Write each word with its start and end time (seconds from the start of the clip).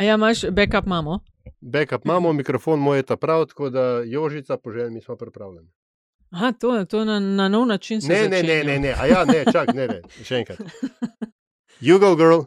A 0.00 0.02
ja, 0.02 0.14
imaš 0.14 0.44
backup, 0.50 0.86
imamo? 0.86 1.20
Backup 1.60 2.04
imamo, 2.04 2.32
mikrofon 2.32 2.78
moj 2.80 2.98
je 2.98 3.02
ta 3.02 3.16
prav, 3.16 3.46
tako 3.46 3.70
da 3.70 4.02
Jožica, 4.06 4.56
poželjni, 4.56 4.94
mi 4.94 5.00
smo 5.00 5.16
pripravljeni. 5.16 5.68
Aha, 6.30 6.52
to, 6.52 6.84
to 6.84 7.04
na, 7.04 7.20
na 7.20 7.48
nov 7.48 7.66
način 7.66 8.00
se 8.00 8.08
Ne, 8.08 8.22
ne, 8.22 8.28
ne, 8.28 8.36
začenja. 8.40 8.64
ne, 8.64 8.78
ne, 8.78 8.94
a 9.00 9.06
ja, 9.06 9.24
ne, 9.24 9.44
čak, 9.52 9.74
ne, 9.74 9.86
ne, 9.86 10.00
še 10.24 10.36
enkrat. 10.36 10.58
You 11.86 11.98
go, 11.98 12.16
girl. 12.16 12.40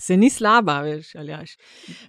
Se 0.00 0.16
ni 0.16 0.30
slaba, 0.30 0.80
veš, 0.80 1.14
ali 1.14 1.32
jaš. 1.32 1.56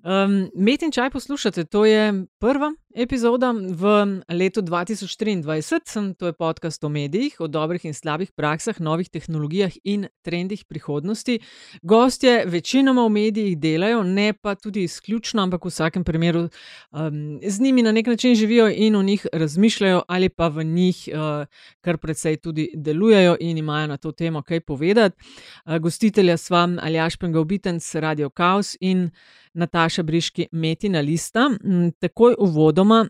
Um, 0.04 0.50
Met 0.56 0.82
in 0.82 0.92
čaj 0.92 1.10
poslušate, 1.10 1.66
to 1.66 1.86
je 1.86 2.26
prva 2.40 2.74
epizoda 2.98 3.54
v 3.54 3.84
letu 4.30 4.62
2023. 4.62 6.14
To 6.18 6.26
je 6.26 6.34
podcast 6.34 6.84
o 6.84 6.90
medijih, 6.90 7.36
o 7.40 7.48
dobrih 7.48 7.86
in 7.86 7.94
slabih 7.94 8.32
praksah, 8.32 8.80
novih 8.80 9.10
tehnologijah 9.10 9.72
in 9.84 10.08
trendih 10.26 10.66
prihodnosti. 10.66 11.40
Gostje 11.82 12.46
večinoma 12.46 13.06
v 13.06 13.10
medijih 13.10 13.58
delajo, 13.58 14.04
ne 14.04 14.34
pa 14.34 14.56
tudi 14.56 14.84
izključno, 14.84 15.44
ampak 15.44 15.66
v 15.66 15.70
vsakem 15.70 16.04
primeru 16.04 16.50
um, 16.92 17.40
z 17.44 17.62
njimi 17.62 17.84
na 17.84 17.92
nek 17.92 18.08
način 18.08 18.36
živijo 18.36 18.70
in 18.70 18.96
o 18.96 19.04
njih 19.04 19.28
razmišljajo, 19.34 20.02
ali 20.08 20.30
pa 20.30 20.48
v 20.48 20.64
njih 20.64 21.10
uh, 21.14 21.46
kar 21.82 21.98
precej 21.98 22.38
tudi 22.38 22.72
delujejo 22.76 23.38
in 23.40 23.58
imajo 23.58 23.88
na 23.88 23.98
to 23.98 24.12
temo 24.12 24.42
kaj 24.42 24.60
povedati. 24.60 25.18
Uh, 25.66 25.78
gostitelja 25.78 26.38
sva 26.38 26.68
Aljaš 26.82 27.18
Pengovitenc, 27.18 27.96
Radio 27.96 28.30
Chaos 28.30 28.76
in 28.80 29.10
Nataša 29.58 30.04
Briški, 30.04 30.48
Metina 30.52 31.02
Lista. 31.02 31.50
Mm, 31.50 31.90
Takoj 32.00 32.36
uvodoma, 32.40 33.08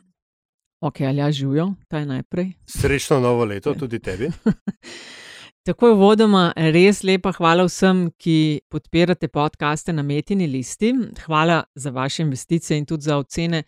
ok, 0.81 1.01
Aljaš 1.01 1.35
živijo, 1.35 1.73
ta 1.87 1.99
je 1.99 2.05
najprej. 2.05 2.51
Srečno 2.65 3.19
novo 3.19 3.45
leto 3.45 3.73
tudi 3.73 3.99
tebi. 3.99 4.31
Takoj 5.67 5.91
uvodoma, 5.91 6.53
res 6.55 7.01
lepa 7.03 7.33
hvala 7.35 7.65
vsem, 7.67 8.05
ki 8.15 8.61
podpirate 8.71 9.27
podkaste 9.27 9.91
na 9.93 10.03
Metini 10.03 10.47
listi. 10.47 10.93
Hvala 11.25 11.63
za 11.75 11.91
vaše 11.91 12.23
investicije 12.23 12.77
in 12.77 12.85
tudi 12.85 13.03
za 13.03 13.17
ocene, 13.17 13.63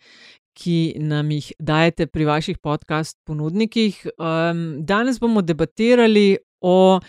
ki 0.56 0.94
nam 0.96 1.30
jih 1.30 1.52
dajete 1.58 2.06
pri 2.06 2.24
vaših 2.24 2.58
podcast 2.58 3.18
ponudnikih. 3.24 4.06
Um, 4.16 4.80
danes 4.80 5.20
bomo 5.20 5.42
debatirali 5.42 6.38
o 6.60 7.00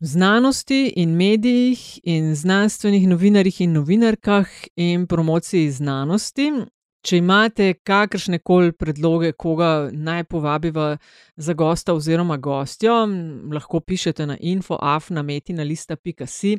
znanosti 0.00 0.92
in 0.96 1.16
medijih 1.16 2.00
in 2.02 2.34
znanstvenih 2.34 3.08
novinarjih 3.08 3.60
in 3.60 3.72
novinarkah 3.72 4.48
in 4.76 5.06
promociji 5.06 5.70
znanosti. 5.70 6.52
Če 7.00 7.16
imate 7.16 7.74
kakršne 7.74 8.38
koli 8.44 8.72
predloge, 8.76 9.32
koga 9.32 9.88
naj 9.92 10.24
povabiva 10.24 10.96
za 11.36 11.52
gosta 11.56 11.94
oziroma 11.96 12.36
gostjo, 12.36 13.06
lahko 13.52 13.80
pišete 13.80 14.26
na 14.26 14.36
infoafnametina.si 14.36 16.58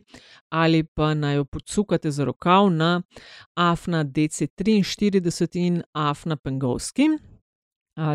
ali 0.50 0.84
pa 0.84 1.14
naj 1.14 1.36
jo 1.36 1.46
podsukate 1.46 2.12
za 2.12 2.26
rokav 2.26 2.70
na 2.74 3.02
afna 3.54 4.06
DC43 4.06 5.58
in 5.62 5.84
afna 5.94 6.36
pengovski. 6.36 7.10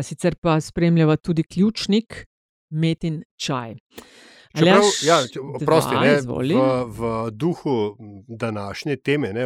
Sicer 0.03 0.35
pa 0.35 0.61
spremljava 0.61 1.15
tudi 1.15 1.43
ključnik 1.43 2.25
Metin 2.69 3.23
čaj. 3.39 3.75
Čeprav, 4.57 4.83
ja, 5.03 5.17
če- 5.25 5.39
oprosti, 5.41 5.91
dva, 5.91 6.03
ne, 6.03 6.15
izvoli. 6.15 6.53
v, 6.53 6.61
v 6.89 7.01
duhu 7.33 7.75
današnje 8.29 8.95
teme 8.97 9.31
ne, 9.31 9.45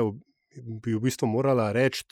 bi 0.82 0.94
v 0.94 1.00
bistvu 1.00 1.28
morala 1.28 1.72
reči, 1.72 2.04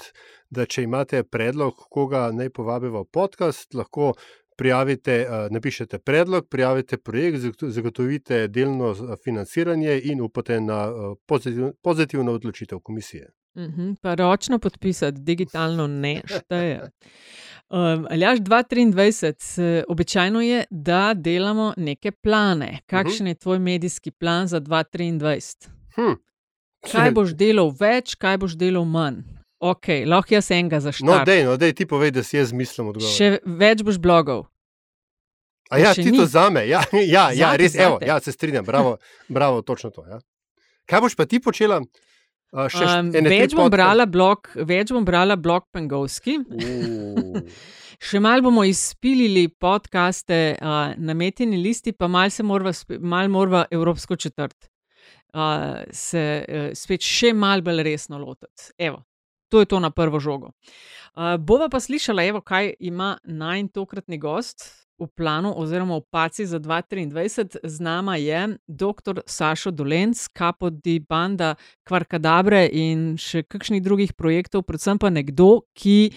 da 0.49 0.65
če 0.65 0.83
imate 0.83 1.23
predlog, 1.25 1.73
koga 1.89 2.31
naj 2.31 2.49
povabimo 2.51 3.01
v 3.01 3.09
podcast, 3.09 3.73
lahko 3.73 4.13
prijavite, 4.55 5.11
eh, 5.13 5.27
napišete 5.49 5.99
predlog, 5.99 6.47
prijavite 6.47 6.97
projekt, 6.99 7.37
zagoto- 7.39 7.69
zagotovite 7.69 8.47
delno 8.49 8.93
z- 8.93 9.15
financiranje 9.19 10.01
in 10.05 10.21
upate 10.21 10.59
na 10.61 10.79
eh, 10.85 10.93
pozitiv, 11.25 11.69
pozitivno 11.81 12.31
odločitev 12.33 12.79
komisije. 12.79 13.29
Mhm, 13.57 13.91
Pa 14.01 14.13
ročno 14.15 14.59
podpisati, 14.59 15.17
digitalno 15.19 15.87
ne 15.89 16.21
šteje. 16.27 16.89
Um, 17.69 18.07
Aljaš 18.09 18.39
2023, 18.39 19.61
eh, 19.61 19.83
običajno 19.87 20.41
je, 20.41 20.63
da 20.69 21.13
delamo 21.15 21.73
neke 21.77 22.11
plane. 22.11 22.79
Kakšen 22.85 23.27
je 23.27 23.35
tvoj 23.35 23.59
medijski 23.59 24.11
plan 24.11 24.47
za 24.47 24.61
2023? 24.61 25.69
Hm. 25.95 26.15
Kaj 26.91 27.11
boš 27.11 27.35
delal 27.35 27.69
več, 27.79 28.15
kaj 28.15 28.37
boš 28.37 28.55
delal 28.57 28.85
manj? 28.85 29.21
Ok, 29.59 29.87
lahko 30.07 30.33
jaz 30.33 30.51
enega 30.51 30.75
No, 30.75 30.81
zaščitim. 30.81 31.25
dej, 31.25 31.43
no, 31.43 31.57
dej 31.57 31.73
ti 31.73 31.85
povej, 31.85 32.11
da 32.11 32.23
si 32.23 32.37
jaz 32.37 32.53
mislim 32.55 32.87
odgovor. 32.87 33.11
Še 33.11 33.39
več 33.45 33.83
boš 33.83 33.99
blogov. 33.99 34.45
A 35.69 35.77
ja, 35.77 35.93
ti 35.93 36.07
ni. 36.09 36.17
to 36.17 36.25
zame, 36.25 36.63
ja, 36.67 36.81
ja, 37.15 37.29
ja 37.29 37.51
Zate, 37.51 37.57
res, 37.61 37.75
evo, 37.75 37.97
zate. 37.99 38.05
ja, 38.07 38.19
se 38.19 38.31
strinjam, 38.31 38.65
bravo, 38.65 38.97
bravo 39.27 39.61
točno 39.61 39.91
to. 39.93 40.05
Ja. 40.09 40.17
Kaj 40.89 41.01
boš 41.01 41.15
pa 41.15 41.25
ti 41.29 41.37
počela? 41.39 41.81
Uh, 42.49 42.65
še 42.71 42.85
Um, 42.85 43.11
več, 43.13 43.53
bom 43.53 43.69
blog, 44.09 44.49
več 44.65 44.89
bom 44.95 45.05
brala 45.05 45.35
blog 45.37 45.67
Pengovski. 45.73 46.39
U, 46.39 47.43
Še 48.09 48.21
malo 48.23 48.45
bomo 48.47 48.63
izpilili 48.63 49.49
podkaste 49.51 50.55
uh, 50.55 50.95
na 50.95 51.13
metini 51.13 51.59
listi, 51.59 51.91
pa 51.91 52.07
malo 52.07 52.31
se 52.31 52.45
morava, 52.47 52.71
spe- 52.73 52.97
malo 52.97 53.29
morava 53.29 53.65
Evropsko 53.69 54.15
četrt 54.15 54.69
uh, 55.35 55.83
se 55.91 56.23
uh, 56.47 56.69
spet 56.73 57.05
še 57.05 57.33
malo 57.35 57.65
bolj 57.65 57.83
resno 57.85 58.19
lotiti. 58.21 58.71
Evo, 58.77 59.03
to 59.51 59.61
je 59.61 59.69
to 59.69 59.79
na 59.83 59.91
prvo 59.91 60.21
žogo. 60.23 60.53
Uh, 61.13 61.35
bova 61.37 61.69
pa 61.69 61.81
slišala, 61.83 62.25
evo, 62.31 62.41
kaj 62.41 62.73
ima 62.79 63.17
najn 63.23 63.69
tokratni 63.75 64.17
gost 64.17 64.65
v 64.99 65.07
planu, 65.15 65.53
oziroma 65.57 65.97
v 65.97 66.05
paci 66.11 66.45
za 66.45 66.59
2023. 66.59 67.63
Z 67.63 67.79
nama 67.79 68.15
je 68.15 68.57
dr. 68.67 69.21
Sašo 69.25 69.71
Dolenc, 69.71 70.27
kapo 70.33 70.69
di 70.69 70.99
banda 70.99 71.55
Kvarkadabre 71.87 72.67
in 72.71 73.17
še 73.17 73.43
kakšnih 73.43 73.83
drugih 73.83 74.13
projektov, 74.13 74.67
predvsem 74.67 74.99
pa 74.99 75.09
nekdo, 75.09 75.63
ki 75.73 76.11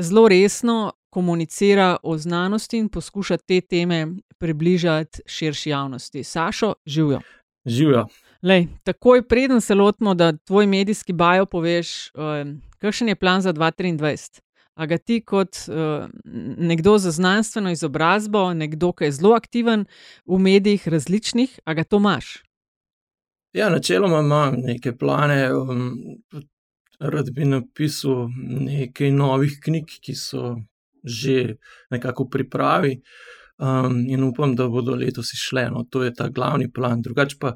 zelo 0.00 0.28
resno 0.28 0.92
komunicira 1.10 1.96
o 2.02 2.18
znanosti 2.18 2.78
in 2.78 2.88
poskuša 2.88 3.36
te 3.36 3.60
teme 3.60 4.06
približati 4.38 5.22
širši 5.26 5.70
javnosti. 5.70 6.24
Sašo, 6.24 6.74
živijo. 6.86 7.20
Živijo. 7.64 8.06
Lej, 8.42 8.66
takoj 8.84 9.22
preden 9.28 9.60
se 9.60 9.74
lotimo, 9.74 10.14
da 10.14 10.32
tvoj 10.32 10.66
medijski 10.66 11.12
bajo 11.12 11.46
poveš, 11.46 12.10
um, 12.14 12.60
kakšen 12.78 13.08
je 13.08 13.16
plan 13.16 13.42
za 13.42 13.52
2023. 13.52 14.47
A 14.78 14.86
ga 14.86 14.98
ti 14.98 15.18
kot 15.26 15.64
uh, 15.66 16.06
nekdo 16.70 16.98
z 17.02 17.10
znanstveno 17.16 17.72
izobrazbo, 17.74 18.52
nekdo, 18.54 18.92
ki 18.94 19.08
je 19.08 19.16
zelo 19.16 19.34
aktiven 19.34 19.88
v 20.26 20.38
medijih 20.38 20.86
različnih, 20.88 21.58
a 21.66 21.74
ga 21.74 21.84
to 21.84 21.98
imaš? 21.98 22.36
Ja, 23.52 23.72
načeloma 23.74 24.20
imam 24.22 24.60
neke 24.62 24.94
plane. 24.94 25.40
Um, 25.54 25.98
rad 27.00 27.30
bi 27.34 27.44
napisal 27.44 28.28
nekaj 28.68 29.10
novih 29.10 29.58
knjig, 29.64 29.98
ki 30.00 30.14
so 30.14 30.56
že 31.08 31.56
nekako 31.90 32.26
v 32.26 32.30
pripravi, 32.30 32.94
um, 33.58 34.00
in 34.06 34.24
upam, 34.24 34.54
da 34.56 34.68
bodo 34.68 34.94
letos 34.94 35.32
išle. 35.32 35.68
No, 35.70 35.86
to 35.90 36.02
je 36.02 36.14
ta 36.14 36.28
glavni 36.28 36.70
plan, 36.72 37.02
drugače 37.02 37.36
pa 37.40 37.54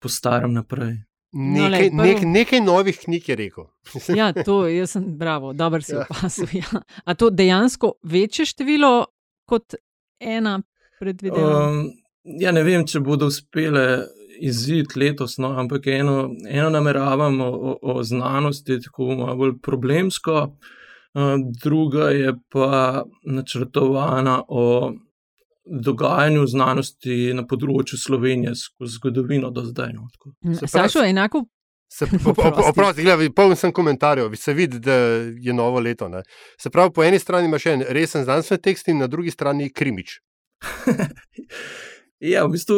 postaram 0.00 0.52
naprej. 0.52 0.96
No, 1.30 1.52
Nekaj, 1.54 1.70
lej, 1.70 1.90
prvo- 1.90 2.02
nek, 2.02 2.22
nekaj 2.24 2.60
novih 2.60 2.98
knjig 2.98 3.28
je 3.28 3.36
rekel. 3.36 3.64
Ja, 4.16 4.32
to 4.34 4.66
jaz 4.66 4.90
sem, 4.90 5.04
bravo, 5.18 5.52
dobro 5.52 5.80
si 5.80 5.92
Ja. 5.92 6.04
opazil. 6.04 6.46
Ja. 6.54 6.80
A 7.04 7.14
to 7.14 7.30
dejansko 7.30 7.92
večje 8.02 8.44
število 8.46 9.06
kot 9.46 9.74
ena 10.18 10.62
predvidevana? 10.98 11.68
Um, 11.70 11.90
ja, 12.24 12.52
ne 12.52 12.62
vem, 12.62 12.86
če 12.86 13.00
bodo 13.00 13.26
uspele 13.26 14.06
izid 14.40 14.96
letos, 14.96 15.36
no, 15.38 15.48
ampak 15.52 15.86
eno, 15.86 16.16
eno 16.46 16.70
nameravam 16.70 17.40
o, 17.40 17.48
o, 17.48 17.78
o 17.82 18.02
znanosti, 18.02 18.80
tako 18.80 19.14
malo 19.14 19.36
bolj 19.36 19.56
problemsko, 19.58 20.34
uh, 21.14 21.22
druga 21.62 22.10
je 22.10 22.32
pa 22.48 23.02
načrtovana 23.24 24.42
o 24.48 24.92
dogajanju 25.68 26.46
znanosti 26.46 27.34
na 27.34 27.44
področju 27.44 27.98
Slovenije 27.98 28.54
skozi 28.54 28.94
zgodovino 28.94 29.50
do 29.50 29.64
zdaj. 29.64 29.92
No, 29.92 30.08
tako. 30.12 30.32
se 30.54 30.66
pravi- 30.66 30.70
Sašo, 30.70 31.04
enako 31.04 31.44
Se, 31.90 32.04
op, 32.20 32.26
op, 32.28 32.38
Oprosti. 32.38 32.70
oprosti, 32.70 33.02
gledaj, 33.02 33.30
poln 33.32 33.56
sem 33.56 33.72
komentarjev, 33.72 34.34
se 34.36 34.52
vidi, 34.52 34.78
da 34.78 34.92
je 35.40 35.52
novo 35.52 35.80
leto. 35.80 36.08
Ne. 36.08 36.20
Se 36.60 36.68
pravi, 36.70 36.92
po 36.92 37.02
eni 37.02 37.18
strani 37.18 37.48
imaš 37.48 37.66
en 37.66 37.84
resen 37.88 38.24
znanstveni 38.24 38.60
tekst, 38.62 38.88
in 38.88 38.98
na 38.98 39.06
drugi 39.06 39.30
strani 39.30 39.70
krimič. 39.72 40.18
Ja, 42.20 42.46
v 42.46 42.50
bistvu 42.50 42.76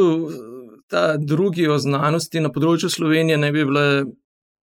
ta 0.87 1.17
drugi 1.17 1.65
o 1.65 1.79
znanosti 1.79 2.41
na 2.41 2.51
področju 2.53 2.91
Slovenije 2.93 3.39
ne 3.39 3.49
bi 3.51 3.65
bile 3.65 4.05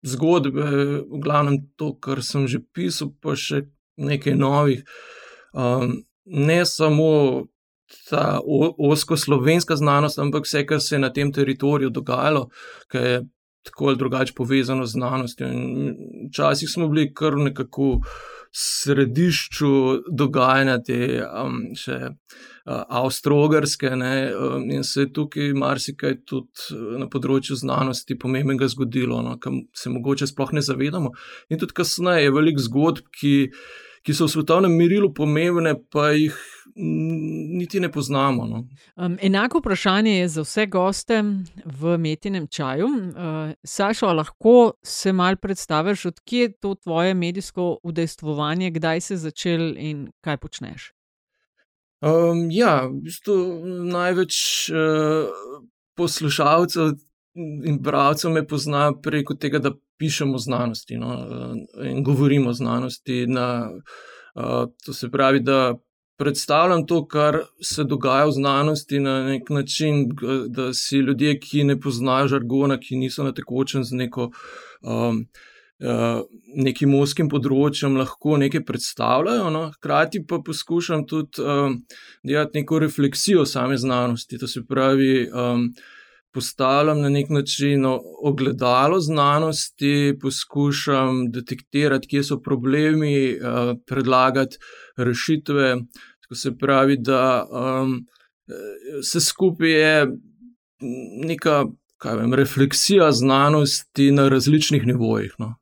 zgodbe, 0.05 0.67
v 1.02 1.20
glavnem 1.25 1.62
to, 1.76 1.94
kar 1.96 2.20
sem 2.20 2.44
že 2.46 2.61
pisal, 2.75 3.08
pa 3.17 3.32
še 3.34 3.62
nekaj 3.96 4.37
novih. 4.37 4.82
Um, 5.56 6.02
ne 6.26 6.61
samo 6.69 7.46
ta 8.11 8.41
o- 8.44 8.75
osko 8.91 9.17
slovenska 9.17 9.77
znanost, 9.77 10.19
ampak 10.19 10.44
vse, 10.44 10.67
kar 10.67 10.81
se 10.81 10.94
je 10.94 10.99
na 10.99 11.12
tem 11.12 11.33
teritoriju 11.33 11.91
dogajalo, 11.91 12.49
ker 12.91 13.05
je 13.05 13.25
tako 13.67 13.87
ali 13.87 13.97
drugače 13.97 14.33
povezano 14.37 14.87
z 14.87 14.93
znanostjo. 14.93 15.49
Včasih 16.31 16.69
smo 16.71 16.88
bili 16.88 17.15
kar 17.15 17.37
nekako 17.37 18.00
središču 18.53 19.71
dogajanja 20.12 20.79
te 20.83 21.00
um, 21.44 21.62
še. 21.77 21.99
Uh, 22.67 22.81
Avstralske, 22.99 23.93
um, 23.94 24.65
in 24.75 24.82
se 24.85 25.05
je 25.05 25.12
tukaj 25.15 25.53
marsikaj 25.55 26.17
tudi 26.27 26.75
uh, 26.75 26.97
na 26.99 27.06
področju 27.06 27.55
znanosti 27.61 28.17
pomembnega 28.19 28.67
zgodilo, 28.73 29.21
no, 29.23 29.37
kar 29.39 29.55
se 29.71 29.93
mogoče 29.94 30.27
sploh 30.27 30.50
ne 30.56 30.65
zavedamo. 30.67 31.12
In 31.47 31.61
tudi 31.62 31.77
kasneje 31.79 32.25
je 32.25 32.32
veliko 32.35 32.65
zgodb, 32.65 33.05
ki, 33.15 33.35
ki 34.06 34.14
so 34.14 34.29
v 34.29 34.37
svetovnem 34.37 34.75
merilu 34.79 35.11
pomembne, 35.14 35.75
pa 35.91 36.12
jih 36.14 36.35
niti 36.76 37.81
ne 37.81 37.88
poznamo. 37.93 38.47
No. 38.47 38.62
Um, 38.97 39.17
enako 39.23 39.58
vprašanje 39.58 40.19
je 40.19 40.29
za 40.29 40.44
vse 40.44 40.67
goste 40.67 41.23
v 41.64 41.97
Metinem 41.99 42.47
čaju. 42.47 42.87
Uh, 42.87 43.55
Sašo, 43.64 44.12
lahko 44.12 44.73
se 44.85 45.12
mal 45.12 45.37
predstaviš, 45.37 46.05
odkje 46.12 46.41
je 46.41 46.53
to 46.53 46.75
tvoje 46.75 47.14
medijsko 47.14 47.79
udejstvovanje, 47.82 48.70
kdaj 48.70 49.00
si 49.00 49.17
začel 49.17 49.73
in 49.76 50.06
kaj 50.20 50.37
počneš? 50.37 50.93
Um, 52.05 52.47
ja, 52.53 52.87
v 52.87 53.00
bistvu 53.08 53.37
največ 53.91 54.37
uh, 54.70 55.32
poslušalcev 55.97 56.94
in 57.37 57.79
bralcev 57.83 58.33
me 58.33 58.47
pozna 58.47 58.93
preko 59.03 59.35
tega, 59.35 59.59
da 59.59 59.75
pišemo 59.99 60.35
o 60.35 60.38
znanosti 60.38 60.97
no, 60.97 61.17
in 61.85 62.05
govorimo 62.05 62.50
o 62.50 62.53
znanosti. 62.53 63.27
Na, 63.27 63.71
uh, 64.35 64.69
to 64.85 64.93
se 64.93 65.11
pravi, 65.11 65.41
da 65.41 65.75
predstavljam 66.17 66.87
to, 66.87 67.06
kar 67.06 67.38
se 67.62 67.85
dogaja 67.85 68.25
v 68.27 68.33
znanosti 68.33 69.00
na 69.00 69.23
nek 69.25 69.50
način, 69.50 70.09
da 70.49 70.73
si 70.75 70.97
ljudje, 70.97 71.38
ki 71.41 71.65
ne 71.65 71.81
poznajo 71.81 72.29
žargona, 72.29 72.81
ki 72.81 72.97
niso 72.97 73.25
na 73.25 73.33
tekočem 73.33 73.85
z 73.85 73.93
neko. 74.05 74.31
Um, 74.82 75.27
Nekim 76.56 76.89
mozkim 76.89 77.29
področjem 77.29 77.99
lahko 78.00 78.39
nekaj 78.41 78.62
predstavljajo, 78.65 79.50
no? 79.53 79.67
hkrati 79.75 80.23
pa 80.25 80.39
poskušam 80.41 81.03
tudi 81.05 81.43
um, 81.44 81.75
delati 82.25 82.62
neko 82.62 82.79
refleksijo 82.81 83.44
same 83.44 83.77
znanosti. 83.77 84.39
To 84.41 84.49
se 84.49 84.62
pravi, 84.65 85.27
um, 85.29 85.67
postavljam 86.37 87.00
na 87.00 87.09
nek 87.09 87.31
način 87.33 87.87
ogledalo 88.23 89.00
znanosti, 89.00 90.19
poskušam 90.21 91.31
detektirati, 91.33 92.09
kje 92.09 92.23
so 92.25 92.41
problemi, 92.41 93.15
eh, 93.31 93.38
predlagati 93.87 94.59
rešitve. 94.97 95.77
Tako 96.27 96.35
se 96.35 96.53
pravi, 96.59 96.97
da 97.00 97.47
um, 97.50 98.00
se 99.03 99.21
skupaj 99.21 99.71
je 99.71 100.06
neka 101.25 101.65
vem, 102.05 102.35
refleksija 102.35 103.12
znanosti 103.12 104.11
na 104.11 104.29
različnih 104.29 104.87
nivojih. 104.87 105.32
No. 105.39 105.55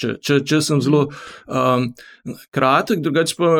Če, 0.00 0.14
če, 0.24 0.40
če 0.48 0.62
sem 0.64 0.80
zelo 0.80 1.02
um, 1.04 1.90
kratek, 2.50 3.02
drugače 3.04 3.36
pa 3.36 3.50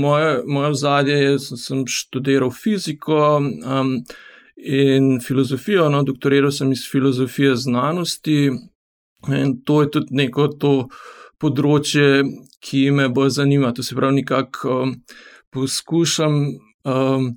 moje, 0.00 0.34
moje 0.48 0.74
zadje 0.80 1.18
je, 1.18 1.36
da 1.36 1.60
sem 1.60 1.84
študiral 1.86 2.50
fiziko. 2.56 3.20
Um, 3.38 3.98
in 4.62 5.20
filozofijo. 5.20 5.88
No, 5.88 6.02
doktoriral 6.02 6.50
sem 6.50 6.72
iz 6.72 6.84
filozofije 6.90 7.56
znanosti 7.56 8.50
in 9.28 9.60
to 9.64 9.82
je 9.82 9.90
tudi 9.90 10.14
neko 10.16 10.48
to 10.48 10.74
področje, 11.40 12.24
ki 12.60 12.90
me 12.90 13.08
bolj 13.08 13.36
zanima. 13.40 13.72
To 13.72 13.82
se 13.82 13.96
pravi, 13.96 14.20
nekako 14.20 14.82
um, 14.82 14.94
poskušam 15.52 16.36
um, 16.84 17.30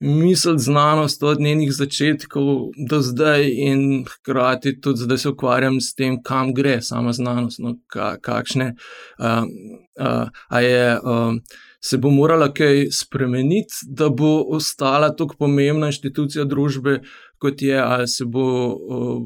misliti 0.00 0.62
znanost 0.62 1.22
od 1.22 1.40
njenih 1.40 1.72
začetkov 1.74 2.70
do 2.90 3.00
zdaj, 3.02 3.48
in 3.50 4.04
hkrati 4.06 4.76
tudi 4.80 5.06
zdaj 5.06 5.18
se 5.18 5.32
ukvarjam 5.32 5.80
s 5.80 5.94
tem, 5.94 6.20
kam 6.22 6.54
gre 6.54 6.78
sama 6.82 7.12
znanost, 7.12 7.58
no, 7.58 7.74
ka, 7.90 8.16
kakšne. 8.22 8.74
Um, 9.18 9.50
uh, 9.98 10.28
a 10.48 10.60
je. 10.60 11.00
Um, 11.02 11.42
se 11.84 11.98
bo 11.98 12.10
morala 12.10 12.50
kaj 12.54 12.88
spremeniti, 12.92 13.86
da 13.86 14.08
bo 14.08 14.42
ostala 14.56 15.12
tako 15.16 15.36
pomembna 15.38 15.92
inštitucija 15.92 16.44
družbe, 16.44 17.00
kot 17.38 17.62
je, 17.62 17.78
ali 17.78 18.08
se 18.08 18.24
bo 18.26 18.46
uh, 18.74 19.22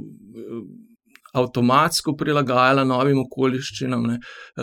avtomatsko 1.32 2.12
prilagajala 2.16 2.84
novim 2.84 3.22
okoliščinam. 3.24 4.04
Ne. 4.10 4.18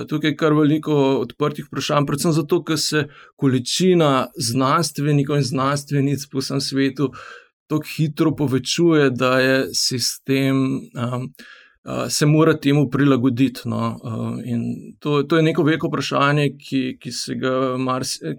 Tukaj 0.10 0.34
je 0.34 0.38
kar 0.38 0.54
veliko 0.54 0.96
odprtih 1.24 1.66
vprašanj, 1.66 2.06
predvsem 2.06 2.36
zato, 2.38 2.62
ker 2.64 2.78
se 2.78 3.08
količina 3.42 4.28
znanstvenikov 4.38 5.42
in 5.42 5.48
znanstvenic 5.50 6.28
po 6.32 6.44
vsem 6.44 6.62
svetu 6.62 7.10
tako 7.70 7.86
hitro 7.96 8.34
povečuje, 8.36 9.10
da 9.14 9.40
je 9.40 9.58
sistem. 9.78 10.62
Um, 10.98 11.30
se 12.10 12.26
mora 12.26 12.54
temu 12.58 12.90
prilagoditi. 12.90 13.70
No, 13.70 13.98
to, 15.00 15.24
to 15.24 15.38
je 15.38 15.44
neko 15.44 15.64
veliko 15.64 15.88
vprašanje, 15.88 16.50
ki, 16.60 16.82
ki 17.02 17.12
si 17.12 17.36
ga, 17.40 17.54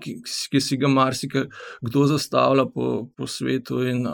ki, 0.00 0.16
ki 0.52 0.60
si 0.60 0.78
ga 0.80 0.88
marsikdo 0.88 2.06
zastavlja 2.10 2.66
po, 2.74 3.08
po 3.16 3.26
svetu, 3.26 3.82
in 3.88 4.06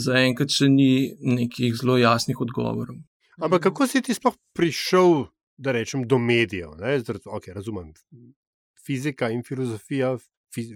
zaenkrat 0.00 0.52
še 0.54 0.70
ni 0.72 0.90
nekih 1.20 1.76
zelo 1.76 1.98
jasnih 2.00 2.40
odgovorov. 2.40 2.96
Ampak 3.38 3.68
kako 3.68 3.86
si 3.86 4.02
ti 4.02 4.14
sploh 4.16 4.34
prišel, 4.56 5.28
da 5.58 5.74
rečem, 5.74 6.06
do 6.08 6.18
medijev? 6.18 6.74
Zdaj, 6.78 7.20
okay, 7.26 7.54
razumem 7.54 7.92
fizika 8.86 9.30
in 9.30 9.44
filozofija. 9.46 10.16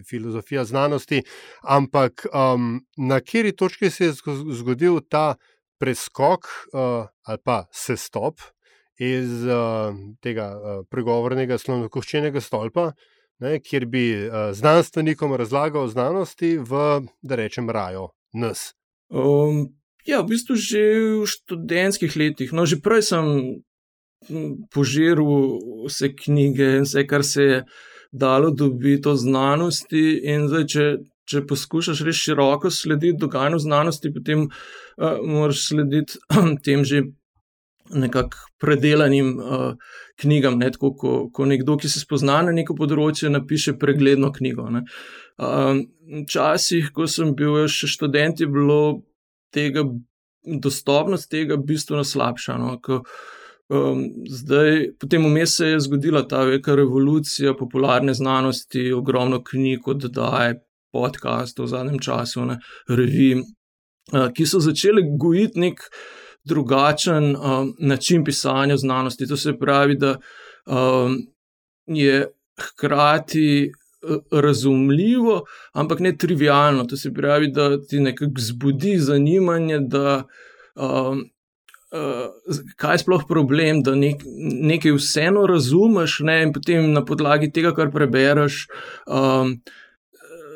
Filozofija 0.05 0.67
znanosti, 0.69 1.23
ampak 1.65 2.27
um, 2.29 2.83
na 2.97 3.17
kateri 3.25 3.55
točki 3.57 3.89
se 3.91 4.05
je 4.05 4.13
zgodil 4.53 5.01
ta 5.09 5.35
preskok 5.83 6.47
uh, 6.47 7.11
ali 7.27 7.43
pa 7.43 7.65
sestop 7.75 8.39
iz 9.03 9.43
uh, 9.43 9.91
tega 10.23 10.47
uh, 10.55 10.85
pregovornega 10.91 11.59
slovenkoščenega 11.59 12.43
stolpa, 12.45 12.93
ne, 13.43 13.57
kjer 13.59 13.89
bi 13.91 14.05
uh, 14.15 14.53
znanstvenikom 14.55 15.35
razlagal 15.35 15.91
znanosti 15.91 16.55
v, 16.63 17.03
da 17.23 17.39
rečem, 17.41 17.71
raju 17.71 18.13
nas. 18.39 18.71
Um, 19.11 19.73
ja, 20.07 20.23
v 20.23 20.37
bistvu 20.37 20.57
že 20.57 20.83
v 21.19 21.27
študentskih 21.27 22.15
letih. 22.17 22.55
No, 22.55 22.67
že 22.67 22.79
prej 22.79 23.11
sem 23.11 23.27
požiral 24.71 25.59
vse 25.89 26.13
knjige 26.15 26.79
in 26.79 26.87
vse, 26.87 27.07
kar 27.11 27.27
se 27.27 27.43
je 27.43 27.59
dalo 28.13 28.51
dobiti 28.51 29.09
o 29.09 29.17
znanosti. 29.17 30.21
In 30.23 30.47
zdaj, 30.49 30.67
če, 30.69 30.85
če 31.29 31.45
poskušaš 31.49 32.03
res 32.07 32.21
široko 32.21 32.71
slediti 32.71 33.19
dogajanju 33.21 33.61
znanosti, 33.63 34.13
potem 34.15 34.47
uh, 34.49 35.19
moraš 35.23 35.67
slediti 35.69 36.21
tem 36.67 36.85
že 36.89 37.03
nekako 37.93 38.39
predelanim 38.63 39.35
uh, 39.39 39.75
knjigam. 40.21 40.59
Ne? 40.59 40.71
Tako, 40.73 40.93
ko, 40.97 41.13
ko 41.35 41.47
nekdo, 41.49 41.77
ki 41.77 41.91
se 41.91 42.01
spozna 42.01 42.41
na 42.47 42.55
neko 42.55 42.77
področje, 42.79 43.31
napiše 43.33 43.77
pregledno 43.79 44.33
knjigo. 44.33 44.69
Včasih, 46.23 46.89
uh, 46.89 46.95
ko 46.95 47.09
sem 47.11 47.35
bil 47.37 47.67
še 47.69 47.91
študent, 47.91 48.41
je 48.41 48.49
bilo 48.49 48.81
tega, 49.53 49.85
dostopnost 50.43 51.31
tega 51.33 51.59
bistveno 51.59 52.07
slabša. 52.07 52.59
No? 52.63 52.77
Ko, 52.83 53.03
Um, 53.73 54.03
zdaj, 54.29 54.91
potem 55.01 55.25
vmes 55.25 55.55
se 55.57 55.67
je 55.67 55.79
zgodila 55.81 56.27
ta 56.29 56.43
velika 56.45 56.75
revolucija 56.77 57.55
popularne 57.57 58.13
znanosti, 58.15 58.93
ogromno 58.93 59.39
knjig, 59.45 59.89
oddaje, 59.89 60.59
podcastov 60.93 61.67
v 61.67 61.73
zadnjem 61.75 61.99
času, 61.99 62.45
ne, 62.45 62.59
revi, 62.89 63.35
uh, 63.39 64.29
ki 64.35 64.47
so 64.47 64.61
začeli 64.61 65.05
gojiti 65.19 65.61
nek 65.61 65.85
drugačen 66.45 67.37
um, 67.37 67.75
način 67.79 68.25
pisanja 68.25 68.77
znanosti. 68.77 69.27
To 69.27 69.37
se 69.37 69.55
pravi, 69.59 69.97
da 69.97 70.17
um, 70.67 71.19
je 71.87 72.27
hkrati 72.61 73.73
razumljivo, 74.33 75.43
ampak 75.73 76.01
ne 76.01 76.17
trivialno. 76.17 76.85
To 76.85 76.97
se 76.97 77.13
pravi, 77.15 77.51
da 77.51 77.83
ti 77.83 78.01
nekako 78.01 78.33
zbudi 78.39 78.99
zanimanje, 78.99 79.79
da. 79.79 80.25
Um, 80.75 81.29
Uh, 81.93 82.63
kaj 82.81 82.95
je 82.95 82.99
sploh 83.03 83.25
problem, 83.29 83.83
da 83.85 83.93
nek, 83.93 84.23
nekaj 84.65 84.95
vseeno 84.97 85.43
razumeš, 85.47 86.15
ne, 86.25 86.39
in 86.47 86.53
potem 86.57 86.87
na 86.95 87.03
podlagi 87.05 87.51
tega, 87.53 87.75
kar 87.77 87.91
prebereš, 87.93 88.63
um, 89.05 89.59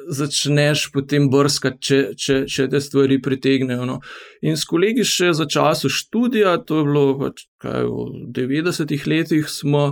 začneš 0.09 0.91
potem 0.95 1.29
brskati, 1.31 1.81
če, 1.83 1.99
če, 2.19 2.37
če 2.51 2.67
te 2.71 2.81
stvari 2.83 3.19
pritegnejo. 3.23 3.87
No. 3.89 3.99
In 4.47 4.59
s 4.59 4.67
kolegi 4.69 5.05
še 5.07 5.33
za 5.37 5.47
časom 5.51 5.93
študija, 5.93 6.57
to 6.67 6.81
je 6.81 6.89
bilo 6.89 7.05
pač, 7.21 7.47
kaj, 7.63 7.87
v 7.89 8.27
90-ih 8.37 9.07
letih, 9.11 9.51
smo 9.51 9.85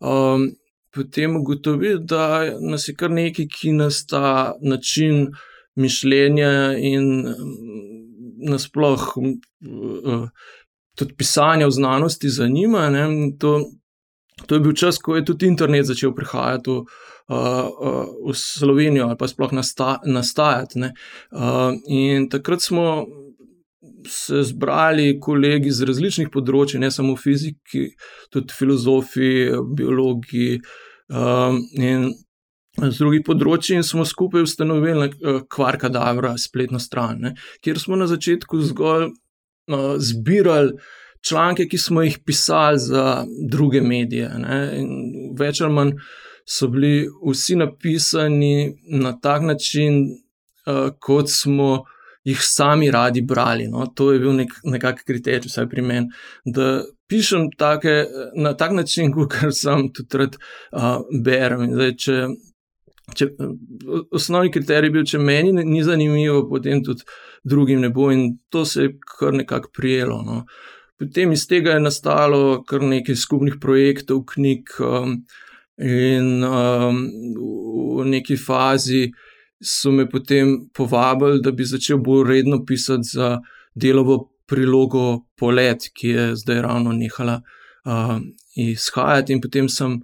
um, 0.00 0.48
potem 0.92 1.36
ugotovili, 1.40 2.02
da 2.04 2.44
nas 2.60 2.88
je 2.88 2.96
kar 2.98 3.12
nekaj, 3.12 3.48
ki 3.52 3.76
nas 3.78 4.04
ta 4.08 4.54
način 4.62 5.30
mišljenja 5.80 6.74
in 6.76 7.28
um, 7.32 7.54
nasplošno. 8.52 9.38
Uh, 9.62 10.26
Tudi 10.92 11.14
pisanje 11.16 11.64
v 11.64 11.72
znanosti 11.72 12.28
zanima. 12.28 12.90
To, 13.40 13.52
to 14.46 14.54
je 14.54 14.60
bil 14.60 14.72
čas, 14.72 14.98
ko 14.98 15.16
je 15.16 15.24
tudi 15.24 15.46
internet 15.46 15.86
začel 15.86 16.14
prihajati 16.14 16.70
v, 16.70 16.84
v 18.26 18.34
Slovenijo 18.34 19.08
ali 19.08 19.18
pa 19.18 19.28
sploh 19.28 19.52
nasta, 19.52 20.00
nastajati. 20.04 20.88
Uh, 21.30 21.76
in 21.86 22.28
takrat 22.32 22.62
smo 22.62 23.06
se 24.08 24.42
zbrali 24.42 25.20
kolegi 25.20 25.70
iz 25.70 25.82
različnih 25.86 26.30
področji, 26.32 26.80
ne 26.82 26.90
samo 26.90 27.14
fiziki, 27.16 27.92
tudi 28.32 28.54
filozofi, 28.54 29.30
biologi 29.76 30.56
um, 31.12 31.60
in 31.78 32.10
z 32.78 32.96
drugih 32.98 33.22
področji, 33.26 33.76
in 33.78 33.86
smo 33.86 34.06
skupaj 34.08 34.46
ustanovili 34.46 35.10
uh, 35.12 35.42
Kvarka 35.50 35.90
Davra, 35.92 36.34
spletno 36.40 36.80
stran, 36.82 37.20
ne, 37.22 37.34
kjer 37.62 37.78
smo 37.82 37.98
na 38.00 38.08
začetku 38.10 38.62
zgolj 38.72 39.10
uh, 39.12 39.94
zbirali. 40.02 40.76
Članke, 41.28 41.68
ki 41.70 41.78
smo 41.78 42.02
jih 42.02 42.18
pisali 42.26 42.78
za 42.78 43.24
druge 43.50 43.80
medije, 43.80 44.30
več 45.38 45.60
ali 45.60 45.72
manj 45.72 45.92
so 46.48 46.66
bili 46.68 47.06
vsi 47.28 47.56
napisani 47.56 48.74
na 48.90 49.12
tak 49.20 49.42
način, 49.46 50.02
uh, 50.66 50.90
kot 50.98 51.30
smo 51.30 51.72
uh, 51.72 51.92
jih 52.24 52.38
sami 52.40 52.90
radi 52.90 53.22
brali. 53.22 53.68
No? 53.68 53.86
To 53.86 54.12
je 54.12 54.20
bil 54.22 54.34
nek, 54.36 54.54
nekakšen 54.64 55.06
kriterij, 55.06 55.50
vsaj 55.50 55.68
pri 55.70 55.82
meni, 55.82 56.10
pišem 57.10 57.50
take, 57.58 58.06
na 58.36 58.54
tak 58.56 58.72
način, 58.76 59.12
kot 59.16 59.34
sem 59.56 59.88
tudi 59.94 60.22
rad 60.22 60.38
uh, 60.38 61.02
berem. 61.24 61.66
Zdaj, 61.74 61.94
če, 62.04 62.18
če, 63.18 63.30
osnovni 64.14 64.52
kriterij 64.54 64.90
je 64.90 64.96
bil, 64.98 65.08
če 65.08 65.22
meni 65.22 65.52
ni 65.64 65.82
zanimivo, 65.86 66.46
potem 66.50 66.84
tudi 66.84 67.06
drugim 67.42 67.82
ne 67.82 67.90
bo 67.90 68.12
in 68.14 68.36
to 68.54 68.64
se 68.64 68.86
je 68.86 68.94
kar 69.18 69.34
nekako 69.34 69.72
prijelo. 69.74 70.22
No? 70.22 70.44
Potem 71.02 71.32
iz 71.34 71.48
tega 71.50 71.74
je 71.74 71.82
nastalo 71.82 72.62
kar 72.68 72.84
nekaj 72.86 73.16
skupnih 73.18 73.58
projektov, 73.60 74.22
knjig. 74.34 74.76
Um, 74.78 75.22
In 75.82 76.44
um, 76.44 76.98
v 77.98 78.04
neki 78.06 78.36
fazi 78.36 79.08
so 79.58 79.90
me 79.90 80.04
potem 80.06 80.68
povabili, 80.76 81.40
da 81.42 81.50
bi 81.50 81.64
začel 81.64 81.98
bolj 81.98 82.28
redno 82.28 82.60
pisati 82.64 83.08
za 83.08 83.38
delovo 83.74 84.18
prilogo 84.46 85.24
Polet, 85.34 85.88
ki 85.96 86.08
je 86.08 86.26
zdaj 86.36 86.60
ravno 86.62 86.92
nehala 86.92 87.40
uh, 87.88 88.20
izhajati. 88.54 89.32
In 89.32 89.40
potem 89.40 89.68
sem, 89.68 89.96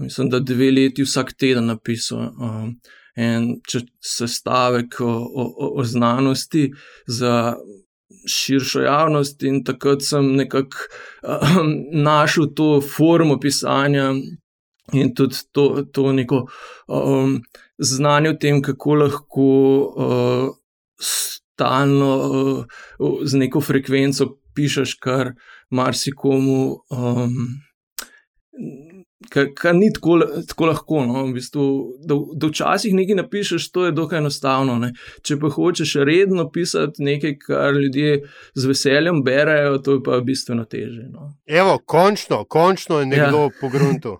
mislim, 0.00 0.30
da 0.32 0.40
dve 0.40 0.70
leti 0.70 1.04
vsak 1.04 1.36
teden 1.36 1.70
napisal. 1.70 2.32
Uh, 2.40 2.96
En 3.20 3.56
sestavek 4.00 5.00
o, 5.00 5.12
o, 5.34 5.72
o 5.76 5.84
znanosti 5.84 6.70
za 7.06 7.56
širšo 8.26 8.82
javnost, 8.84 9.42
in 9.42 9.62
takrat 9.64 10.02
sem 10.02 10.34
nekako 10.36 10.76
um, 11.22 11.72
našel 11.92 12.50
to 12.56 12.80
formo 12.80 13.38
pisanja 13.40 14.10
in 14.92 15.14
tudi 15.14 15.36
to, 15.52 15.84
to 15.92 16.12
neko 16.12 16.46
um, 16.88 17.40
znanje 17.78 18.30
o 18.30 18.38
tem, 18.40 18.62
kako 18.62 18.94
lahko 18.94 19.48
uh, 19.96 20.48
stalno 21.00 22.12
uh, 22.98 23.18
z 23.24 23.38
neko 23.44 23.60
frekvenco 23.60 24.36
pišeš, 24.54 24.94
kar 25.00 25.34
marsikomu. 25.70 26.80
Um, 26.90 27.60
Kar, 29.28 29.50
kar 29.56 29.74
ni 29.76 29.90
tako, 29.92 30.16
tako 30.48 30.66
lahko. 30.70 31.02
No? 31.04 31.26
V 31.26 31.34
bistvu, 31.36 31.64
da, 32.08 32.16
da 32.40 32.48
včasih 32.48 32.94
nekaj 32.96 33.18
napišeš, 33.18 33.66
to 33.72 33.84
je 33.84 33.92
dokaj 33.92 34.18
enostavno. 34.22 34.78
Ne? 34.80 34.94
Če 35.22 35.36
pa 35.42 35.50
hočeš 35.52 35.98
redno 36.08 36.46
pisati 36.50 37.04
nekaj, 37.04 37.36
kar 37.42 37.76
ljudje 37.76 38.22
z 38.54 38.70
veseljem 38.70 39.20
berajo, 39.24 39.78
to 39.84 39.98
je 39.98 40.02
pa 40.06 40.20
bistveno 40.24 40.64
teže. 40.64 41.10
No? 41.12 41.34
Evo, 41.46 41.78
končno, 41.84 42.44
končno 42.44 43.00
je 43.00 43.10
nekdo 43.12 43.44
ja. 43.50 43.54
pogrunil. 43.60 44.16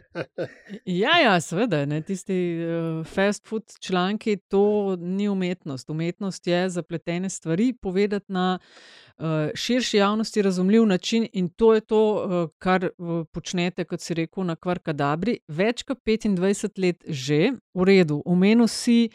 ja, 1.02 1.18
ja, 1.22 1.40
seveda, 1.40 2.00
tisti 2.06 2.36
uh, 2.58 3.06
fast 3.06 3.48
food 3.48 3.64
članki, 3.80 4.36
to 4.48 4.96
ni 5.00 5.28
umetnost. 5.28 5.90
Umetnost 5.90 6.46
je 6.46 6.68
zapletene 6.70 7.30
stvari 7.30 7.72
povedati 7.72 8.32
na 8.32 8.58
uh, 8.58 9.24
širši 9.54 9.96
javnosti 9.96 10.42
razumljiv 10.42 10.86
način, 10.86 11.28
in 11.32 11.48
to 11.48 11.74
je 11.74 11.80
to, 11.80 12.02
uh, 12.14 12.50
kar 12.58 12.84
uh, 12.98 13.24
počnete, 13.32 13.84
kot 13.84 14.00
si 14.00 14.14
rekel, 14.14 14.44
na 14.44 14.56
Kvarkadabri. 14.56 15.38
Več 15.48 15.82
kot 15.82 15.98
25 16.06 16.78
let 16.78 17.04
že, 17.08 17.52
v 17.74 17.84
redu, 17.84 18.22
omenil 18.24 18.68
si. 18.68 19.08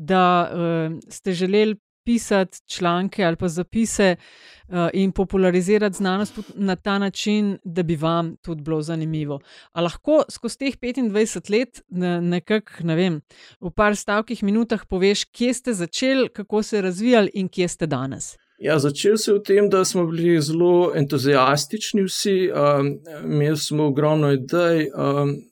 Da 0.00 0.48
uh, 0.48 0.94
ste 1.12 1.32
želeli 1.36 1.76
pisati 2.10 2.58
članke 2.66 3.24
ali 3.24 3.36
pa 3.36 3.48
zapise 3.48 4.16
uh, 4.16 4.88
in 4.92 5.12
popularizirati 5.12 5.96
znanost 5.96 6.38
na 6.54 6.76
ta 6.76 6.98
način, 6.98 7.58
da 7.64 7.82
bi 7.82 7.96
vam 7.96 8.36
tudi 8.36 8.62
bilo 8.62 8.82
zanimivo. 8.82 9.40
A 9.72 9.80
lahko 9.80 10.22
skozi 10.30 10.58
teh 10.58 10.74
25 10.76 11.50
let, 11.50 11.82
nekako, 12.22 12.72
ne 12.82 12.96
vem, 12.96 13.20
v 13.60 13.70
par 13.70 13.96
stavkih, 13.96 14.42
minutah 14.42 14.82
poveš, 14.86 15.24
kje 15.24 15.54
ste 15.54 15.74
začeli, 15.74 16.28
kako 16.28 16.62
se 16.62 16.76
je 16.76 16.82
razvijali 16.82 17.30
in 17.34 17.48
kje 17.48 17.68
ste 17.68 17.86
danes. 17.86 18.34
Ja, 18.58 18.78
začel 18.78 19.16
se 19.16 19.32
v 19.32 19.42
tem, 19.46 19.70
da 19.70 19.84
smo 19.84 20.06
bili 20.06 20.40
zelo 20.42 20.92
entuzijastični 20.94 22.02
vsi, 22.02 22.50
um, 22.50 22.90
imeli 23.24 23.56
smo 23.56 23.86
ogromno 23.86 24.32
idej. 24.32 24.90
Um, 24.94 25.49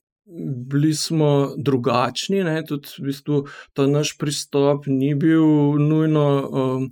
bili 0.71 0.95
smo 0.95 1.55
drugačni, 1.57 2.45
ne, 2.45 2.63
tudi 2.67 2.89
v 2.99 3.09
bistvu 3.09 3.47
ta 3.73 3.87
naš 3.87 4.17
pristop 4.19 4.87
ni 4.87 5.15
bil 5.15 5.79
nujno 5.81 6.27
um, 6.49 6.91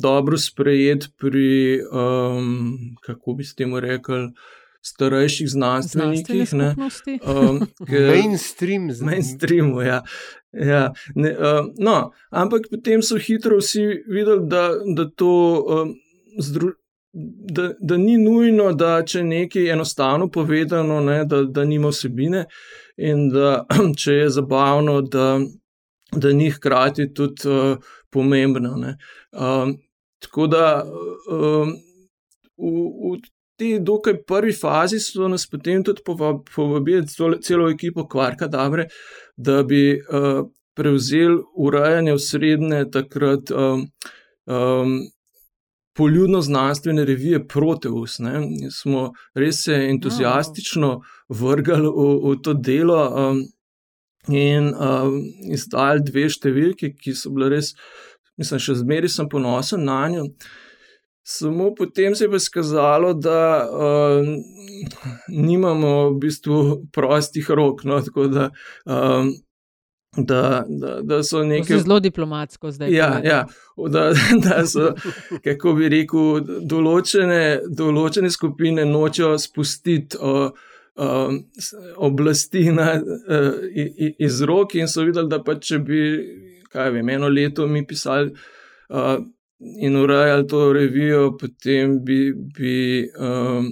dobro 0.00 0.38
sprejet 0.38 1.08
pri, 1.20 1.80
um, 1.92 2.96
kako 3.02 3.34
bi 3.38 3.44
s 3.44 3.54
tem 3.54 3.76
rekli. 3.76 4.28
Starejših 4.84 5.48
znanstvenikih, 5.48 6.50
ne 6.52 6.74
um, 7.24 7.62
mainstream, 8.12 8.90
mainstream. 9.00 9.70
Ja. 9.80 10.02
Ja, 10.52 10.92
ne, 11.14 11.30
uh, 11.32 11.70
no, 11.80 12.12
ampak 12.30 12.68
potem 12.70 13.00
so 13.02 13.16
hitro 13.16 13.56
vsi 13.62 13.80
videli, 14.06 14.44
da, 14.46 14.68
da 14.96 15.08
to 15.08 15.32
um, 15.64 15.94
zdru, 16.38 16.74
da, 17.14 17.72
da 17.80 17.96
ni 17.96 18.16
nujno, 18.18 18.72
da 18.72 19.02
če 19.06 19.22
nekaj 19.22 19.70
enostavno 19.70 20.28
povedano, 20.28 21.00
ne, 21.00 21.20
da, 21.24 21.42
da 21.42 21.64
nima 21.64 21.92
vsebine 21.94 22.44
in 22.96 23.28
da 23.30 23.64
če 24.02 24.16
je 24.18 24.30
zabavno, 24.38 25.00
da, 25.02 25.38
da 26.12 26.32
ni 26.34 26.50
hkrati 26.50 27.12
tudi 27.14 27.48
uh, 27.48 27.76
pomembno. 28.10 28.74
Um, 29.30 29.76
tako 30.22 30.48
da 30.50 30.66
um, 30.82 31.76
v, 32.58 32.74
v 33.14 33.14
tej 33.58 33.78
dokaj 33.86 34.18
prvi 34.26 34.52
fazi 34.52 34.98
so 34.98 35.30
nas 35.30 35.46
potem 35.46 35.84
tudi 35.86 36.02
povabili, 36.02 37.06
celo 37.06 37.70
ekipo 37.70 38.08
Kvarka, 38.10 38.50
Dabre, 38.50 38.88
da 39.36 39.62
bi 39.62 39.92
uh, 39.94 40.42
prevzeli 40.74 41.38
urejanje 41.62 42.18
v 42.18 42.22
srednje 42.22 42.86
takrat. 42.90 43.54
Um, 43.54 43.86
um, 44.50 44.98
poljudno 45.94 46.40
znanstvene 46.42 47.04
revije 47.04 47.46
Proteus. 47.48 48.18
Ne? 48.18 48.42
Smo 48.70 49.12
res 49.34 49.64
se 49.64 49.74
entuzijastično 49.90 51.00
vrgali 51.28 51.88
v, 51.88 52.08
v 52.24 52.34
to 52.42 52.54
delo 52.54 52.98
um, 53.08 53.40
in 54.28 54.72
um, 54.74 55.20
izdali 55.52 56.04
dve 56.04 56.28
številke, 56.32 56.94
ki 56.98 57.14
so 57.14 57.32
bile 57.34 57.52
res, 57.56 57.74
mislim, 58.40 58.60
še 58.60 58.78
zmeraj 58.82 59.14
sem 59.14 59.30
ponosen 59.30 59.84
na 59.86 60.02
njo. 60.10 60.28
Samo 61.24 61.70
potem 61.74 62.14
se 62.14 62.26
je 62.26 62.30
pa 62.30 62.38
skazalo, 62.38 63.14
da 63.16 63.64
um, 63.64 64.34
nimamo 65.28 66.10
v 66.10 66.18
bistvu 66.26 66.58
prostih 66.92 67.48
rok. 67.50 67.84
No, 67.88 68.02
tako 68.04 68.26
da 68.28 68.50
um, 68.84 69.30
Da, 70.16 70.64
da, 70.68 71.00
da 71.02 71.22
so 71.22 71.42
nekaj. 71.44 71.78
Zelo 71.78 72.00
diplomatsko 72.00 72.70
zdaj. 72.70 72.92
Ja, 72.94 73.20
ja, 73.24 73.46
da, 73.90 74.12
da 74.48 74.66
so, 74.66 74.92
kako 75.44 75.74
bi 75.78 75.88
rekel, 75.90 76.40
določene, 76.62 77.42
določene 77.68 78.30
skupine 78.30 78.84
nočejo 78.86 79.34
spustiti 79.42 80.18
o, 80.20 80.34
o, 80.96 81.08
oblasti 82.06 82.68
na, 82.72 82.92
o, 83.00 83.40
iz 84.18 84.42
rok, 84.46 84.76
in 84.78 84.90
so 84.90 85.06
videli, 85.06 85.30
da 85.30 85.40
pa 85.42 85.56
če 85.58 85.80
bi, 85.82 86.02
kaj 86.70 86.92
vem, 86.98 87.14
eno 87.16 87.30
leto 87.32 87.66
mi 87.66 87.82
pisali 87.86 88.30
o, 88.90 89.16
in 89.82 89.98
urejali 89.98 90.46
to 90.50 90.68
revijo, 90.76 91.32
potem 91.40 91.98
bi. 92.04 92.20
bi 92.34 92.76
o, 93.18 93.64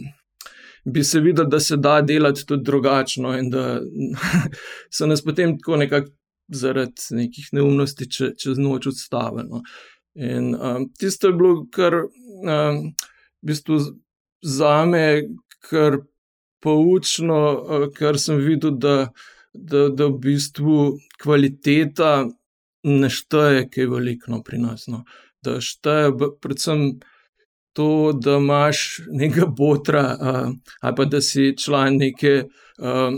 Bi 0.82 1.04
se 1.06 1.20
videl, 1.22 1.46
da 1.46 1.60
se 1.62 1.76
da 1.78 2.00
delati 2.02 2.42
tudi 2.42 2.64
drugačno, 2.66 3.36
in 3.38 3.52
da 3.52 3.76
so 4.96 5.06
nas 5.06 5.20
potem 5.22 5.52
tako 5.54 5.76
nekako 5.78 6.10
zaradi 6.48 7.16
nekih 7.16 7.48
neumnosti 7.52 8.08
če, 8.10 8.32
čez 8.38 8.58
noč 8.58 8.88
odstavljeno. 8.92 9.62
In 10.14 10.54
um, 10.54 10.88
tisto 10.98 11.30
je 11.30 11.36
bilo, 11.38 11.66
kar 11.72 12.02
um, 12.04 12.80
v 13.42 13.52
bistvu 13.52 13.78
za 14.44 14.74
me, 14.86 15.22
kar 15.68 16.02
poučno, 16.62 17.40
uh, 17.52 17.86
kar 17.96 18.18
sem 18.20 18.42
videl, 18.42 18.76
da, 18.76 18.96
da, 19.52 19.88
da 19.88 20.10
v 20.10 20.18
bistvu 20.26 20.78
kvaliteta 21.22 22.12
ne 22.88 23.08
šteje, 23.10 23.68
kaj 23.70 23.84
je 23.84 23.88
veliko 23.88 24.34
no, 24.34 24.42
pri 24.44 24.60
nas. 24.60 24.86
No. 24.90 25.04
Da 25.44 25.60
šteje 25.60 26.12
predvsem. 26.40 27.00
To, 27.72 28.12
da 28.12 28.34
imaš 28.36 29.00
nekaj 29.16 29.46
botra, 29.56 30.02
uh, 30.12 30.48
ali 30.84 30.96
pa 30.96 31.04
da 31.08 31.22
si 31.24 31.54
član 31.56 31.94
neke 31.96 32.32
uh, 32.44 33.14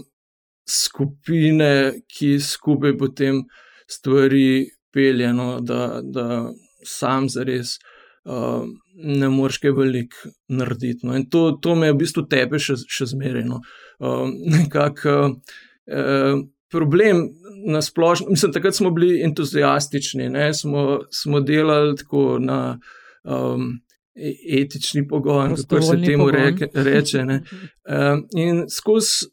skupine, 0.69 1.93
ki 2.09 2.39
skupaj 2.41 2.97
potem 2.99 3.43
stvari 3.91 4.71
peljeno, 4.93 5.61
da, 5.61 6.01
da 6.03 6.53
sam 6.85 7.29
zares 7.29 7.77
uh, 8.25 8.65
ne 8.95 9.29
moreš 9.29 9.59
kaj 9.59 9.71
velik 9.71 10.15
narediti. 10.49 11.07
No. 11.07 11.17
In 11.17 11.29
to, 11.31 11.59
to 11.63 11.75
me 11.75 11.93
v 11.93 11.99
bistvu 12.05 12.27
tebe 12.31 12.61
še, 12.63 12.79
še 12.89 13.11
zmereno. 13.13 13.61
Uh, 13.99 14.29
nekako 14.31 15.17
uh, 15.35 16.45
problem 16.73 17.27
na 17.67 17.83
splošno, 17.83 18.31
mislim, 18.31 18.53
takrat 18.53 18.77
smo 18.77 18.91
bili 18.95 19.23
entuzijastični, 19.25 20.31
smo, 20.55 21.01
smo 21.11 21.41
delali 21.41 21.97
tako 21.97 22.39
na. 22.43 22.79
Um, 23.25 23.81
Etični 24.15 25.01
pogon, 25.11 25.57
kako 25.59 25.81
se 25.83 25.97
temu 26.05 26.29
reke, 26.31 26.69
reče. 26.75 27.25
Um, 27.27 28.21
in 28.45 28.61
skozi 28.71 29.27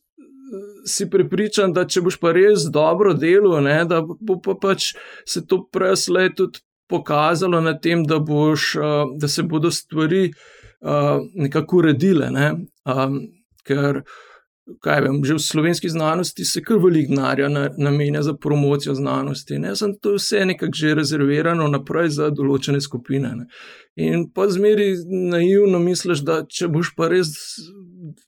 si 0.86 1.10
prepričan, 1.10 1.74
da 1.74 1.86
če 1.88 2.01
boš 2.05 2.17
pa 2.22 2.34
res 2.36 2.67
dobro 2.74 3.13
delal, 3.13 3.63
da 3.88 4.01
bo 4.01 4.39
pa 4.43 4.55
pač 4.60 4.91
se 5.25 5.46
to 5.46 5.63
prej 5.72 6.34
tudi 6.38 6.63
pokazalo 6.91 7.62
na 7.62 7.77
tem, 7.79 8.03
da, 8.03 8.20
boš, 8.20 8.75
uh, 8.75 9.13
da 9.20 9.27
se 9.27 9.43
bodo 9.43 9.72
stvari 9.72 10.25
uh, 10.31 11.24
nekako 11.36 11.77
uredile. 11.77 12.27
Ne? 12.31 12.50
Um, 12.84 13.22
ker, 13.63 14.01
kaj 14.84 15.01
vem, 15.05 15.22
že 15.25 15.38
v 15.38 15.43
slovenski 15.46 15.89
znanosti 15.89 16.46
se 16.46 16.62
kar 16.65 16.81
veliko 16.84 17.15
denarja 17.15 17.48
namenja 17.77 18.22
za 18.27 18.34
promocijo 18.34 18.96
znanosti. 18.96 19.60
Ne? 19.60 19.75
Sem 19.75 19.96
to 20.01 20.17
vse 20.17 20.46
nekako 20.46 20.81
že 20.81 20.96
rezervirano 21.00 21.67
naprej 21.72 22.12
za 22.17 22.29
določene 22.29 22.81
skupine. 22.84 23.36
Ne? 23.39 23.48
In 23.96 24.27
pa 24.36 24.50
zmeri 24.51 24.93
naivno 25.31 25.79
misliš, 25.79 26.25
da 26.27 26.41
če 26.48 26.67
boš 26.72 26.93
pa 26.98 27.08
res 27.12 27.31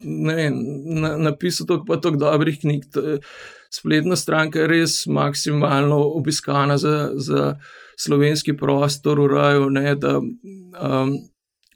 vem, 0.01 0.57
na, 1.01 1.15
napisal 1.17 1.67
toliko 1.67 1.97
tok 1.97 2.17
dobrih 2.21 2.59
knjig. 2.61 2.87
Spletna 3.73 4.15
stranka 4.15 4.61
je 4.61 4.69
res 4.69 4.97
maksimalno 5.09 5.97
obiskana 6.13 6.77
za, 6.77 7.09
za 7.15 7.55
slovenski 7.97 8.57
prostor, 8.57 9.19
urajo, 9.19 9.69
ne, 9.69 9.95
da 9.95 10.19
um, 10.19 11.15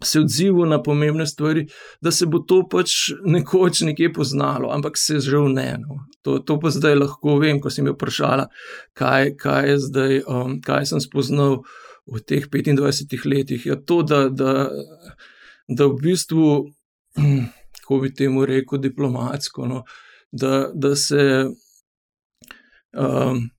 se 0.04 0.20
odzivu 0.20 0.66
na 0.66 0.84
pomembne 0.84 1.26
stvari, 1.28 1.68
da 2.02 2.12
se 2.12 2.26
bo 2.26 2.40
to 2.40 2.62
pač 2.70 2.94
nekoč 3.26 3.82
nekje 3.82 4.12
poznalo, 4.14 4.70
ampak 4.74 4.98
se 4.98 5.20
žal 5.20 5.50
ne. 5.54 5.72
No. 5.82 6.06
To, 6.22 6.40
to 6.40 6.60
pa 6.60 6.70
zdaj 6.70 6.96
lahko 6.96 7.38
vem, 7.42 7.62
ko 7.62 7.72
sem 7.74 7.88
jo 7.88 7.96
vprašala, 7.96 8.48
kaj, 8.98 9.34
kaj, 9.42 9.78
zdaj, 9.90 10.22
um, 10.28 10.58
kaj 10.62 10.92
sem 10.92 11.02
spoznal 11.02 11.62
v 12.08 12.22
teh 12.22 12.46
25 12.46 13.26
letih. 13.26 13.66
Ja, 13.66 13.76
to, 13.76 14.02
da, 14.04 14.28
da, 14.30 14.70
da 15.68 15.88
v 15.88 16.02
bistvu, 16.04 16.52
kako 17.88 18.00
bi 18.00 18.14
temu 18.14 18.46
rekel, 18.46 18.78
diplomatsko, 18.78 19.66
no, 19.66 19.84
da, 20.32 20.72
da 20.74 20.96
se. 20.96 21.46
Um, 22.98 23.50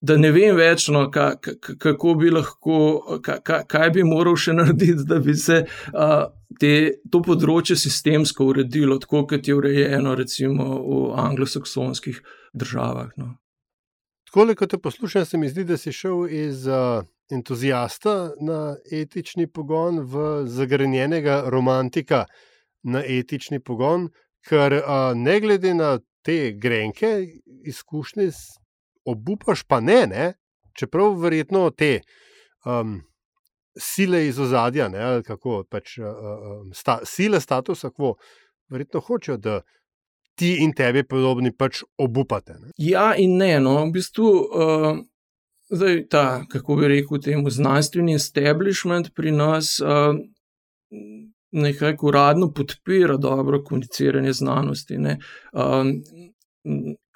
da 0.00 0.16
ne 0.18 0.32
vem 0.34 0.56
več, 0.58 0.88
no, 0.90 1.04
ka, 1.14 1.36
ka, 1.38 1.76
kako 1.78 2.14
bi 2.18 2.30
lahko, 2.30 2.78
ka, 3.22 3.38
ka, 3.46 3.60
kaj 3.70 3.90
bi 3.94 4.02
moral 4.02 4.34
še 4.34 4.56
narediti, 4.56 5.04
da 5.06 5.20
bi 5.22 5.34
se 5.38 5.60
uh, 5.62 6.24
te, 6.58 6.72
to 7.06 7.20
področje 7.22 7.76
sistemsko 7.78 8.48
uredilo, 8.50 8.98
tako 8.98 9.22
kot 9.30 9.46
je 9.46 9.54
urejeno 9.54 10.16
recimo 10.18 10.66
v 10.82 11.00
anglosaksonskih 11.22 12.18
državah. 12.50 13.14
No. 13.14 13.36
Tako, 14.26 14.48
kot 14.58 14.74
te 14.74 14.82
poslušam, 14.82 15.28
se 15.28 15.38
mi 15.38 15.52
zdi, 15.52 15.68
da 15.70 15.78
si 15.78 15.94
šel 15.94 16.26
iz 16.26 16.66
uh, 16.66 17.06
entuzijasta 17.30 18.32
na 18.42 18.74
etični 18.90 19.46
pogon 19.46 20.02
v 20.02 20.42
zagrenjenega 20.50 21.44
romantika 21.46 22.24
na 22.82 23.02
etični 23.06 23.60
pogon, 23.60 24.08
ker 24.48 24.78
uh, 24.80 25.12
ne 25.14 25.38
glede 25.40 25.74
na 25.74 25.98
te 26.22 26.52
grenke 26.52 27.26
izkušnje 27.66 28.30
obupaš, 29.04 29.62
pa 29.62 29.80
ne, 29.80 30.06
ne? 30.06 30.32
čeprav 30.78 31.18
verjetno 31.20 31.70
te 31.70 32.00
um, 32.64 33.02
sile 33.78 34.26
iz 34.26 34.38
ozadja, 34.40 34.88
ne, 34.88 35.02
ali 35.02 35.22
kako 35.22 35.64
pač 35.70 35.98
um, 35.98 36.70
sta, 36.74 37.00
sile 37.04 37.40
statusa, 37.40 37.90
kako 37.90 38.14
verjetno 38.72 39.00
hočejo, 39.00 39.36
da 39.36 39.60
ti 40.38 40.56
in 40.64 40.72
tebi 40.72 41.04
podobni 41.04 41.52
pač 41.52 41.82
obupate. 41.98 42.56
Ne? 42.60 42.72
Ja, 42.78 43.12
in 43.16 43.36
ne, 43.36 43.58
no, 43.60 43.78
v 43.86 43.90
bistvu. 43.98 44.36
Uh... 44.50 45.02
Zdaj, 45.72 45.94
ta, 46.12 46.44
kako 46.52 46.74
bi 46.76 46.88
rekel, 46.90 47.16
temu 47.24 47.48
znanstveni 47.50 48.12
establishment 48.18 49.06
pri 49.16 49.30
nas 49.32 49.78
uh, 49.80 50.12
nekako 51.52 52.06
uradno 52.06 52.52
podpira 52.52 53.16
dobro 53.16 53.62
komuniciranje 53.64 54.32
znanosti. 54.32 54.98
Uh, 55.52 55.86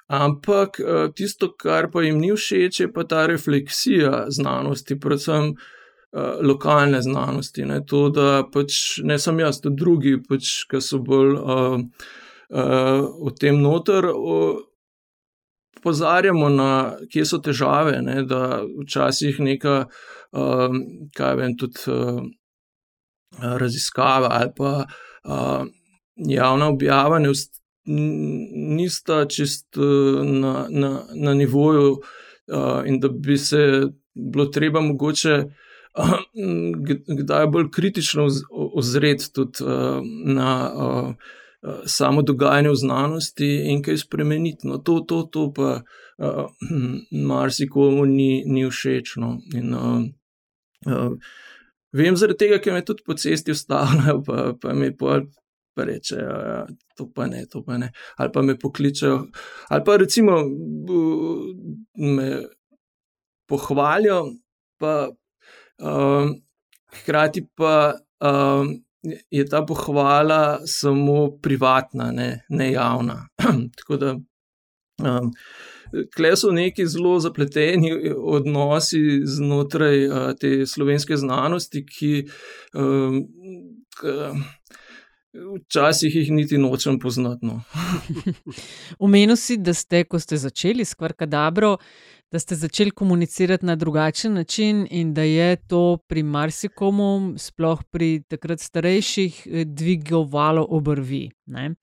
Ampak 0.07 0.79
eh, 0.79 1.09
tisto, 1.15 1.51
kar 1.59 1.89
pa 1.91 2.01
jim 2.01 2.19
ni 2.19 2.31
všeč, 2.31 2.79
je 2.79 2.91
pa 2.93 3.03
ta 3.03 3.25
refleksija 3.27 4.27
znanosti, 4.31 4.95
predvsem 4.99 5.49
uh, 5.51 6.39
lokalne 6.41 7.01
znanosti. 7.03 7.65
Ne? 7.67 7.81
To, 7.85 8.07
da 8.09 8.45
pač 8.53 9.01
ne 9.03 9.19
samo 9.19 9.43
jaz, 9.43 9.59
tudi 9.59 9.75
drugi, 9.83 10.13
pač, 10.23 10.63
ki 10.71 10.79
so 10.79 11.01
bolj 11.03 11.35
uh, 11.35 11.75
uh, 11.83 13.03
v 13.27 13.35
tem 13.39 13.59
noter. 13.61 14.07
Uh, 14.13 14.63
Pozarjamo 15.77 16.47
na, 16.49 16.69
kje 17.13 17.23
so 17.27 17.37
težave, 17.43 17.99
ne, 18.01 18.23
da 18.25 18.63
včasih 18.65 19.37
neka, 19.45 19.75
uh, 20.33 20.77
kaj 21.15 21.35
vem, 21.37 21.53
tudi 21.59 21.83
uh, 21.93 22.23
raziskava 23.39 24.27
ali 24.31 24.51
pa 24.57 24.85
uh, 25.23 25.67
javna 26.17 26.69
objava 26.69 27.19
ne, 27.19 27.29
nista 28.53 29.25
čist 29.25 29.77
na, 30.23 30.67
na, 30.69 31.01
na 31.15 31.33
nivoju, 31.33 31.91
uh, 31.91 32.81
in 32.85 32.99
da 32.99 33.09
bi 33.09 33.37
se 33.37 33.87
bilo 34.13 34.45
treba 34.45 34.81
mogoče 34.81 35.43
uh, 35.43 35.57
kdaj 37.07 37.47
bolj 37.47 37.71
kritično 37.71 38.27
ozreti 38.51 39.33
tudi 39.33 39.63
uh, 39.63 40.01
na 40.25 40.71
uh, 40.75 41.13
samo 41.85 42.21
dogajanje 42.21 42.69
v 42.69 42.75
znanosti 42.75 43.47
in 43.71 43.81
kaj 43.83 43.97
spremeniti. 43.97 44.67
No, 44.67 44.77
to, 44.77 44.99
to, 44.99 45.23
to 45.23 45.51
pa 45.53 45.81
uh, 46.17 46.45
marsikomu 47.11 48.05
ni, 48.05 48.43
ni 48.45 48.69
všeč. 48.69 49.15
No. 49.17 49.37
In, 49.55 49.73
uh, 49.73 50.03
uh, 50.85 51.11
Vem, 51.95 52.15
zaradi 52.19 52.45
tega, 52.45 52.59
ker 52.63 52.75
me 52.75 52.83
tudi 52.85 53.05
po 53.05 53.15
cesti 53.15 53.53
ustavljajo, 53.55 54.21
pa, 54.27 54.47
pa 54.61 54.73
mi 54.75 54.91
pa 54.97 55.21
pa 55.77 55.85
rečejo, 55.85 56.37
ja, 56.49 56.65
to 56.97 57.05
pa 57.13 57.27
ne, 57.29 57.43
to 57.45 57.61
pa 57.65 57.77
ne. 57.77 57.91
Ali 58.17 58.33
pa 58.33 58.41
me 58.41 58.57
pokličejo, 58.59 59.19
ali 59.69 59.83
pa 59.85 59.97
recimo 60.01 60.39
me 62.17 62.27
pohvalijo, 63.47 64.23
pa 64.81 64.95
um, 65.77 66.33
hkrati 66.97 67.45
pa 67.55 67.93
um, 68.25 68.73
je 69.31 69.45
ta 69.45 69.61
pohvala 69.65 70.59
samo 70.65 71.29
privatna, 71.41 72.11
ne, 72.11 72.45
ne 72.49 72.71
javna. 72.71 73.27
Tako 73.77 73.97
da. 73.97 74.15
Um, 75.03 75.31
Kle 76.15 76.35
so 76.37 76.51
neki 76.51 76.87
zelo 76.87 77.19
zapleteni 77.19 77.91
odnosi 78.17 79.21
znotraj 79.25 80.07
uh, 80.07 80.31
te 80.39 80.65
slovenske 80.65 81.17
znanosti, 81.17 81.85
ki 81.85 82.13
um, 82.73 83.23
Včasih 85.37 86.15
jih 86.15 86.31
niti 86.31 86.57
nočem 86.57 86.99
poznati. 86.99 87.45
No. 87.45 87.61
Umenil 89.05 89.35
si, 89.35 89.57
da 89.57 89.73
ste, 89.73 90.03
ko 90.03 90.19
ste 90.19 90.37
začeli 90.37 90.85
s 90.85 90.95
Kvarkadabro, 90.97 91.77
da 92.31 92.39
ste 92.39 92.55
začeli 92.55 92.91
komunicirati 92.91 93.65
na 93.65 93.75
drugačen 93.75 94.33
način 94.33 94.87
in 94.91 95.13
da 95.13 95.21
je 95.21 95.55
to 95.55 95.97
pri 96.07 96.23
marsikomu, 96.23 97.33
sploh 97.37 97.83
pri 97.91 98.23
takrat 98.27 98.59
starejših, 98.59 99.47
eh, 99.51 99.65
dvigovalo 99.65 100.65
obrvi. 100.69 101.29
Ne? 101.45 101.75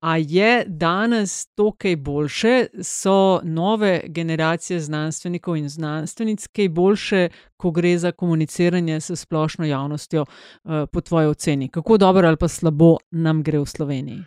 A 0.00 0.16
je 0.16 0.64
danes 0.66 1.46
to 1.54 1.72
kaj 1.72 1.96
boljše, 1.96 2.66
so 2.82 3.40
nove 3.42 4.00
generacije 4.06 4.80
znanstvenikov 4.80 5.56
in 5.56 5.68
znanstvenic 5.68 6.46
kaj 6.46 6.68
boljše, 6.68 7.28
ko 7.56 7.70
gre 7.70 7.98
za 7.98 8.12
komuniciranje 8.12 9.00
s 9.00 9.10
splošno 9.16 9.66
javnostjo, 9.66 10.24
eh, 10.24 10.86
po 10.92 11.00
tvoji 11.00 11.26
oceni? 11.26 11.68
Kako 11.68 11.96
dobro 11.98 12.28
ali 12.28 12.36
pa 12.36 12.48
slabo 12.48 12.96
nam 13.10 13.42
gre 13.42 13.58
v 13.58 13.66
Sloveniji? 13.66 14.22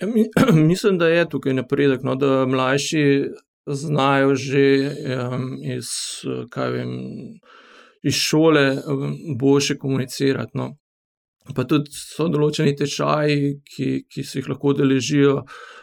Ja, 0.00 0.06
mi, 0.06 0.24
mislim, 0.70 0.98
da 0.98 1.08
je 1.08 1.28
tukaj 1.28 1.54
napredek, 1.54 2.02
no, 2.02 2.14
da 2.14 2.46
mlajši 2.46 3.24
znajo 3.66 4.34
že 4.34 4.90
um, 4.90 5.58
iz, 5.62 5.86
vem, 6.56 6.90
iz 8.02 8.14
šole 8.14 8.76
boljše 9.38 9.78
komunicirati. 9.78 10.50
No. 10.54 10.76
Pa 11.56 11.64
tudi 11.68 11.92
so 11.94 12.28
določeni 12.30 12.76
tečaji, 12.78 13.52
ki, 13.66 13.90
ki 14.10 14.24
se 14.26 14.40
jih 14.40 14.50
lahko 14.52 14.74
deležijo, 14.78 15.40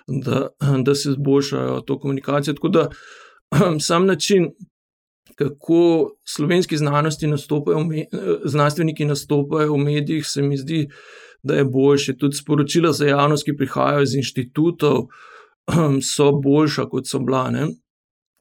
da, 0.08 0.48
da 0.86 0.96
se 0.96 1.14
izboljšajo 1.14 1.82
to 1.88 2.00
komunikacijo. 2.00 2.56
Tako 2.58 2.74
da 2.74 2.88
sam 3.88 4.06
način, 4.08 4.52
kako 5.38 6.18
slovenski 6.26 6.80
nastopajo, 6.82 7.84
znanstveniki 8.46 9.06
nastopajo 9.06 9.74
v 9.74 9.84
medijih, 9.84 10.28
se 10.28 10.42
mi 10.42 10.58
zdi, 10.58 10.88
da 11.44 11.56
je 11.56 11.66
boljše. 11.66 12.18
Tudi 12.18 12.36
sporočila 12.36 12.92
za 12.92 13.08
javnost, 13.08 13.46
ki 13.46 13.58
prihajajo 13.58 14.08
iz 14.08 14.16
inštitutov, 14.16 15.08
so 16.16 16.32
boljša, 16.32 16.88
kot 16.90 17.08
so 17.08 17.20
bila. 17.20 17.50
Ne? 17.52 17.68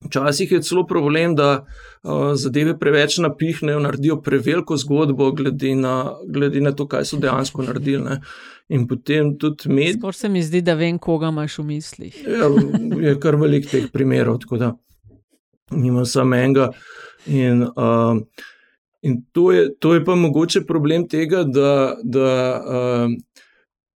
Včasih 0.07 0.53
je 0.53 0.63
celo 0.63 0.87
problem, 0.87 1.35
da 1.37 1.51
uh, 1.61 2.35
zadeve 2.35 2.79
preveč 2.79 3.19
napihnejo, 3.19 3.81
naredijo 3.81 4.21
preveliko 4.23 4.77
zgodbo, 4.77 5.31
glede 5.33 5.75
na, 5.75 6.17
glede 6.27 6.61
na 6.61 6.73
to, 6.73 6.87
kaj 6.89 7.05
so 7.05 7.21
dejansko 7.21 7.63
naredili. 7.63 8.03
Ne. 8.05 8.21
In 8.69 8.87
potem 8.89 9.37
tudi 9.39 9.71
med. 9.71 9.99
Skoro 9.99 10.13
se 10.13 10.29
mi 10.29 10.43
zdi, 10.43 10.61
da 10.67 10.75
vem, 10.75 10.99
koga 10.99 11.31
imaš 11.31 11.59
v 11.59 11.65
mislih. 11.71 12.19
Ja, 12.27 12.51
je 13.01 13.15
kar 13.21 13.39
velik 13.41 13.71
teh 13.71 13.91
primerov, 13.93 14.41
tako 14.43 14.61
da 14.63 14.73
nima 15.71 16.05
samo 16.05 16.37
enega. 16.37 16.71
In, 17.27 17.63
uh, 17.63 18.19
in 19.03 19.23
to, 19.33 19.53
je, 19.53 19.69
to 19.79 19.95
je 19.95 20.05
pa 20.05 20.15
mogoče 20.15 20.67
problem 20.67 21.09
tega, 21.09 21.45
da. 21.45 21.97
da 22.05 22.31
uh, 22.63 23.17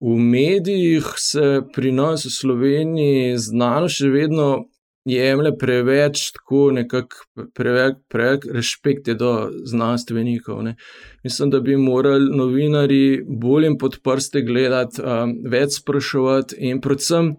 V 0.00 0.14
medijih 0.14 1.06
se 1.16 1.62
pri 1.74 1.90
nas 1.92 2.22
v 2.24 2.30
Sloveniji 2.30 3.38
znano 3.38 3.88
še 3.90 4.06
vedno 4.12 4.68
jemlje 5.04 5.52
preveč, 5.58 6.32
tako 6.32 6.70
nekako 6.72 7.46
preveč, 7.54 7.96
preveč 8.08 8.46
respekte 8.54 9.14
do 9.14 9.50
znanstvenikov. 9.64 10.62
Ne. 10.62 10.76
Mislim, 11.24 11.50
da 11.50 11.61
bi 11.61 11.76
morali 11.76 12.37
novinari 12.37 13.22
bolj 13.26 13.66
in 13.66 13.78
pod 13.78 14.00
prste 14.04 14.42
gledati, 14.42 15.02
um, 15.02 15.34
več 15.50 15.78
sprašovati 15.80 16.58
in 16.70 16.80
predvsem 16.80 17.34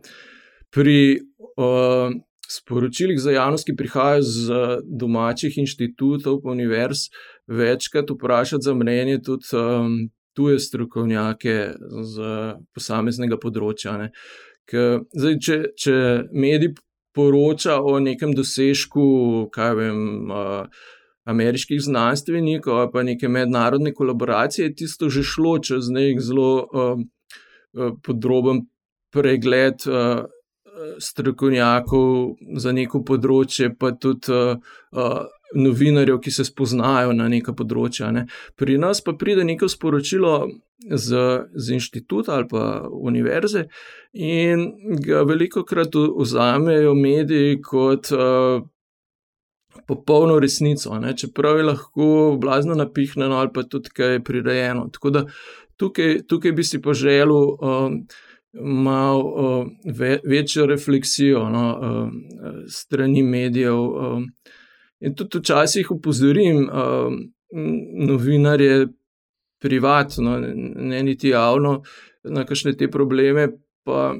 pri 0.73 1.19
uh, 1.57 2.13
sporočilih 2.49 3.19
za 3.21 3.31
javnost, 3.31 3.67
ki 3.67 3.77
prihajajo 3.77 4.21
z 4.21 4.61
domačih 4.99 5.57
inštitutov, 5.57 6.41
univerz, 6.43 7.09
večkrat 7.47 8.09
vprašati 8.09 8.65
za 8.65 8.73
mnenje 8.73 9.21
tudi. 9.25 9.53
Um, 9.53 9.99
Tuje 10.37 10.59
strokovnjake 10.61 11.53
z 12.05 12.27
posameznega 12.77 13.35
področja. 13.41 13.95
Zdaj, 14.69 15.33
če, 15.41 15.55
če 15.75 15.95
mediji 16.31 16.75
poroča 17.15 17.79
o 17.81 17.99
nekem 17.99 18.33
dosežku, 18.37 19.49
kaj 19.53 19.75
vem, 19.75 19.99
ameriških 21.29 21.81
znanstvenikov 21.81 22.77
ali 22.79 22.89
pa 22.93 23.03
neke 23.03 23.27
mednarodne 23.29 23.93
kolaboracije, 23.93 24.73
tisto 24.75 25.09
že 25.09 25.23
šlo 25.23 25.59
čez 25.59 25.89
nek 25.93 26.21
zelo 26.21 26.69
podroben 28.05 28.65
pregled 29.13 29.85
strokovnjakov 30.99 32.35
za 32.57 32.71
neko 32.71 33.03
področje, 33.05 33.73
pa 33.77 33.91
tudi 33.91 34.33
novinarjev, 35.55 36.19
ki 36.21 36.31
se 36.31 36.45
spoznajo 36.45 37.13
na 37.17 37.27
neka 37.27 37.53
področja. 37.57 38.11
Ne. 38.13 38.27
Pri 38.55 38.77
nas 38.77 39.01
pa 39.01 39.13
pride 39.17 39.43
neko 39.43 39.69
sporočilo 39.69 40.47
z, 40.95 41.15
z 41.55 41.73
inštituta 41.73 42.33
ali 42.35 42.47
pa 42.49 42.87
univerze 42.91 43.65
in 44.13 44.71
ga 45.05 45.21
veliko 45.21 45.63
krat 45.63 45.95
vzamejo 46.19 46.93
mediji 46.95 47.61
kot 47.61 48.11
uh, 48.11 48.63
popolno 49.87 50.39
resnico, 50.39 50.99
ne. 50.99 51.17
čeprav 51.17 51.57
je 51.57 51.63
lahko 51.63 52.37
blazno 52.41 52.75
napihnjeno 52.75 53.35
ali 53.35 53.49
pa 53.53 53.63
tudi 53.63 53.89
kaj 53.93 54.23
prirejeno. 54.23 54.89
Tako 54.93 55.09
da 55.09 55.25
tukaj, 55.77 56.21
tukaj 56.27 56.51
bi 56.51 56.63
si 56.63 56.81
pa 56.81 56.93
želel. 56.93 57.55
Um, 57.59 58.07
Malo 58.61 59.19
uh, 59.19 59.67
ve, 59.97 60.19
večjo 60.25 60.65
refleksijo 60.65 61.49
no, 61.49 61.65
uh, 61.81 62.09
strani 62.67 63.21
medijev, 63.23 63.77
uh, 63.77 64.23
In 64.99 65.15
tudi 65.15 65.39
včasih 65.39 65.91
upozorim 65.91 66.65
uh, 66.67 67.13
novinarje 68.07 68.87
privatno, 69.59 70.39
ne 70.39 71.03
niti 71.03 71.29
javno, 71.29 71.81
na 72.23 72.45
kakšne 72.45 72.75
te 72.77 72.89
probleme. 72.91 73.47
Pa, 73.83 74.13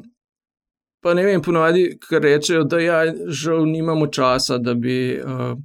pa 1.04 1.14
ne 1.14 1.26
vem, 1.26 1.42
ponovadi, 1.42 1.86
ker 2.10 2.24
rečejo, 2.24 2.64
da 2.64 2.80
ja, 2.84 3.02
žal 3.28 3.66
nimamo 3.70 4.08
časa, 4.08 4.58
da 4.58 4.74
bi 4.74 5.18
uh, 5.20 5.58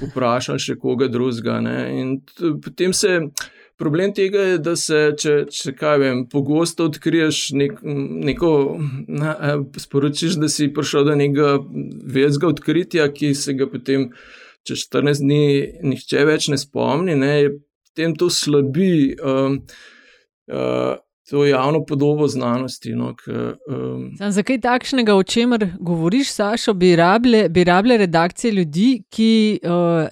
vprašali 0.00 0.62
še 0.62 0.76
koga 0.80 1.08
drugega. 1.08 1.60
In 1.92 2.20
potem 2.64 2.96
se. 2.96 3.18
Problem 3.80 4.10
tega 4.12 4.42
je, 4.44 4.56
da 4.60 4.74
se, 4.76 4.98
če, 5.16 5.34
če 5.48 5.72
kaj 5.72 5.94
vem, 6.02 6.18
pogosto 6.28 6.84
odkriješ 6.90 7.38
nek, 7.56 7.78
neko, 8.28 8.50
na, 9.08 9.30
sporočiš, 9.80 10.36
da 10.36 10.50
si 10.52 10.68
prišel 10.68 11.06
do 11.08 11.14
nekega 11.16 11.54
večjega 12.04 12.50
odkritja, 12.50 13.06
ki 13.16 13.30
se 13.32 13.54
ga 13.56 13.70
potem 13.72 14.10
če 14.68 14.76
14 14.82 15.24
dni 15.24 15.44
nihče 15.94 16.26
več 16.28 16.50
ne 16.52 16.60
spomni, 16.60 17.16
ne, 17.16 17.32
je 17.40 17.54
potem 17.90 18.14
to 18.14 18.30
slabi 18.30 19.16
um, 19.24 19.60
uh, 20.46 20.96
to 21.30 21.44
javno 21.44 21.84
podobo 21.84 22.28
znanosti. 22.28 22.94
No, 22.94 23.14
k, 23.14 23.30
um. 23.68 24.30
Zakaj 24.30 24.60
takšnega, 24.60 25.14
o 25.14 25.22
čemer 25.22 25.68
govoriš, 25.80 26.32
Sašo, 26.32 26.74
bi 26.74 26.96
rabile, 26.96 27.48
bi 27.48 27.64
rabile 27.64 27.96
redakcije 27.96 28.52
ljudi, 28.52 29.02
ki 29.10 29.60
uh, 29.62 29.70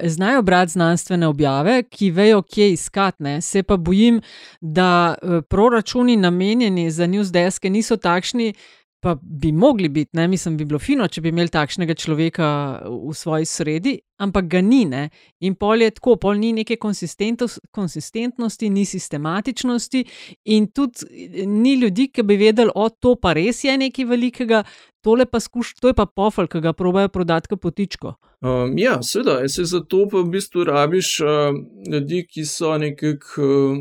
znajo 0.09 0.43
brati 0.43 0.73
znanstvene 0.73 1.27
objave, 1.27 1.83
ki 1.83 2.11
vejo, 2.11 2.43
kje 2.43 2.73
iskati. 2.73 3.23
Ne. 3.23 3.41
Se 3.41 3.63
pa 3.63 3.77
bojim, 3.77 4.21
da 4.61 5.15
uh, 5.23 5.43
proračuni 5.49 6.17
namenjeni 6.17 6.91
za 6.91 7.07
newsdeske 7.07 7.69
niso 7.69 7.97
takšni. 7.97 8.55
Pa 9.01 9.15
bi 9.23 9.53
mogli 9.53 9.89
biti, 9.89 10.11
ne? 10.13 10.29
mislim, 10.29 10.57
bi 10.57 10.65
bilo 10.65 10.79
fino, 10.83 11.07
če 11.07 11.21
bi 11.23 11.31
imeli 11.31 11.53
takšnega 11.55 11.95
človeka 11.95 12.47
v 12.83 13.13
svoji 13.15 13.47
sredi, 13.47 13.93
ampak 14.19 14.49
ga 14.51 14.61
ni. 14.61 14.81
Ne? 14.91 15.05
In 15.47 15.55
pol 15.55 15.85
je 15.85 15.93
tako, 15.95 16.17
pol 16.19 16.35
ni 16.41 16.51
neke 16.57 16.77
konsistentnosti, 16.83 18.71
ni 18.75 18.85
sistematičnosti, 18.85 20.03
in 20.51 20.67
tudi 20.75 21.47
ni 21.47 21.77
ljudi, 21.79 22.09
ki 22.11 22.27
bi 22.27 22.41
vedeli, 22.41 22.75
da 22.75 22.89
to 22.91 23.15
pa 23.23 23.37
res 23.39 23.63
je 23.65 23.77
nekaj 23.79 24.09
velikega, 24.11 24.65
tole 25.07 25.29
pa 25.31 25.39
skuš, 25.41 25.77
to 25.79 25.93
je 25.93 25.95
pa 25.95 26.09
pofel, 26.11 26.51
ki 26.51 26.59
ga 26.67 26.75
probajo 26.75 27.09
prodati 27.15 27.55
kot 27.55 27.63
potičko. 27.63 28.17
Um, 28.43 28.75
ja, 28.83 28.99
seveda, 29.03 29.47
se 29.47 29.63
zato 29.65 30.09
pa 30.11 30.25
v 30.25 30.35
bistvu 30.35 30.67
rabiš 30.67 31.21
uh, 31.23 31.55
ljudi, 31.87 32.27
ki 32.27 32.43
so 32.51 32.75
nekako 32.83 33.47
uh, 33.47 33.81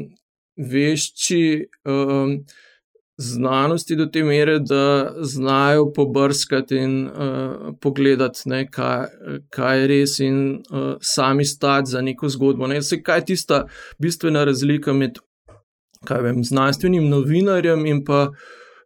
vešči. 0.62 1.44
Uh, 1.90 2.38
znanosti 3.18 3.96
do 3.96 4.06
te 4.06 4.24
mere, 4.24 4.60
da 4.60 5.14
znajo 5.22 5.92
pobrskati 5.94 6.76
in 6.78 7.08
uh, 7.08 7.74
pogledati, 7.82 8.42
ne, 8.46 8.68
kaj, 8.72 9.08
kaj 9.50 9.82
je 9.82 9.88
res, 9.88 10.20
in 10.20 10.42
uh, 10.56 10.96
sami 11.02 11.46
stati 11.46 11.90
za 11.90 12.02
neko 12.02 12.30
zgodbo. 12.30 12.68
Ne. 12.68 12.82
Se, 12.82 13.02
kaj 13.02 13.20
je 13.20 13.26
tista 13.26 13.64
bistvena 14.00 14.44
razlika 14.46 14.94
med 14.94 15.18
vem, 16.10 16.44
znanstvenim 16.44 17.10
novinarjem 17.10 17.86
in 17.86 18.04
pa 18.06 18.28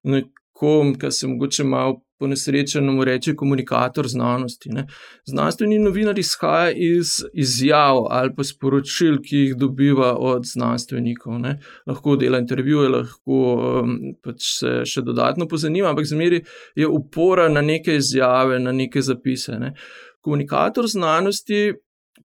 nekom, 0.03 0.95
ki 0.99 1.11
se 1.11 1.27
mogoče 1.27 1.63
malo 1.63 1.99
po 2.21 2.27
nesrečnem 2.29 3.01
reči 3.01 3.33
komunikator 3.35 4.05
znanosti. 4.07 4.69
Ne. 4.69 4.85
Znanstveni 5.25 5.79
novinar 5.81 6.19
izhaja 6.19 6.69
iz 6.71 7.15
izjav 7.33 8.05
ali 8.13 8.35
pa 8.37 8.45
sporočil, 8.45 9.17
ki 9.25 9.37
jih 9.45 9.55
dobiva 9.57 10.11
od 10.21 10.45
znanstvenikov. 10.45 11.39
Ne. 11.41 11.55
Lahko 11.89 12.15
dela 12.21 12.37
intervjuje, 12.37 12.91
lahko 12.93 13.41
um, 13.81 13.97
pač 14.21 14.51
se 14.59 14.75
še 14.85 15.01
dodatno 15.01 15.49
pozanima, 15.49 15.89
ampak 15.89 16.05
zmeri 16.05 16.43
je 16.77 16.87
upora 16.87 17.49
na 17.49 17.65
neke 17.65 17.97
izjave, 17.97 18.61
na 18.61 18.71
neke 18.71 19.01
zapise. 19.01 19.57
Ne. 19.57 19.73
Komunikator 20.21 20.85
znanosti. 20.87 21.71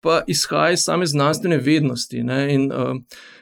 Pa 0.04 0.18
izhaja 0.28 0.76
iz 0.76 0.82
same 0.84 1.06
znanstvene 1.08 1.62
vednosti. 1.64 2.24
Ne? 2.28 2.40
In 2.52 2.66
uh, 2.72 2.98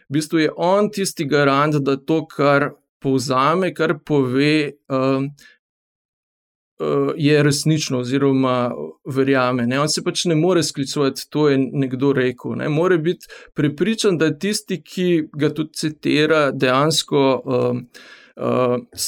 v 0.10 0.17
bistvu 0.17 0.43
je 0.43 0.51
on 0.58 0.91
tisti 0.93 1.25
garant, 1.25 1.77
da 1.82 1.95
to, 1.97 2.19
kar 2.30 2.67
povzame, 3.01 3.71
kar 3.73 3.95
pove, 4.06 4.71
uh, 4.93 5.25
je 7.17 7.44
resnično, 7.44 8.00
oziroma 8.00 8.72
verjame. 9.06 9.67
Ne? 9.67 9.80
On 9.80 9.89
se 9.89 10.04
pač 10.04 10.26
ne 10.26 10.36
more 10.36 10.63
sklicovati, 10.63 11.28
to 11.30 11.50
je 11.50 11.58
nekdo 11.58 12.13
rekel. 12.13 12.56
Ne? 12.58 12.70
Mora 12.70 12.98
biti 12.98 13.28
prepričan, 13.56 14.17
da 14.17 14.32
tisti, 14.38 14.82
ki 14.84 15.08
ga 15.38 15.52
tudi 15.54 15.74
citira, 15.84 16.44
dejansko 16.52 17.24
uh, 17.46 17.82
uh, 18.36 19.08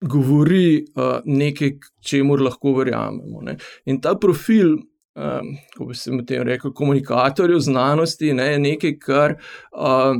govori 0.00 0.84
uh, 0.94 1.20
nekaj, 1.24 1.76
čemu 2.04 2.36
lahko 2.36 2.76
verjamemo. 2.78 3.42
Ne? 3.42 3.58
In 3.84 4.00
ta 4.00 4.16
profil. 4.18 4.78
Um, 5.12 5.50
ko 5.76 5.84
bi 5.90 5.94
se 5.94 6.08
mu 6.08 6.22
tem 6.24 6.40
rekel, 6.48 6.72
komunikatorjev 6.72 7.58
znanosti, 7.60 8.30
ne, 8.32 8.46
je 8.54 8.60
nekaj, 8.62 8.94
kar 8.96 9.34
uh, 9.36 10.16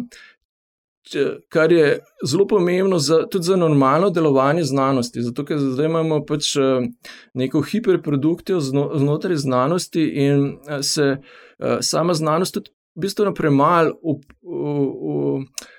kar 1.49 1.73
je 1.73 2.01
zelo 2.27 2.47
pomembno 2.47 2.99
za, 2.99 3.27
tudi 3.31 3.45
za 3.45 3.57
normalno 3.57 4.11
delovanje 4.11 4.63
znanosti. 4.63 5.23
Zato, 5.23 5.45
ker 5.45 5.59
zdaj 5.59 5.87
imamo 5.87 6.23
pač 6.27 6.57
eh, 6.57 6.87
neko 7.35 7.63
hiperprodukcijo 7.63 8.61
znotraj 8.61 9.37
znanosti 9.37 10.03
in 10.03 10.47
eh, 10.69 10.83
se 10.83 11.17
eh, 11.59 11.79
sama 11.81 12.15
znanost 12.15 12.55
tudi 12.55 12.71
bistveno 12.95 13.35
premalo 13.35 13.93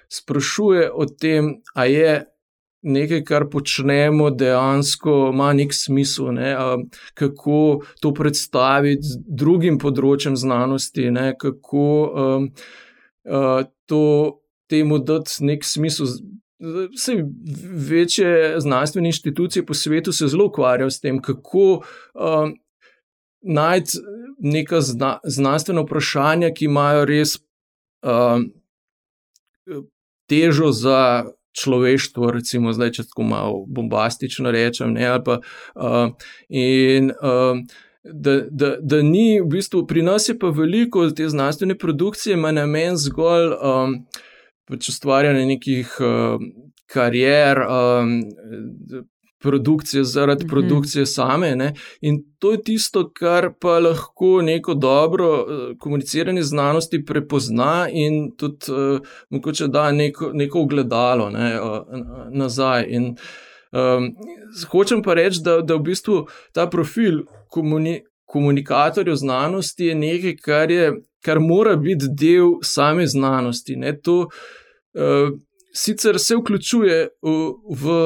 sprašuje 0.09 0.91
o 0.93 1.05
tem, 1.05 1.55
a 1.75 1.85
je. 1.85 2.29
Nekaj, 2.85 3.21
kar 3.23 3.45
počnemo, 3.47 4.25
dejansko 4.35 5.29
ima 5.31 5.53
nek 5.55 5.71
smisel, 5.71 6.33
ne? 6.35 6.49
kako 7.15 7.79
to 8.03 8.11
predstaviti 8.11 9.21
drugim 9.23 9.77
področjem 9.79 10.35
znanosti, 10.35 11.05
ne? 11.15 11.29
kako 11.39 11.85
um, 12.11 12.49
uh, 13.23 13.63
to 13.87 14.03
temu 14.73 14.99
dati 14.99 15.45
nek 15.45 15.65
smisel. 15.65 16.09
Vse 16.93 17.17
večje 17.89 18.59
znanstvene 18.63 19.09
inštitucije 19.11 19.65
po 19.65 19.73
svetu 19.73 20.13
se 20.15 20.27
zelo 20.31 20.45
ukvarjajo 20.47 20.91
s 20.91 21.01
tem, 21.03 21.21
kako 21.21 21.81
um, 22.15 22.53
najti 23.43 23.97
neka 24.39 24.81
zna, 24.81 25.17
znanstvena 25.23 25.83
vprašanja, 25.83 26.53
ki 26.55 26.65
imajo 26.65 27.05
res 27.05 27.35
uh, 27.35 28.39
težo 30.29 30.71
za 30.71 31.25
človeštvo, 31.53 32.31
recimo, 32.31 32.73
zdaj, 32.73 32.91
če 32.97 33.07
tako 33.11 33.25
malo 33.29 33.63
bombastično 33.67 34.51
rečem. 34.51 34.93
Ne, 34.95 35.09
pa, 35.25 35.39
uh, 35.75 36.13
in, 36.49 37.11
uh, 37.21 37.59
da, 38.03 38.39
da, 38.49 38.75
da 38.81 39.01
ni, 39.05 39.41
v 39.41 39.47
bistvu, 39.53 39.85
pri 39.87 40.03
nas 40.03 40.29
je 40.29 40.37
pa 40.39 40.49
veliko 40.49 41.05
te 41.11 41.29
znanstvene 41.29 41.77
produkcije, 41.77 42.33
ima 42.39 42.51
namen 42.51 42.97
zgolj 42.97 43.53
um, 43.53 43.99
pač 44.73 44.89
ustvarjanje 44.89 45.45
nekih 45.45 45.97
uh, 46.01 46.37
karier. 46.93 47.57
Um, 47.69 48.21
Produkcije 49.43 50.03
zaradi 50.03 50.45
mm 50.45 50.47
-hmm. 50.47 50.49
produkcije 50.49 51.05
same. 51.05 51.55
Ne? 51.55 51.73
In 52.01 52.23
to 52.39 52.51
je 52.51 52.61
tisto, 52.63 53.11
kar 53.13 53.49
pa 53.61 53.79
lahko 53.79 54.41
neko 54.41 54.73
dobro 54.73 55.31
uh, 55.33 55.77
komuniciranje 55.79 56.41
znanosti 56.41 57.05
prepozna 57.05 57.87
in 57.91 58.31
tudi 58.37 58.71
uh, 58.71 58.99
mogoče 59.29 59.67
da 59.67 59.91
neko, 59.91 60.31
neko 60.33 60.61
ogledalo 60.61 61.29
ne, 61.29 61.61
uh, 61.61 61.77
nazaj. 62.31 62.85
In, 62.87 63.15
um, 63.71 64.15
hočem 64.71 65.03
pa 65.03 65.13
reči, 65.13 65.41
da, 65.43 65.61
da 65.61 65.75
v 65.75 65.79
bistvu 65.79 66.25
ta 66.53 66.69
profil 66.69 67.19
komuni, 67.47 68.01
komunikatorjev 68.25 69.15
znanosti 69.15 69.85
je 69.85 69.95
nekaj, 69.95 70.35
kar, 70.35 70.71
je, 70.71 70.93
kar 71.25 71.39
mora 71.39 71.75
biti 71.75 72.05
del 72.09 72.47
same 72.61 73.07
znanosti. 73.07 73.75
Ne? 73.75 73.99
To 74.01 74.19
uh, 74.19 74.31
sicer 75.73 76.19
se 76.19 76.35
vključuje 76.35 77.07
v. 77.21 77.33
v 77.81 77.97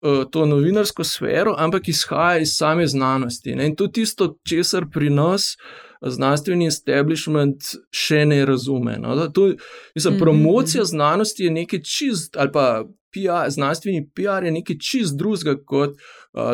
uh, 0.00 0.24
to 0.30 0.46
novinarsko 0.46 1.04
sfero, 1.04 1.54
ampak 1.58 1.88
izhaja 1.88 2.38
iz 2.38 2.54
same 2.56 2.86
znanosti. 2.86 3.54
Ne? 3.54 3.66
In 3.66 3.76
to 3.76 3.84
je 3.84 3.92
tisto, 3.92 4.36
česar 4.48 4.86
pri 4.92 5.10
nas 5.10 5.56
znanstveni 6.00 6.66
establishment 6.66 7.74
še 7.92 8.24
ne 8.24 8.44
razume. 8.46 8.96
No? 8.98 9.16
To, 9.28 9.50
mislim, 9.94 10.14
mhm, 10.14 10.22
promocija 10.22 10.82
mhm. 10.82 10.88
znanosti 10.88 11.44
je 11.44 11.50
nekaj 11.50 11.82
čist, 11.82 12.36
ali 12.36 12.52
pa 12.52 12.84
PR, 13.12 13.50
znanstveni 13.50 14.06
PR 14.14 14.44
je 14.44 14.54
nekaj 14.54 14.78
čist 14.78 15.18
drugega 15.18 15.58
kot 15.66 15.98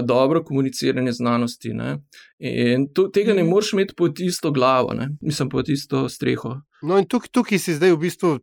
dobro 0.03 0.45
komuniciranje 0.45 1.13
znanosti. 1.13 1.75
Ne? 1.75 1.99
In 2.39 2.89
to, 2.95 3.09
tega 3.09 3.35
ne 3.35 3.43
mhm. 3.43 3.51
moreš 3.51 3.73
imeti 3.73 3.95
pod 3.95 4.21
isto 4.21 4.51
glavo, 4.51 4.95
ne? 4.95 5.09
mislim, 5.21 5.49
pod 5.49 5.69
isto 5.69 6.09
streho. 6.09 6.55
No, 6.83 6.99
in 6.99 7.09
tukaj, 7.09 7.29
tukaj 7.33 7.59
si 7.59 7.75
zdaj 7.75 7.93
v 7.93 7.99
bistvu, 7.99 8.39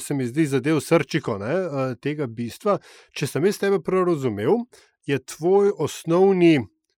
se 0.00 0.14
mi 0.14 0.26
zdi, 0.26 0.46
zadev 0.46 0.80
srčiko 0.80 1.38
ne, 1.38 1.54
tega 2.02 2.26
bistva. 2.26 2.78
Če 3.16 3.26
sem 3.26 3.44
jaz 3.48 3.58
tebe 3.58 3.80
prav 3.84 4.06
razumel, 4.08 4.64
je 5.06 5.18
tvoj 5.24 5.72
osnovni, 5.78 6.58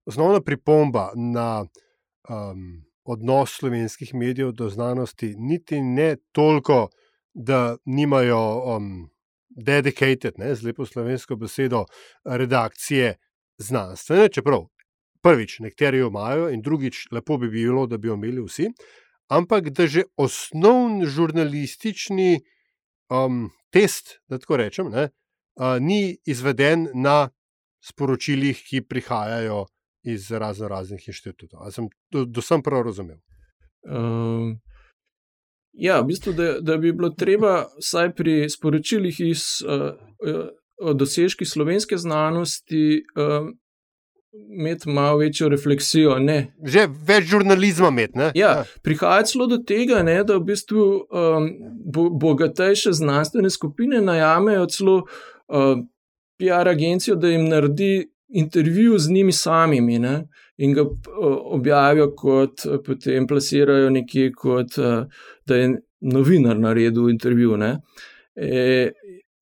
osnovna 0.09 0.41
pripomba 0.41 1.11
na 1.17 1.65
um, 2.29 2.65
odnos 3.05 3.59
slovenskih 3.61 4.15
medijev 4.15 4.53
do 4.53 4.69
znanosti, 4.73 5.35
niti 5.37 5.81
ne 5.81 6.17
toliko, 6.33 6.89
da 7.35 7.77
nimajo. 7.85 8.43
Um, 8.77 9.09
dedicated, 9.59 10.39
ne, 10.39 10.55
z 10.55 10.63
lepo 10.63 10.87
slovensko 10.87 11.37
besedo, 11.37 11.85
redakcije 12.25 13.17
znanstvene, 13.59 14.29
čeprav 14.29 14.67
prvič 15.23 15.59
nekateri 15.61 15.99
jo 15.99 16.09
imajo, 16.09 16.49
in 16.55 16.63
drugič, 16.63 17.09
lepo 17.13 17.39
bi 17.39 17.51
bilo, 17.51 17.87
da 17.87 17.99
bi 17.99 18.09
jo 18.09 18.15
imeli 18.15 18.45
vsi, 18.45 18.69
ampak 19.29 19.71
da 19.71 19.87
že 19.87 20.07
osnovni 20.17 21.07
žurnalistični 21.07 22.41
um, 23.11 23.51
test, 23.71 24.21
da 24.29 24.39
tako 24.39 24.57
rečem, 24.57 24.91
ne, 24.91 25.09
uh, 25.09 25.77
ni 25.81 26.17
izveden 26.27 26.89
na 26.95 27.29
sporočilih, 27.85 28.63
ki 28.71 28.87
prihajajo 28.89 29.67
iz 30.07 30.31
razno 30.31 30.69
raznih 30.69 31.09
inštitutov. 31.09 31.63
Ali 31.63 31.73
sem 31.73 31.89
do, 32.11 32.25
do 32.25 32.43
prav 32.65 32.83
razumel? 32.83 33.19
Um, 33.85 34.61
Ja, 35.79 36.01
v 36.01 36.09
bistvu, 36.11 36.33
da, 36.35 36.57
da 36.61 36.77
bi 36.77 36.91
bilo 36.93 37.13
treba 37.15 37.69
vsaj 37.79 38.09
pri 38.19 38.49
sporočilih 38.51 39.21
iz 39.21 39.43
uh, 39.63 40.49
dosežki 40.95 41.45
slovenske 41.45 41.97
znanosti 41.97 43.03
uh, 43.17 43.49
imeti 44.59 44.89
malo 44.89 45.19
večjo 45.19 45.49
refleksijo. 45.49 46.19
Ne. 46.19 46.55
Že 46.65 46.87
več 47.07 47.25
žurnalizma 47.31 47.89
imeti. 47.89 48.19
Ja, 48.19 48.31
ja. 48.35 48.65
Prihaja 48.83 49.25
celo 49.27 49.47
do 49.47 49.59
tega, 49.59 50.03
ne, 50.03 50.21
da 50.25 50.37
v 50.39 50.47
bistvu 50.53 50.85
um, 50.85 51.49
bo, 51.85 52.09
bogatejše 52.11 52.93
znanstvene 52.93 53.51
skupine 53.51 54.01
najamejo 54.01 54.67
celo 54.67 54.99
uh, 55.03 55.81
PR 56.39 56.71
agencijo, 56.71 57.17
da 57.17 57.33
jim 57.33 57.49
naredi 57.49 58.11
intervju 58.29 58.99
z 58.99 59.11
njimi 59.11 59.33
samimi. 59.33 59.99
Ne 59.99 60.29
in 60.59 60.75
ga 60.75 60.85
objavijo, 61.55 62.11
kot 62.17 62.67
potem 62.87 63.27
plasirajo 63.27 63.91
nekje, 63.91 64.33
kot 64.33 64.79
da 65.47 65.57
je 65.57 65.69
novinar 66.01 66.59
naredil 66.59 67.11
intervju. 67.11 67.57
E, 68.37 68.91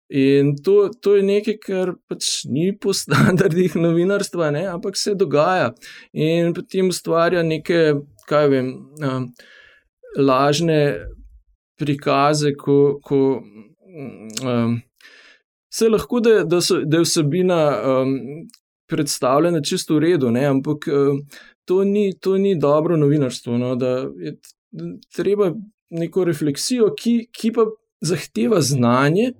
in 0.09 0.55
to, 0.62 0.90
to 1.01 1.16
je 1.16 1.23
nekaj, 1.27 1.59
kar 1.62 1.92
pač 2.09 2.45
ni 2.51 2.71
po 2.79 2.95
standardih 2.95 3.75
novinarstva, 3.77 4.51
ne? 4.55 4.66
ampak 4.71 4.97
se 4.97 5.14
dogaja 5.14 5.73
in 6.12 6.55
potem 6.55 6.90
ustvarja 6.95 7.42
neke, 7.42 7.99
kaj 8.31 8.49
vem, 8.53 8.73
um, 9.03 9.31
lažne 10.19 10.81
prikaze, 11.79 12.55
ko. 12.55 12.99
ko 13.03 13.42
um, 14.45 14.83
Se 15.77 15.90
lahko, 15.92 16.23
da, 16.25 16.38
da, 16.49 16.62
so, 16.64 16.79
da 16.88 17.03
je 17.03 17.05
vsebina 17.05 17.57
um, 17.77 18.12
predstavljene 18.88 19.61
čisto 19.61 19.99
v 19.99 20.07
redu, 20.07 20.31
ne? 20.33 20.47
ampak 20.49 20.87
uh, 20.88 21.19
to, 21.69 21.83
ni, 21.85 22.14
to 22.16 22.38
ni 22.40 22.55
dobro 22.57 22.97
novinarstvo. 22.97 23.59
No? 23.61 23.75
Da 23.77 24.07
je 24.16 24.38
treba 25.12 25.51
neko 25.90 26.25
refleksijo, 26.25 26.95
ki, 26.97 27.27
ki 27.33 27.53
pa 27.53 27.66
zahteva 28.01 28.62
znanje, 28.64 29.35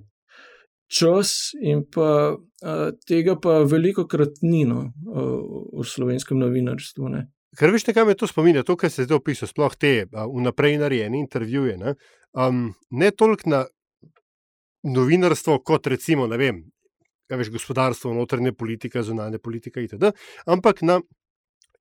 čas 0.87 1.53
in 1.61 1.85
pa 1.91 2.37
uh, 2.37 2.91
tega 3.07 3.37
pa 3.41 3.63
veliko 3.67 4.07
krat 4.07 4.43
ni 4.43 4.65
no, 4.69 4.93
v 5.07 5.85
slovenskem 5.87 6.39
novinarstvu. 6.39 7.11
Ne? 7.11 7.27
Ker 7.57 7.73
veš, 7.73 7.89
kaj 7.89 8.05
me 8.05 8.15
to 8.19 8.29
spominja, 8.29 8.65
to, 8.67 8.77
kar 8.77 8.93
se 8.93 9.07
zdaj 9.07 9.21
opisuje, 9.21 9.49
sploh 9.49 9.75
te 9.81 10.07
vnaprej 10.13 10.77
narejene 10.83 11.19
intervjuje. 11.19 11.77
Ne, 11.81 11.97
um, 12.37 12.69
ne 12.91 13.11
toliko 13.11 13.51
na 13.51 13.65
novinarstvo, 14.87 15.59
kot 15.67 15.89
recimo, 15.91 16.29
ne 16.31 16.39
vem, 16.39 16.61
veš, 17.33 17.51
gospodarstvo, 17.55 18.13
notranje 18.15 18.53
politike, 18.53 19.03
zunanje 19.03 19.41
politike 19.43 19.83
itd., 19.87 20.13
ampak 20.47 20.85
na 20.87 21.01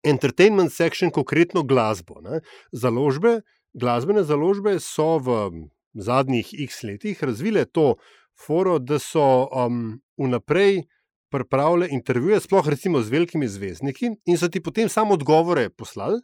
entertainment 0.06 0.74
section, 0.74 1.12
konkretno 1.12 1.66
glasbo. 1.68 2.22
Ne. 2.24 2.40
Založbe, 2.72 3.42
glasbene 3.76 4.24
založbe 4.24 4.78
so 4.80 5.18
v 5.20 5.68
zadnjih 5.96 6.54
x 6.68 6.84
letih 6.84 7.24
razvile 7.24 7.66
to 7.66 7.96
foro, 8.40 8.80
da 8.80 9.00
so 9.00 9.48
um, 9.52 10.00
vnaprej 10.18 10.84
pripravile 11.32 11.88
intervjuje, 11.92 12.40
sploh 12.40 12.68
recimo 12.68 13.02
z 13.02 13.12
velikimi 13.12 13.48
zvezdniki, 13.48 14.12
in 14.26 14.38
so 14.38 14.50
ti 14.50 14.62
potem 14.64 14.90
samo 14.90 15.14
odgovore 15.14 15.70
poslali. 15.70 16.22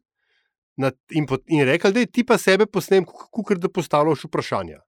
In, 1.12 1.28
in 1.48 1.66
rekli, 1.68 1.92
da 1.94 2.06
ti 2.06 2.24
pa 2.26 2.38
sebe 2.38 2.66
posnem, 2.66 3.06
kot 3.06 3.60
da 3.60 3.70
postavljaš 3.70 4.24
vprašanja. 4.26 4.80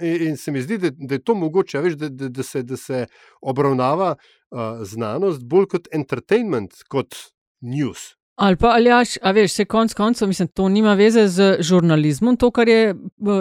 In, 0.00 0.28
in 0.28 0.36
se 0.36 0.52
mi 0.52 0.62
zdi, 0.62 0.78
da, 0.78 0.90
da 0.90 1.14
je 1.18 1.22
to 1.22 1.34
mogoče, 1.34 1.82
veš, 1.84 1.98
da, 2.00 2.08
da, 2.08 2.28
da, 2.28 2.42
se, 2.42 2.62
da 2.62 2.76
se 2.76 3.06
obravnava 3.42 4.14
uh, 4.14 4.82
znanost 4.82 5.44
bolj 5.44 5.68
kot 5.76 5.88
entertainment, 5.92 6.80
kot 6.88 7.14
news. 7.60 8.14
Ali 8.36 8.56
pa, 8.56 8.72
ali 8.74 8.90
jaš, 8.90 9.08
a 9.22 9.30
veš, 9.30 9.52
se 9.52 9.64
konc 9.64 9.92
koncev, 9.94 10.28
mislim, 10.28 10.48
to 10.48 10.68
nima 10.68 10.94
veze 10.94 11.28
z 11.28 11.56
žurnalizmom. 11.60 12.36
To, 12.36 12.50
kar 12.50 12.68
je 12.68 12.94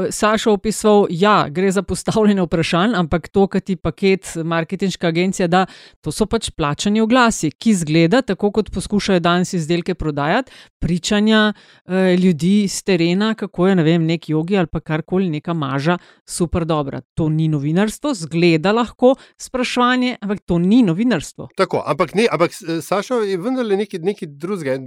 Saša 0.10 0.52
opisoval, 0.52 1.08
ja, 1.10 1.48
gre 1.50 1.72
za 1.72 1.82
postavljanje 1.82 2.42
vprašanj, 2.46 2.94
ampak 2.96 3.28
to, 3.34 3.48
kar 3.48 3.62
ti 3.62 3.76
paket 3.76 4.36
marketinška 4.44 5.08
agencija 5.08 5.48
da, 5.48 5.66
to 6.02 6.12
so 6.14 6.28
pač 6.30 6.52
plačani 6.54 7.02
oglasi, 7.02 7.50
ki 7.52 7.74
zgleda, 7.74 8.22
tako 8.22 8.52
kot 8.52 8.70
poskušajo 8.74 9.20
danes 9.20 9.54
izdelke 9.54 9.96
prodajati, 9.96 10.52
pričanja 10.80 11.54
eh, 11.54 12.16
ljudi 12.16 12.68
z 12.68 12.84
terena, 12.84 13.34
kako 13.34 13.68
je, 13.68 13.76
ne 13.76 13.84
vem, 13.84 14.06
nek 14.06 14.30
jogi 14.30 14.58
ali 14.58 14.68
pa 14.68 14.80
karkoli, 14.80 15.30
neka 15.30 15.54
maža, 15.54 15.98
super 16.26 16.66
dobra. 16.70 17.02
To 17.18 17.30
ni 17.30 17.48
novinarstvo, 17.48 18.14
zgleda 18.14 18.72
lahko 18.72 19.16
sprašovanje, 19.42 20.18
ampak 20.22 20.46
to 20.46 20.60
ni 20.60 20.84
novinarstvo. 20.84 21.50
Tako, 21.58 21.82
ampak, 21.88 22.14
ne, 22.14 22.30
ampak 22.32 22.54
Saša 22.82 23.24
je 23.26 23.42
vendarle 23.42 23.78
nekaj, 23.82 24.06
nekaj 24.06 24.30
drugega 24.38 24.83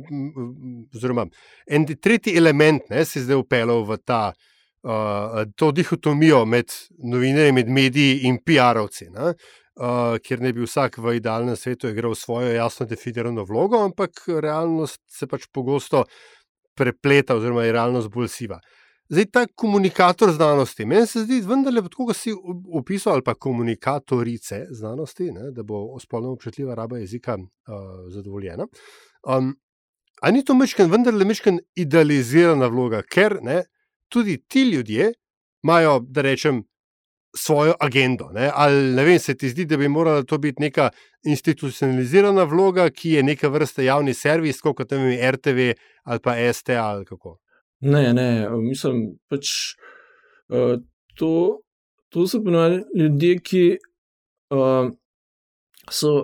oziroma 0.95 1.27
en 1.67 1.87
tretji 1.87 2.37
element 2.37 2.91
ne, 2.91 3.05
se 3.05 3.19
je 3.19 3.25
zdaj 3.25 3.43
upeljal 3.43 3.85
v 3.89 3.99
ta, 4.05 4.23
uh, 4.87 5.43
to 5.57 5.73
dihotomijo 5.73 6.45
med 6.45 6.73
novinarji, 6.99 7.53
med 7.53 7.69
mediji 7.69 8.23
in 8.29 8.39
PR-ovci. 8.39 9.11
Uh, 9.77 10.17
ker 10.25 10.41
ne 10.41 10.55
bi 10.57 10.65
vsak 10.65 10.97
v 11.05 11.19
idealnem 11.19 11.57
svetu 11.57 11.91
igral 11.91 12.15
svojo 12.17 12.55
jasno 12.55 12.87
definirano 12.87 13.45
vlogo, 13.45 13.83
ampak 13.85 14.25
realnost 14.41 15.03
se 15.13 15.29
pač 15.29 15.45
pogosto 15.53 16.07
prepleta, 16.77 17.37
oziroma 17.37 17.67
je 17.67 17.77
realnost 17.77 18.09
bolj 18.13 18.31
siva. 18.33 18.61
Zdaj, 19.09 19.27
ta 19.31 19.45
komunikator 19.47 20.33
znanosti, 20.35 20.85
meni 20.85 21.07
se 21.07 21.23
zdi, 21.23 21.39
vendarle, 21.47 21.83
kot 21.95 22.17
si 22.17 22.33
opisal, 22.75 23.15
ali 23.15 23.23
pa 23.23 23.37
komunikatorice 23.39 24.65
znanosti, 24.75 25.29
ne, 25.31 25.53
da 25.55 25.63
bo 25.63 25.85
spolno 26.03 26.33
občutljiva 26.35 26.75
raba 26.75 26.99
jezika 26.99 27.37
uh, 27.37 27.45
zadovoljena. 28.11 28.67
Um, 29.23 29.55
A 30.23 30.31
ni 30.31 30.45
to 30.45 30.55
mečken, 30.55 30.91
vendarle 30.91 31.25
mečken 31.29 31.61
idealizirana 31.77 32.71
vloga, 32.73 33.03
ker 33.03 33.39
ne, 33.45 33.63
tudi 34.09 34.39
ti 34.49 34.63
ljudje 34.71 35.13
imajo, 35.65 36.01
da 36.01 36.23
rečem, 36.23 36.63
svojo 37.37 37.75
agendo. 37.81 38.31
Ne? 38.33 38.51
Ali 38.55 38.95
ne 38.95 39.05
vem, 39.05 39.19
se 39.19 39.37
ti 39.37 39.49
zdi, 39.49 39.65
da 39.65 39.77
bi 39.77 39.89
morala 39.89 40.23
to 40.23 40.39
biti 40.39 40.63
neka 40.63 40.91
institucionalizirana 41.27 42.45
vloga, 42.45 42.91
ki 42.91 43.11
je 43.11 43.23
neka 43.23 43.49
vrsta 43.49 43.83
javni 43.83 44.15
servis, 44.15 44.61
kot 44.61 44.93
je 44.93 45.33
RTV 45.33 45.73
ali 46.05 46.21
pa 46.23 46.37
STA 46.53 46.85
ali 46.85 47.05
kako? 47.05 47.39
Ne, 47.81 48.13
ne, 48.15 48.49
mislim, 48.61 49.19
pač 49.29 49.51
uh, 50.49 50.79
to, 51.19 51.61
to 52.09 52.27
so 52.27 52.41
ponovadi 52.45 52.81
ljudje, 52.97 53.39
ki 53.39 53.65
uh, 54.55 54.89
so 55.91 56.15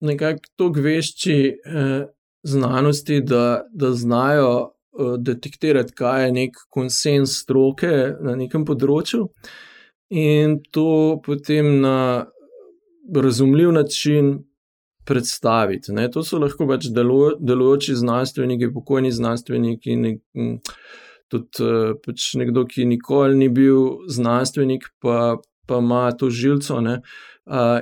nekako 0.00 0.50
tako 0.56 0.82
vešči 0.82 1.38
uh, 1.52 2.08
znanosti, 2.42 3.20
da, 3.20 3.64
da 3.72 3.92
znajo 3.92 4.52
uh, 4.62 5.16
detektirati, 5.18 5.94
kaj 5.94 6.24
je 6.24 6.32
nek 6.32 6.64
konsens 6.70 7.38
stroke 7.42 7.92
na 8.20 8.36
nekem 8.36 8.64
področju. 8.68 9.26
Uh, 9.26 9.52
in 10.12 10.60
to 10.70 11.20
potem 11.24 11.80
na 11.80 12.26
razumljiv 13.14 13.72
način 13.72 14.44
predstaviti. 15.04 15.92
Ne. 15.92 16.10
To 16.10 16.22
so 16.24 16.38
lahko 16.38 16.66
pač 16.68 16.86
delo, 16.92 17.32
delujoči 17.40 17.94
znanstveniki, 17.96 18.68
pokojni 18.74 19.12
znanstveniki, 19.12 19.96
ne, 19.96 20.18
tudi 21.32 21.64
eh, 21.64 21.94
pač 22.04 22.34
nekdo, 22.38 22.66
ki 22.68 22.84
nikoli 22.86 23.38
ni 23.40 23.48
bil 23.48 24.04
znanstvenik, 24.08 24.84
pa, 25.00 25.38
pa 25.66 25.80
ima 25.80 26.04
to 26.12 26.30
žilco. 26.30 26.80
Ne. 26.80 27.00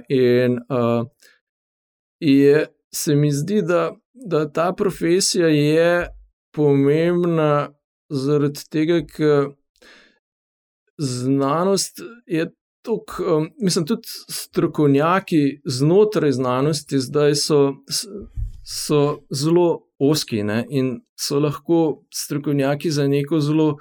In 0.09 0.61
je, 2.21 2.67
se 2.95 3.15
mi 3.17 3.33
zdi, 3.33 3.61
da, 3.67 3.91
da 4.27 4.53
ta 4.53 4.73
profesija 4.73 5.49
je 5.49 6.09
pomembna 6.55 7.71
zaradi 8.11 8.61
tega, 8.71 9.01
ker 9.07 9.51
znanost 10.99 12.01
je 12.27 12.51
tako, 12.83 13.37
um, 13.37 13.49
mislim, 13.63 13.87
tudi 13.87 14.03
strokovnjaki 14.31 15.61
znotraj 15.65 16.33
znanosti 16.33 16.99
zdaj 16.99 17.35
so, 17.35 17.75
so 18.65 19.19
zelo 19.31 19.87
oski 19.99 20.43
ne? 20.43 20.67
in 20.71 21.01
so 21.19 21.39
lahko 21.39 22.05
strokovnjaki 22.15 22.91
za 22.91 23.09
neko 23.09 23.41
zelo 23.41 23.77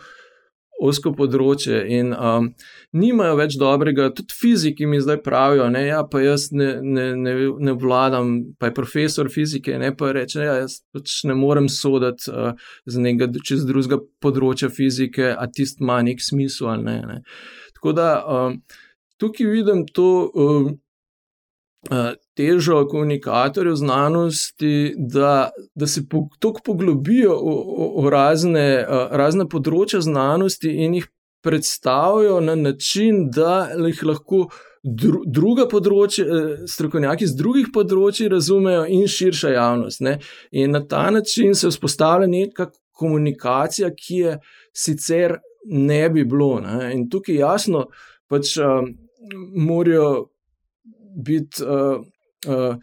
osko 0.80 1.12
področje. 1.16 1.80
In 1.98 2.14
um, 2.16 2.50
nimajo 2.96 3.38
več 3.40 3.58
dobrega, 3.60 4.10
tudi 4.16 4.36
fiziki 4.36 4.88
mi 4.90 5.02
zdaj 5.04 5.22
pravijo, 5.26 5.68
da 5.74 5.84
ja, 5.84 6.02
pa 6.08 6.24
jaz 6.24 6.50
ne, 6.56 6.72
ne, 6.82 7.08
ne, 7.20 7.36
ne 7.70 7.76
vladam, 7.80 8.34
pa 8.60 8.70
je 8.70 8.78
profesor 8.78 9.32
fizike, 9.34 9.78
ne 9.82 9.92
pa 9.96 10.14
reče, 10.16 10.40
da 10.40 10.48
ja, 10.48 10.58
jaz 10.64 10.80
pač 10.96 11.22
ne 11.30 11.38
morem 11.40 11.70
soditi 11.72 12.32
uh, 12.32 12.54
z 12.90 13.06
nekega 13.06 13.44
čez 13.46 13.66
drugega 13.70 14.02
področja 14.24 14.72
fizike, 14.74 15.34
a 15.36 15.50
tist 15.52 15.84
ima 15.84 16.02
nek 16.06 16.24
smisel 16.24 16.74
ali 16.74 16.88
ne. 16.88 17.00
ne. 17.14 17.22
Tako 17.80 17.96
da 17.96 18.12
um, 18.24 18.62
tukaj 19.22 19.52
vidim 19.52 19.88
to. 19.94 20.12
Um, 20.36 20.78
Težo 22.40 22.86
komunikatorjev 22.88 23.76
znanosti, 23.76 24.94
da, 24.96 25.50
da 25.76 25.88
se 25.88 26.06
tako 26.40 26.62
poglobijo 26.66 27.36
v, 27.36 27.56
v, 27.68 27.88
v 28.06 28.12
razne, 28.14 28.68
razne 29.12 29.44
področja 29.52 30.00
znanosti 30.06 30.72
in 30.86 30.96
jih 31.02 31.10
predstavijo 31.44 32.40
na 32.40 32.56
način, 32.56 33.28
da 33.36 33.70
jih 33.76 34.04
lahko 34.08 34.46
dru, 34.84 35.24
druga 35.26 35.68
področja, 35.70 36.26
eh, 36.26 36.68
strokovnjaki 36.68 37.28
z 37.28 37.36
drugih 37.36 37.72
področji 37.74 38.30
razumejo 38.32 38.86
in 38.88 39.08
širša 39.08 39.54
javnost. 39.56 40.02
Ne? 40.02 40.20
In 40.52 40.72
na 40.72 40.82
ta 40.86 41.10
način 41.10 41.56
se 41.56 41.72
vzpostavlja 41.72 42.28
neka 42.28 42.70
komunikacija, 42.92 43.92
ki 43.96 44.16
je 44.16 44.38
sicer 44.74 45.40
ne 45.66 46.10
bi 46.10 46.24
bilo. 46.24 46.60
Ne? 46.60 46.94
In 46.96 47.10
tukaj 47.10 47.36
jasno, 47.36 47.88
pač 48.30 48.58
um, 48.58 48.94
morajo 49.56 50.30
biti. 51.16 51.64
Uh, 51.64 52.06
uh, 52.48 52.76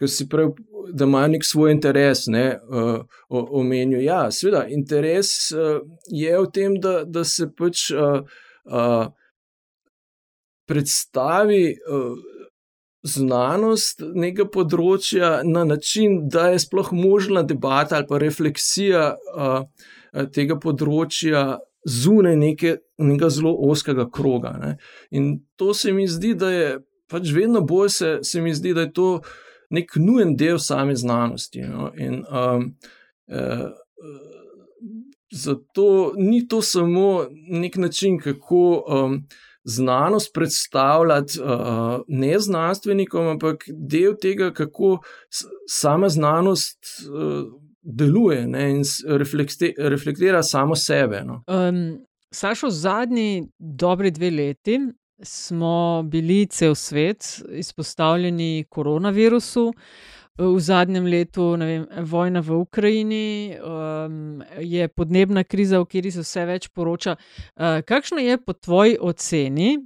Ker 0.00 0.08
si 0.08 0.24
prav, 0.32 0.54
da 0.96 1.04
ima 1.04 1.26
nek 1.28 1.44
svoj 1.44 1.74
interes, 1.74 2.22
ne, 2.32 2.54
uh, 2.72 3.02
omenil. 3.28 4.00
Ja, 4.00 4.30
seveda, 4.32 4.62
interes 4.72 5.50
uh, 5.52 5.82
je 6.08 6.38
v 6.40 6.46
tem, 6.56 6.78
da, 6.80 7.02
da 7.04 7.20
se 7.28 7.50
pač 7.52 7.90
uh, 7.92 8.22
uh, 8.64 9.10
predstavi 10.64 11.74
uh, 11.84 12.16
znanost 13.04 14.00
nekega 14.00 14.48
področja 14.56 15.30
na 15.44 15.66
način, 15.68 16.22
da 16.32 16.48
je 16.54 16.64
sploh 16.64 16.94
možna 16.96 17.44
debata 17.44 18.00
ali 18.00 18.08
pa 18.08 18.24
refleksija 18.24 19.10
uh, 19.12 19.66
tega 20.32 20.56
področja 20.60 21.58
zunaj 21.84 22.36
neke, 22.40 22.78
nekega 22.96 23.28
zelo 23.36 23.52
oskega 23.68 24.08
kroga. 24.08 24.56
Ne. 24.64 24.76
In 25.12 25.34
to 25.60 25.74
se 25.76 25.92
mi 25.92 26.08
zdi, 26.08 26.32
da 26.40 26.50
je 26.52 26.78
pač 27.10 27.32
vedno 27.34 27.60
bolj 27.60 27.88
se, 27.88 28.18
se 28.22 28.40
mi 28.40 28.54
zdi, 28.54 28.74
da 28.74 28.86
je 28.86 28.92
to 28.92 29.10
nek 29.70 29.94
nujen 29.96 30.36
del 30.36 30.58
same 30.58 30.96
znanosti. 30.96 31.62
No? 31.62 31.92
In, 31.98 32.24
um, 32.30 32.74
eh, 33.28 33.68
zato 35.30 36.12
ni 36.16 36.48
to 36.48 36.62
samo 36.62 37.26
nek 37.48 37.76
način, 37.76 38.18
kako 38.18 38.84
um, 38.88 39.22
znanost 39.64 40.30
predstavljati 40.34 41.40
uh, 41.40 42.00
ne 42.08 42.38
znanstvenikom, 42.38 43.26
ampak 43.26 43.64
del 43.68 44.14
tega, 44.20 44.52
kako 44.52 44.98
sama 45.68 46.08
znanost. 46.08 46.78
Uh, 47.08 47.60
Deluje 47.82 48.46
ne, 48.46 48.70
in 48.70 48.82
reflektira 49.88 50.42
samo 50.42 50.76
sebe. 50.76 51.22
No. 51.24 51.38
Um, 51.48 52.04
Sašo, 52.30 52.68
zadnji 52.70 53.48
dobri 53.58 54.10
dve 54.10 54.30
leti 54.30 54.78
smo 55.22 56.02
bili 56.06 56.46
cel 56.46 56.74
svet 56.74 57.42
izpostavljeni 57.50 58.64
koronavirusu. 58.68 59.72
V 60.38 60.60
zadnjem 60.60 61.04
letu 61.04 61.56
je 61.60 61.86
vojna 62.00 62.40
v 62.40 62.56
Ukrajini, 62.56 63.56
um, 63.60 64.42
je 64.58 64.88
podnebna 64.88 65.44
kriza, 65.44 65.80
o 65.80 65.84
kateri 65.84 66.10
se 66.10 66.24
vse 66.24 66.44
več 66.48 66.68
poroča. 66.68 67.16
Uh, 67.56 67.80
kakšno 67.84 68.18
je 68.18 68.38
po 68.44 68.52
tvoji 68.52 68.96
oceni 69.00 69.76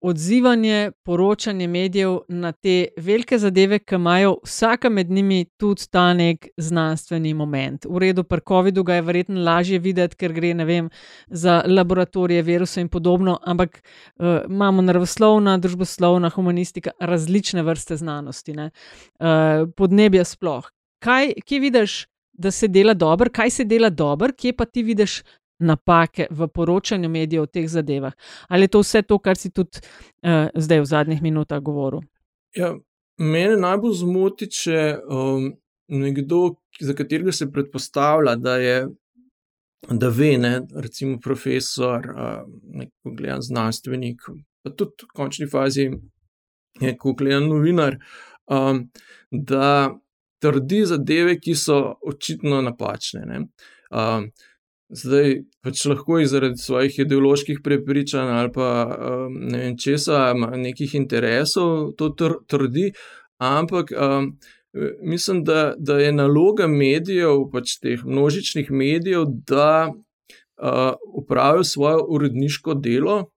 odzivanje, 0.00 0.90
poročanje 1.04 1.66
medijev 1.68 2.18
na 2.28 2.52
te 2.52 2.88
velike 2.96 3.38
zadeve, 3.38 3.78
ki 3.78 3.94
imajo 3.94 4.36
vsaka 4.44 4.88
med 4.88 5.10
njimi 5.10 5.44
tudi 5.56 5.82
ta 5.90 6.14
nek 6.14 6.48
znanstveni 6.56 7.34
moment. 7.34 7.86
V 7.88 7.98
redu, 7.98 8.24
pri 8.24 8.40
COVID-u 8.48 8.82
ga 8.82 8.94
je 8.94 9.02
verjetno 9.02 9.44
lažje 9.44 9.78
videti, 9.78 10.16
ker 10.16 10.32
gre 10.32 10.54
vem, 10.64 10.90
za 11.26 11.62
laboratorije, 11.66 12.42
virusa 12.42 12.80
in 12.80 12.88
podobno, 12.88 13.38
ampak 13.42 13.82
uh, 13.82 14.40
imamo 14.48 14.82
naravoslovna, 14.82 15.58
družboslovna, 15.58 16.30
humanistika, 16.30 16.90
različne 17.00 17.62
vrste 17.62 17.96
znanosti, 17.96 18.56
uh, 18.56 18.70
podnebja 19.76 20.24
sploh. 20.24 20.70
Kaj, 21.04 21.32
kje 21.46 21.60
vidiš, 21.60 22.06
da 22.32 22.50
se 22.50 22.68
dela 22.68 22.94
dobro, 22.94 23.30
kaj 23.30 23.50
se 23.50 23.64
dela 23.64 23.90
dobro, 23.90 24.32
kje 24.32 24.52
pa 24.56 24.64
ti 24.64 24.82
vidiš 24.82 25.22
napake 25.60 26.26
v 26.30 26.48
poročanju 26.48 27.08
medijev 27.08 27.42
o 27.42 27.46
teh 27.46 27.68
zadevah. 27.68 28.12
Ali 28.48 28.68
je 28.68 28.74
to 28.74 28.82
vse 28.84 29.02
to, 29.02 29.18
kar 29.18 29.36
si 29.36 29.50
tudi 29.50 29.80
uh, 29.80 30.48
zdaj 30.54 30.80
v 30.80 30.90
zadnjih 30.92 31.22
minutah 31.22 31.60
govoril? 31.62 32.00
Ja, 32.56 32.74
mene 33.18 33.56
najbolj 33.60 33.94
zmoti, 34.02 34.48
če 34.50 34.80
um, 35.06 35.52
nekdo, 35.88 36.56
za 36.80 36.94
katerega 36.94 37.32
se 37.32 37.50
predpostavlja, 37.52 38.36
da 38.36 38.56
je. 38.56 38.80
Da 39.88 40.10
ve, 40.12 40.34
ne, 40.36 40.58
recimo, 40.76 41.16
profesor, 41.24 42.04
neko 42.68 43.14
gledan 43.16 43.40
znanstvenik, 43.40 44.26
pa 44.60 44.74
tudi 44.76 45.06
v 45.08 45.14
končni 45.16 45.46
fazi 45.48 45.86
neko 46.84 47.14
gledan 47.16 47.48
novinar, 47.48 47.96
um, 48.52 48.82
da 49.30 49.96
trdi 50.40 50.84
zadeve, 50.86 51.38
ki 51.40 51.54
so 51.54 51.78
očitno 52.06 52.60
napačne. 52.62 53.40
Um, 53.90 54.30
Zdaj 54.90 55.36
pač 55.62 55.84
lahko 55.86 56.18
jih 56.18 56.28
zaradi 56.30 56.58
svojih 56.58 56.96
ideoloških 57.04 57.60
prepričanj 57.62 58.30
ali 58.34 58.50
pa 58.52 58.70
um, 58.86 59.36
ne 59.52 59.58
vem 59.58 59.76
česa, 59.78 60.32
nekih 60.34 60.94
interesov 60.98 61.92
to 61.98 62.08
tr 62.18 62.40
trdi, 62.50 62.90
ampak 63.38 63.92
um, 63.94 64.32
mislim, 65.02 65.44
da, 65.44 65.74
da 65.78 65.98
je 65.98 66.12
naloga 66.12 66.66
medijev, 66.66 67.46
pač 67.52 67.78
teh 67.82 68.02
množičnih 68.04 68.70
medijev, 68.70 69.28
da 69.46 69.90
uh, 69.90 70.94
upravijo 71.22 71.64
svoje 71.64 72.02
uredniško 72.08 72.74
delo 72.74 73.30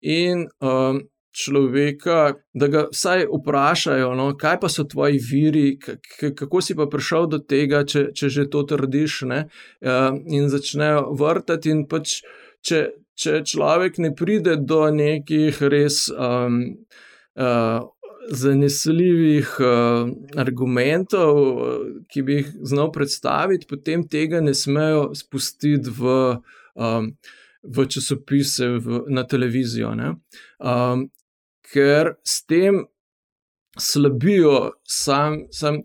in 0.00 0.46
um, 0.60 1.02
človeka, 1.34 2.34
da 2.54 2.68
ga 2.70 2.84
vsaj 2.92 3.26
vprašajo, 3.26 4.12
no, 4.14 4.28
kaj 4.38 4.58
pa 4.62 4.70
so 4.70 4.84
tvoji 4.86 5.18
viri, 5.18 5.78
kako 6.38 6.60
si 6.62 6.76
pa 6.78 6.86
prišel 6.90 7.26
do 7.32 7.40
tega, 7.42 7.82
če, 7.84 8.06
če 8.14 8.30
že 8.30 8.46
to 8.50 8.62
trdiš. 8.70 9.22
Ne, 9.30 9.40
uh, 9.82 10.14
in 10.30 10.46
začnejo 10.52 11.08
vrtati. 11.18 11.72
In 11.74 11.84
pač, 11.90 12.20
če, 12.62 12.84
če 13.18 13.42
človek 13.50 13.98
ne 14.04 14.12
pride 14.14 14.56
do 14.62 14.84
nekih 14.94 15.58
res 15.72 16.06
um, 16.14 16.60
uh, 17.34 17.82
zanesljivih 18.30 19.56
uh, 19.60 20.10
argumentov, 20.40 21.40
ki 22.08 22.22
bi 22.24 22.38
jih 22.40 22.52
znal 22.70 22.92
predstaviti, 22.94 23.68
potem 23.68 24.06
tega 24.08 24.40
ne 24.44 24.54
smejo 24.54 25.10
spustiti 25.18 25.92
v, 25.98 26.14
um, 26.78 27.10
v 27.64 27.88
časopise, 27.90 28.70
v, 28.78 29.04
na 29.12 29.26
televizijo. 29.28 29.92
Um, 29.92 31.08
ker 31.74 32.14
s 32.22 32.42
tem 32.46 32.84
slabijo 33.78 34.70
sam, 34.84 35.38
sam 35.50 35.80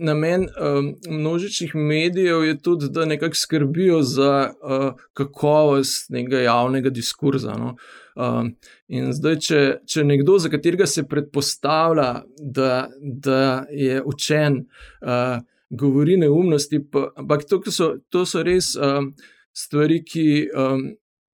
namen 0.00 0.40
um, 0.60 0.94
množičnih 1.08 1.74
medijev 1.74 2.44
je 2.44 2.58
tudi, 2.58 2.88
da 2.90 3.04
nekako 3.04 3.34
skrbijo 3.34 4.02
za 4.02 4.50
uh, 4.62 4.92
kakovost 5.12 6.10
nekega 6.10 6.40
javnega 6.40 6.90
diskurza. 6.90 7.54
No? 7.54 7.76
Um, 8.16 8.54
in 8.88 9.12
zdaj, 9.12 9.38
če, 9.38 9.60
če 9.86 10.04
nekdo, 10.04 10.38
za 10.38 10.50
katerega 10.50 10.86
se 10.86 11.06
predpostavlja, 11.08 12.22
da, 12.40 12.88
da 13.00 13.64
je 13.70 14.02
učen, 14.02 14.64
uh, 15.02 15.38
govori 15.70 16.16
neumnosti, 16.16 16.80
pa, 16.90 17.10
ampak 17.16 17.44
to 17.48 17.60
so, 17.70 17.96
to 18.10 18.26
so 18.26 18.42
res 18.42 18.74
um, 18.76 19.12
stvari, 19.52 20.02
ki 20.04 20.26
um, 20.54 20.88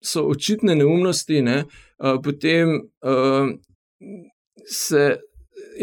so 0.08 0.24
očitne 0.32 0.76
neumnosti, 0.80 1.44
ne? 1.44 1.64
uh, 2.00 2.18
potem 2.24 2.80
um, 3.04 3.56
se 4.68 5.18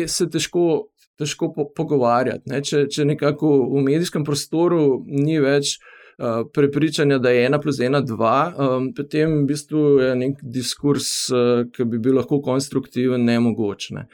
se 0.06 0.28
težko, 0.30 0.88
težko 1.18 1.50
po, 1.54 1.66
pogovarjati. 1.76 2.60
Če, 2.64 2.86
če 2.90 3.06
nekako 3.08 3.56
v 3.72 3.82
medijskem 3.86 4.24
prostoru 4.26 5.02
ni 5.06 5.38
več 5.42 5.76
uh, 5.78 6.44
prepričanja, 6.54 7.20
da 7.22 7.32
je 7.34 7.46
ena 7.48 7.60
plus 7.62 7.80
ena 7.84 8.02
dva, 8.04 8.38
um, 8.50 8.90
potem 8.96 9.40
v 9.42 9.48
bistvu 9.50 9.84
je 10.02 10.14
nek 10.24 10.42
diskurs, 10.56 11.10
uh, 11.32 11.66
ki 11.72 11.88
bi 11.90 12.02
bil 12.02 12.18
lahko 12.20 12.40
konstruktiven, 12.44 13.26
nemogoč. 13.26 13.92
Ne. 13.96 14.08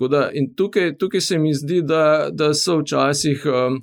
Da, 0.00 0.30
in 0.32 0.54
tukaj, 0.56 0.94
tukaj 0.96 1.20
se 1.20 1.36
mi 1.38 1.50
zdi, 1.52 1.82
da, 1.84 2.30
da 2.32 2.54
so 2.56 2.78
včasih 2.80 3.42
um, 3.50 3.82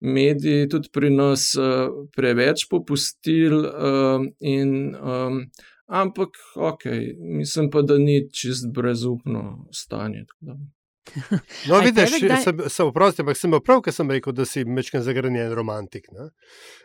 mediji 0.00 0.68
tudi 0.68 0.88
pri 0.92 1.10
nas 1.10 1.54
uh, 1.58 1.90
preveč 2.16 2.68
popustili. 2.70 3.66
Um, 3.68 4.30
in, 4.40 4.94
um, 4.96 5.44
Ampak, 5.90 6.28
ok, 6.54 6.84
mislim 7.18 7.70
pa, 7.70 7.82
da 7.82 7.98
ni 7.98 8.30
čist 8.30 8.68
brezupno 8.74 9.66
stanje. 9.72 10.24
No, 11.68 11.78
vidiš, 11.78 12.10
kdaj... 12.22 12.42
sem, 12.44 12.58
sem 12.68 12.86
oprostil, 12.86 13.24
ampak 13.24 13.36
sem 13.36 13.54
prav, 13.64 13.80
ker 13.82 13.94
sem 13.94 14.10
rekel, 14.10 14.34
da 14.36 14.44
si 14.46 14.62
mečken 14.64 15.02
zagrenjen 15.02 15.50
romantik 15.56 16.06
uh, 16.12 16.28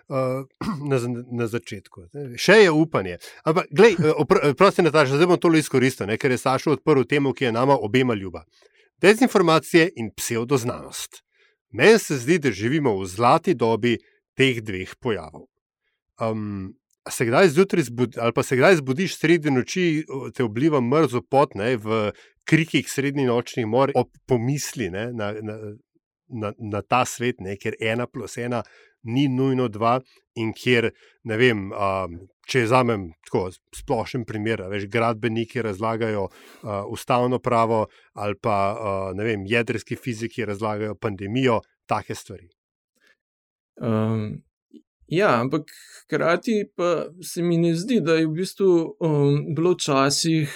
na, 0.90 1.00
na 1.32 1.48
začetku. 1.52 2.08
Ne? 2.14 2.24
Še 2.40 2.58
je 2.64 2.72
upanje. 2.74 3.20
Ampak, 3.46 3.70
glej, 3.70 4.00
oprosti, 4.18 4.88
Nataša, 4.88 5.20
zdaj 5.20 5.30
bom 5.30 5.42
to 5.42 5.54
izkoristil, 5.54 6.10
ne? 6.10 6.18
ker 6.18 6.34
je 6.34 6.42
Sašo 6.42 6.74
odprl 6.74 7.06
temu, 7.06 7.36
ki 7.38 7.52
je 7.52 7.54
nama 7.54 7.78
obema 7.78 8.18
ljuba. 8.18 8.48
Dezinformacije 9.04 9.92
in 10.02 10.10
pseudoznanost. 10.16 11.25
Meni 11.76 12.00
se 12.00 12.18
zdi, 12.18 12.40
da 12.40 12.52
živimo 12.52 12.96
v 13.00 13.08
zlati 13.12 13.54
dobi 13.54 13.98
teh 14.38 14.62
dveh 14.64 14.96
pojavov. 15.00 15.48
Um, 16.22 16.74
se 17.10 17.26
kdaj 17.26 17.50
zjutraj 17.54 17.84
zbudiš, 17.84 18.18
ali 18.18 18.34
pa 18.34 18.44
se 18.44 18.56
kdaj 18.56 18.76
zbudiš 18.76 19.18
sredi 19.20 19.52
noči, 19.52 20.06
te 20.34 20.44
obliva 20.44 20.82
mrzlo 20.82 21.22
pot 21.30 21.56
ne, 21.56 21.76
v 21.78 22.12
krikih 22.48 22.88
srednjih 22.90 23.28
nočnih 23.28 23.68
mor, 23.68 23.92
ob 23.96 24.10
pomisli 24.28 24.90
ne, 24.90 25.10
na, 25.14 25.34
na, 25.42 25.58
na, 26.28 26.54
na 26.58 26.82
ta 26.82 27.04
svet, 27.06 27.42
ne, 27.44 27.58
ker 27.62 27.76
ena 27.80 28.08
plus 28.08 28.38
ena 28.38 28.64
ni 29.06 29.28
nujno 29.32 29.68
dva, 29.72 30.00
in 30.36 30.54
kjer 30.54 30.92
ne 31.24 31.38
vem. 31.42 31.68
Um, 31.72 32.24
Če 32.46 32.62
vzamem 32.68 33.08
tako 33.26 33.48
splošen 33.74 34.22
primer, 34.30 34.62
veš, 34.70 34.84
gradbeniki 34.94 35.64
razlagajo 35.66 36.28
uh, 36.28 36.84
ustavno 36.94 37.40
pravo, 37.42 37.88
ali 38.14 38.38
pa 38.38 38.58
uh, 38.78 39.18
vem, 39.18 39.48
jedrski 39.50 39.98
fiziki 39.98 40.46
razlagajo 40.46 40.94
pandemijo, 41.02 41.64
take 41.90 42.14
stvari. 42.14 42.46
Um, 43.82 44.46
Ja, 45.08 45.42
ampak 45.42 45.70
hkrati 46.04 46.64
pa 46.76 47.06
se 47.22 47.42
mi 47.42 47.58
ne 47.58 47.76
zdi, 47.76 48.00
da 48.02 48.16
je 48.16 48.26
v 48.26 48.32
bistvu 48.32 48.96
um, 49.00 49.36
bilo 49.56 49.76
včasih 49.76 50.50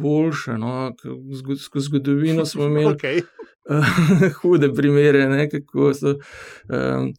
boljše. 0.00 0.54
No? 0.58 0.92
Skozi 1.64 1.84
zgodovino 1.84 2.46
smo 2.46 2.64
imeli 2.64 2.94
okay. 2.94 3.22
uh, 3.70 4.32
hude 4.42 4.70
primere, 4.74 5.28
ne? 5.28 5.48
kako 5.50 5.94
so 5.94 6.14
um, 6.14 7.12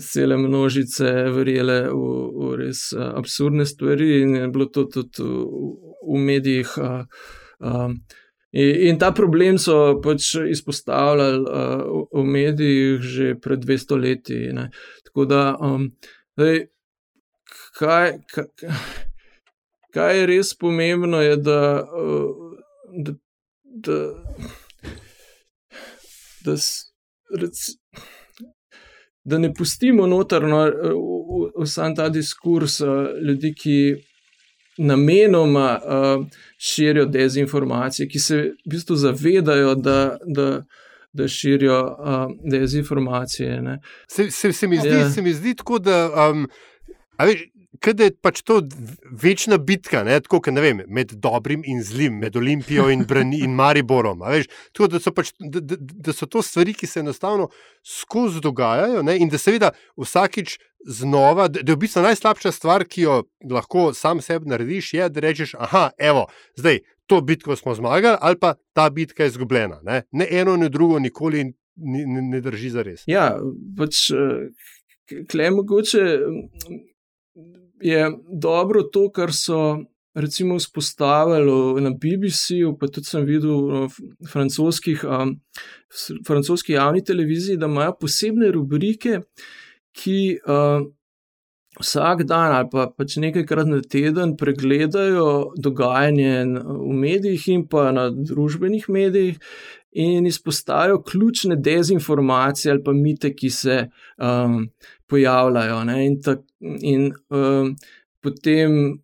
cele 0.00 0.36
množice 0.40 1.12
verjele 1.34 1.78
v, 1.90 2.08
v 2.32 2.54
res 2.62 2.88
uh, 2.96 3.12
absurdne 3.18 3.66
stvari, 3.68 4.22
in 4.22 4.34
je 4.36 4.48
bilo 4.48 4.66
to 4.72 4.86
tudi 4.88 5.22
v, 5.22 5.70
v 6.08 6.24
medijih. 6.32 6.74
Uh, 6.78 7.04
um, 7.60 8.02
In, 8.52 8.74
in 8.84 8.98
ta 9.00 9.14
problem 9.16 9.56
so 9.56 9.94
pač 10.04 10.34
izpostavljali 10.36 11.38
uh, 11.40 12.02
v, 12.12 12.24
medijih 12.28 13.00
že 13.00 13.28
pred 13.40 13.64
200 13.64 13.96
leti. 13.96 14.40
Ne. 14.52 14.66
Tako 15.08 15.24
da 15.24 15.56
um, 15.56 15.86
Zdaj, 16.36 16.66
kaj, 17.78 18.12
kaj, 18.32 18.44
kaj 19.92 20.18
je 20.18 20.26
res 20.26 20.54
pomembno, 20.56 21.20
je, 21.20 21.36
da, 21.36 21.60
da, 23.04 23.12
da, 23.64 23.98
da, 26.44 26.56
da 27.36 27.50
ne 29.38 29.54
pustimo 29.54 30.06
notrno 30.06 30.70
vsa 31.62 31.94
ta 31.94 32.08
diskurs 32.08 32.80
ljudi, 33.26 33.54
ki 33.54 33.94
namenoma 34.78 35.80
širijo 36.58 37.06
dezinformacije, 37.06 38.08
ki 38.08 38.18
se 38.18 38.36
v 38.36 38.70
bistvu 38.70 38.96
zavedajo, 38.96 39.74
da. 39.74 40.16
da 40.26 40.62
da 41.14 41.28
širijo 41.28 41.96
uh, 41.98 42.50
dezinformacije. 42.52 43.78
Se, 44.08 44.30
se, 44.30 44.52
se, 44.52 44.68
mi 44.68 44.76
zdi, 44.76 44.88
ja. 44.88 45.10
se 45.10 45.22
mi 45.22 45.32
zdi 45.32 45.54
tako, 45.54 45.78
da. 45.78 46.28
Um, 46.30 46.48
Kaj 47.82 47.94
je 47.98 48.10
pač 48.22 48.42
to 48.46 48.60
večna 49.22 49.58
bitka, 49.58 50.04
ne, 50.06 50.20
tako, 50.22 50.38
ne 50.54 50.62
vem, 50.62 50.82
med 50.86 51.14
dobrim 51.22 51.64
in 51.66 51.82
zlim, 51.82 52.20
med 52.22 52.36
Olimpijo 52.38 52.86
in, 52.94 53.02
in 53.34 53.54
Mariborom. 53.58 54.22
Veš, 54.22 54.46
tako, 54.70 54.88
da, 54.92 55.00
so 55.02 55.12
pač, 55.14 55.32
da, 55.40 55.60
da, 55.60 55.78
da 55.78 56.14
so 56.14 56.28
to 56.30 56.42
stvari, 56.46 56.74
ki 56.78 56.86
se 56.86 57.02
enostavno 57.02 57.48
skozi 57.82 58.40
dogajajo 58.40 59.02
ne, 59.02 59.16
in 59.18 59.32
da 59.32 59.38
seveda 59.38 59.72
vsakič 59.98 60.58
znova, 60.86 61.48
da, 61.48 61.62
da 61.62 61.72
je 61.72 61.76
v 61.76 61.82
bistvu 61.82 62.04
najslabša 62.06 62.52
stvar, 62.54 62.86
ki 62.86 63.06
jo 63.06 63.22
lahko 63.50 63.90
sam 63.98 64.22
sebi 64.22 64.50
narediš, 64.50 64.94
je, 64.94 65.08
da 65.10 65.26
rečeš: 65.26 65.56
ah, 65.58 65.90
evo, 65.98 66.28
zdaj 66.58 66.80
to 67.06 67.20
bitko 67.20 67.56
smo 67.56 67.74
zmagali, 67.74 68.16
ali 68.20 68.38
pa 68.38 68.54
ta 68.72 68.90
bitka 68.90 69.22
je 69.22 69.34
izgubljena. 69.34 69.80
Ne, 69.82 70.02
ne 70.10 70.26
eno, 70.30 70.56
ne 70.56 70.68
drugo, 70.68 70.98
nikoli 70.98 71.44
ne, 71.76 72.06
ne, 72.06 72.22
ne 72.22 72.40
drži 72.40 72.70
za 72.70 72.82
res. 72.82 73.04
Ja, 73.06 73.34
pač 73.78 74.10
eh, 74.10 74.48
klej 75.30 75.50
mogoče 75.50 76.02
mm, 76.18 76.80
je 77.82 78.10
dobro 78.28 78.82
to, 78.82 79.08
kar 79.10 79.32
so. 79.32 79.80
Recimo, 80.12 80.58
vzpostavili 80.60 81.80
na 81.80 81.90
BBC-u, 81.96 82.74
pa 82.76 82.84
tudi 82.92 83.08
sem 83.08 83.22
videl 83.24 83.86
v 83.88 84.26
francoskih, 84.28 85.06
um, 85.08 85.30
francoski 86.26 86.74
javni 86.74 87.00
televiziji, 87.00 87.56
da 87.56 87.64
imajo 87.64 87.94
posebne 87.96 88.50
rubrike, 88.52 89.22
ki 89.96 90.18
um, 90.44 90.84
vsak 91.80 92.26
dan 92.28 92.52
ali 92.52 92.68
pa 92.72 92.86
pač 92.92 93.16
nekajkrat 93.16 93.68
na 93.68 93.80
teden 93.80 94.36
pregledajo 94.36 95.54
dogajanje 95.56 96.60
v 96.68 96.92
medijih 96.92 97.48
in 97.54 97.64
pa 97.68 97.90
na 97.92 98.10
družbenih 98.10 98.88
medijih. 98.88 99.38
In 99.92 100.24
izpostavijo 100.26 101.02
ključne 101.04 101.56
dezinformacije 101.60 102.72
ali 102.72 102.82
pa 102.84 102.92
mite, 102.96 103.34
ki 103.36 103.50
se 103.50 103.74
um, 104.16 104.70
pojavljajo. 105.08 105.80
In, 106.00 106.16
ta, 106.24 106.36
in 106.62 107.12
um, 107.28 107.76
potem 108.22 109.02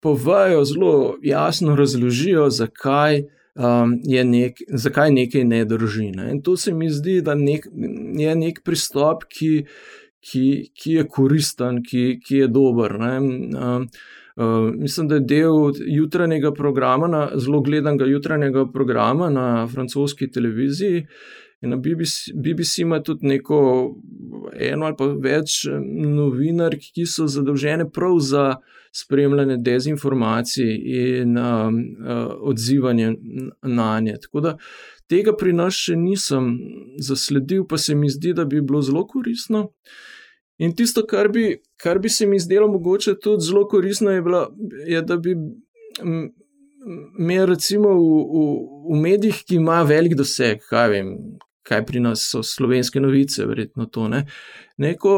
povajo 0.00 0.64
zelo 0.64 1.18
jasno 1.22 1.76
razložijo, 1.76 2.50
zakaj, 2.50 3.22
um, 3.54 3.94
nek, 4.30 4.60
zakaj 4.68 5.10
nekaj 5.10 5.44
ne 5.44 5.64
drži. 5.64 6.10
Ne? 6.10 6.30
In 6.30 6.42
to 6.42 6.56
se 6.56 6.74
mi 6.74 6.90
zdi, 6.90 7.20
da 7.22 7.34
nek, 7.34 7.66
je 8.18 8.34
nek 8.36 8.60
pristop, 8.64 9.24
ki, 9.30 9.64
ki, 10.20 10.44
ki 10.74 10.98
je 10.98 11.06
koristen, 11.08 11.82
ki, 11.82 12.04
ki 12.22 12.44
je 12.44 12.48
dober. 12.48 12.94
Uh, 13.00 13.86
uh, 14.36 14.70
mislim, 14.74 15.08
da 15.08 15.18
je 15.18 15.26
del 15.32 15.72
jutranjega 15.86 16.52
programa, 16.54 17.08
na, 17.08 17.26
zelo 17.34 17.60
gledanega 17.60 18.06
jutranjega 18.10 18.66
programa 18.72 19.30
na 19.30 19.66
francoski 19.66 20.30
televiziji. 20.30 21.06
In 21.64 21.70
na 21.72 21.76
BBC, 21.76 22.34
BBC 22.34 22.78
ima 22.84 23.02
tudi 23.02 23.26
neko 23.26 23.58
eno 24.60 24.86
ali 24.86 24.96
pa 24.98 25.06
več 25.08 25.62
novinark, 25.66 26.82
ki 26.94 27.06
so 27.08 27.26
zadolžene 27.26 27.88
prav 27.90 28.18
za 28.20 28.44
spremljanje 28.96 29.56
dezinformacij 29.64 30.74
in 30.98 31.38
um, 31.38 31.80
uh, 32.00 32.34
odzivanje 32.50 33.14
na 33.62 34.00
nje. 34.00 34.18
Tako 34.22 34.40
da 34.40 34.56
tega 35.08 35.36
pri 35.36 35.52
nas 35.52 35.76
še 35.76 35.96
nisem 35.96 36.52
zasledil, 37.08 37.66
pa 37.68 37.78
se 37.78 37.94
mi 37.94 38.10
zdi, 38.10 38.34
da 38.36 38.44
bi 38.44 38.60
bilo 38.60 38.82
zelo 38.82 39.06
koristno. 39.08 39.70
In 40.58 40.72
tisto, 40.76 41.04
kar 41.08 41.28
bi, 41.28 41.58
kar 41.80 42.00
bi 42.00 42.08
se 42.08 42.26
mi 42.26 42.40
zdelo 42.40 42.68
mogoče 42.72 43.18
tudi 43.20 43.44
zelo 43.44 43.66
koristno, 43.68 44.10
je, 44.10 44.22
bila, 44.24 44.46
je 44.88 45.02
da 45.02 45.16
bi 45.16 45.34
mi 47.18 47.36
recimo 47.46 47.92
v, 47.92 48.22
v, 48.32 48.46
v 48.92 49.00
medijih, 49.02 49.42
ki 49.44 49.60
ima 49.60 49.82
velik 49.84 50.16
doseg, 50.16 50.62
kaj 50.70 50.88
vem, 50.94 51.12
kaj 51.66 51.82
pri 51.86 52.00
nas 52.00 52.28
so 52.30 52.42
slovenske 52.42 53.00
novice, 53.02 53.46
verjetno 53.46 53.88
to 53.92 54.08
ne. 54.08 54.24
Neko 54.82 55.16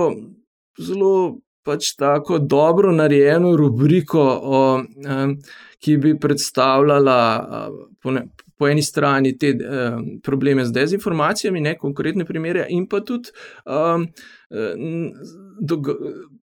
zelo 0.80 1.38
pač 1.68 1.92
tako 1.98 2.38
dobro 2.38 2.92
narejeno 2.92 3.52
rubriko, 3.56 4.24
o, 4.42 4.60
um, 4.80 5.36
ki 5.84 5.96
bi 6.02 6.14
predstavljala 6.18 7.20
uh, 7.38 7.80
po, 8.02 8.14
ne, 8.14 8.24
po 8.58 8.68
eni 8.68 8.82
strani 8.82 9.34
te 9.38 9.52
um, 9.52 10.06
probleme 10.24 10.64
z 10.64 10.72
dezinformacijami, 10.72 11.60
ne 11.60 11.76
konkretne 11.78 12.24
primere, 12.24 12.66
in 12.70 12.88
pa 12.88 13.02
tudi 13.04 13.34
um, 13.66 14.08
dog, 15.60 15.92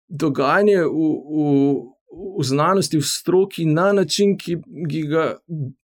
dogajanje 0.08 0.86
v. 0.86 1.10
v 1.34 1.50
v 2.14 2.44
znanosti, 2.46 2.98
v 2.98 3.02
stroki 3.02 3.66
na 3.66 3.92
način, 3.94 4.36
ki, 4.38 4.60
ki 4.90 5.02
ga 5.10 5.24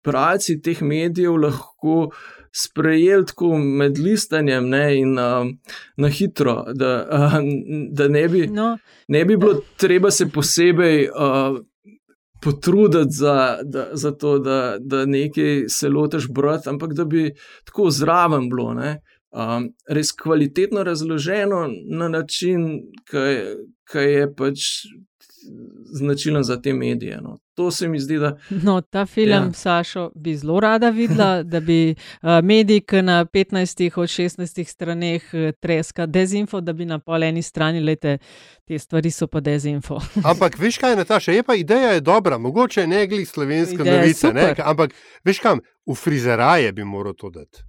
bralci 0.05 0.59
teh 0.61 0.83
medijev 0.85 1.39
lahko 1.41 2.11
sprejeli 2.59 3.27
tako 3.27 3.59
med 3.59 3.99
listanjem 3.99 4.69
ne, 4.69 4.85
in 4.99 5.19
uh, 5.19 5.47
na 5.97 6.09
hitro, 6.09 6.65
da, 6.75 6.93
uh, 7.13 7.39
da 7.93 8.09
ne, 8.09 8.29
bi, 8.29 8.47
no. 8.47 8.79
ne 9.09 9.25
bi 9.25 9.37
bilo 9.37 9.61
treba 9.77 10.11
se 10.11 10.29
posebej. 10.29 11.09
Uh, 11.09 11.61
Potruditi 12.41 13.11
za, 13.11 13.59
da, 13.65 13.89
za 13.93 14.13
to, 14.15 14.37
da, 14.39 14.77
da 14.81 15.01
nekaj 15.07 15.65
se 15.69 15.89
lotiš 15.89 16.29
brati, 16.31 16.69
ampak 16.69 16.93
da 16.95 17.05
bi 17.05 17.33
tako 17.67 17.91
zraven 17.91 18.47
bilo, 18.49 18.69
um, 18.71 19.67
res 19.89 20.13
kvalitetno 20.13 20.85
razloženo 20.87 21.65
na 21.91 22.09
način, 22.09 22.69
ki 23.91 24.05
je 24.05 24.29
pač 24.37 24.69
značilen 25.99 26.43
za 26.43 26.61
te 26.63 26.73
medije. 26.73 27.19
No. 27.23 27.39
To 27.59 27.71
se 27.71 27.89
mi 27.89 27.99
zdi, 28.01 28.19
da. 28.19 28.37
No, 28.51 28.81
ta 28.81 29.07
film, 29.07 29.31
ja. 29.31 29.53
Sašo, 29.53 30.11
bi 30.15 30.37
zelo 30.37 30.61
rada 30.61 30.91
videla, 30.91 31.43
da 31.53 31.61
bi 31.61 31.95
uh, 32.23 32.29
medij 32.43 33.03
na 33.03 33.25
15 33.25 33.99
od 33.99 34.09
16 34.09 34.65
straneh 34.65 35.23
uh, 35.33 35.51
treska 35.61 36.07
dezinfo, 36.07 36.61
da 36.61 36.73
bi 36.73 36.85
na 36.85 36.99
pol 36.99 37.23
eni 37.23 37.43
strani 37.43 37.81
lete, 37.81 38.19
te 38.65 38.79
stvari 38.79 39.11
so 39.11 39.27
pa 39.27 39.41
dezinfo. 39.41 39.99
ampak 40.31 40.59
veš 40.59 40.79
kaj, 40.79 40.97
Nataša, 40.97 41.33
je 41.33 41.43
pa 41.43 41.55
ideja 41.55 41.91
je 41.99 42.01
dobra, 42.01 42.39
mogoče 42.39 42.87
ne 42.87 43.07
glej 43.07 43.27
slovenska 43.27 43.85
novica, 43.85 44.33
ampak 44.65 44.95
veš 45.25 45.43
kam, 45.43 45.61
v 45.87 45.99
frizeraje 45.99 46.73
bi 46.73 46.85
moral 46.85 47.19
to 47.19 47.31
dati. 47.31 47.67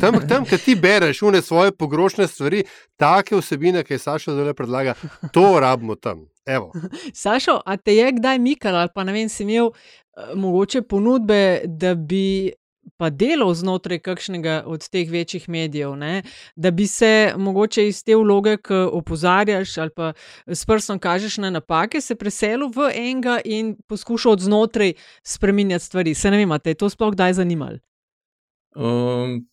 Tam, 0.00 0.18
tam 0.28 0.42
ki 0.44 0.58
ti 0.58 0.74
bereš 0.74 1.22
une 1.22 1.42
svoje 1.42 1.70
pogrošne 1.70 2.26
stvari, 2.26 2.64
take 2.98 3.38
vsebine, 3.38 3.86
ki 3.86 3.94
je 3.94 3.98
Saša 3.98 4.34
zdaj 4.34 4.54
predlaga, 4.58 4.98
to 5.32 5.60
rabimo 5.60 5.94
tam. 5.94 6.26
Evo. 6.46 6.72
Sašo, 7.22 7.60
a 7.66 7.76
te 7.76 7.96
je 7.96 8.12
kdaj 8.12 8.38
mikal 8.38 8.76
ali 8.76 8.92
pa 8.94 9.04
ne 9.04 9.12
vem, 9.12 9.28
si 9.28 9.42
imel 9.42 9.70
uh, 9.70 10.34
mogoče 10.34 10.82
ponudbe, 10.82 11.62
da 11.64 11.94
bi 11.94 12.52
pa 12.96 13.10
delal 13.10 13.54
znotraj 13.54 13.98
kakšnega 13.98 14.62
od 14.66 14.88
teh 14.88 15.10
večjih 15.10 15.48
medijev, 15.48 15.96
ne? 15.96 16.22
da 16.56 16.70
bi 16.70 16.86
se 16.86 17.32
mogoče 17.36 17.88
iz 17.88 18.04
te 18.04 18.16
vloge, 18.16 18.56
ki 18.56 18.74
opozarjaš 18.92 19.78
ali 19.78 19.90
pa 19.90 20.12
s 20.46 20.66
prstom 20.66 20.98
kažeš 20.98 21.38
na 21.38 21.50
napake, 21.50 22.00
se 22.00 22.14
preselil 22.14 22.68
v 22.68 22.90
enega 22.94 23.38
in 23.44 23.74
poskušal 23.88 24.32
od 24.32 24.40
znotraj 24.40 24.92
spremenjati 25.22 25.84
stvari. 25.84 26.14
Se 26.14 26.30
ne 26.30 26.36
vem, 26.36 26.58
te 26.60 26.70
je 26.70 26.74
to 26.74 26.90
sploh 26.90 27.12
kdaj 27.12 27.32
zanimalo? 27.40 27.78
Um, 28.76 29.46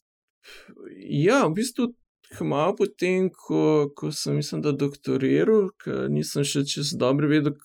ja, 1.08 1.46
v 1.48 1.54
bistvu 1.54 1.94
Hmalo 2.38 2.76
potem, 2.76 3.30
ko, 3.30 3.90
ko 3.96 4.12
sem, 4.12 4.36
mislim, 4.36 4.62
da 4.64 4.72
doktoriral, 4.72 5.68
nisem 6.10 6.46
še 6.48 6.64
čez 6.68 6.94
dobro 7.00 7.28
vedel, 7.28 7.58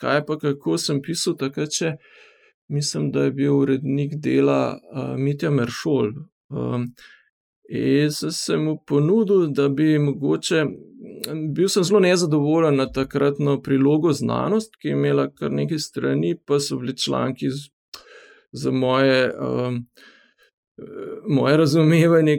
kaj 0.00 0.22
pa 0.26 0.38
kako 0.40 0.78
sem 0.80 1.02
pisal. 1.04 1.36
Takrat, 1.36 1.74
če, 1.76 1.92
mislim, 2.72 3.10
da 3.12 3.26
je 3.26 3.34
bil 3.36 3.52
urednik 3.58 4.16
dela 4.24 4.78
uh, 4.78 5.12
Mitja 5.20 5.52
Meršol. 5.52 6.14
Um, 6.48 6.88
in 7.68 8.12
sem 8.12 8.64
mu 8.64 8.78
ponudil, 8.88 9.50
da 9.52 9.68
bi 9.68 9.98
mogoče. 10.00 10.64
Bil 11.54 11.68
sem 11.68 11.84
zelo 11.84 12.00
nezadovoljen 12.00 12.80
na 12.80 12.88
takratno 12.88 13.58
prilogo 13.62 14.14
znanost, 14.16 14.78
ki 14.80 14.88
je 14.88 14.96
imela 14.96 15.28
kar 15.28 15.52
nekaj 15.52 15.84
strani, 15.84 16.32
pa 16.46 16.62
so 16.64 16.80
bili 16.80 16.96
članki 16.96 17.52
z, 17.52 17.68
za 18.52 18.72
moje. 18.72 19.26
Um, 19.36 19.84
Moje 21.26 21.56
razumevanje 21.58 22.36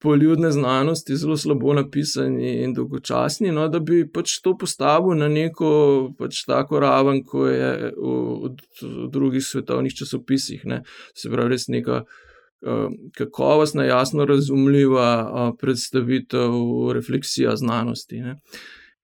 poljudne 0.00 0.50
znanosti 0.50 1.16
zelo 1.16 1.36
slabo 1.36 1.74
napisani 1.74 2.62
in 2.62 2.74
dolgočasni, 2.74 3.52
no, 3.52 3.66
da 3.68 3.78
bi 3.78 4.06
pač 4.08 4.38
to 4.40 4.54
postavil 4.58 5.18
na 5.18 5.28
neko 5.28 5.70
pač 6.18 6.44
tako 6.48 6.80
raven, 6.80 7.22
kot 7.24 7.52
je 7.52 7.92
v, 7.96 8.50
v 8.80 9.06
drugih 9.12 9.44
svetovnih 9.44 9.94
časopisih. 9.94 10.64
Ne. 10.64 10.82
Se 11.14 11.30
pravi, 11.30 11.52
res 11.52 11.68
neka 11.68 12.02
uh, 12.04 12.86
kakovostna, 13.16 13.84
jasno 13.90 14.24
razumljiva 14.24 15.10
uh, 15.20 15.54
predstavitev, 15.60 16.56
refleksija 16.96 17.56
znanosti. 17.60 18.24
Ne. 18.24 18.38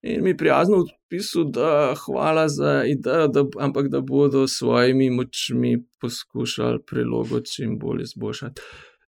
In 0.06 0.24
mi 0.24 0.36
prijazno 0.36 0.84
odpisal, 0.86 1.44
da 1.50 1.94
hvala 2.06 2.48
za 2.48 2.84
idejo, 2.88 3.28
da, 3.28 3.44
ampak 3.60 3.88
da 3.92 4.00
bodo 4.00 4.46
s 4.48 4.58
svojimi 4.58 5.10
močmi 5.10 5.76
poskušali 6.00 6.78
prilogo 6.86 7.40
čim 7.40 7.78
bolj 7.78 8.02
izboljšati. 8.02 8.62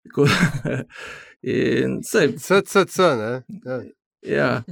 In 1.43 2.01
vse. 2.03 2.33
CCC, 2.39 2.99
ne. 2.99 3.33
Ja. 3.65 3.83
ja. 4.23 4.63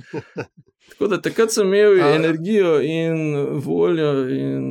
Tako 0.90 1.08
da 1.10 1.20
takrat 1.22 1.52
sem 1.52 1.66
imel 1.66 2.00
A, 2.00 2.14
energijo 2.14 2.80
in 2.80 3.36
voljo, 3.64 4.28
in 4.30 4.66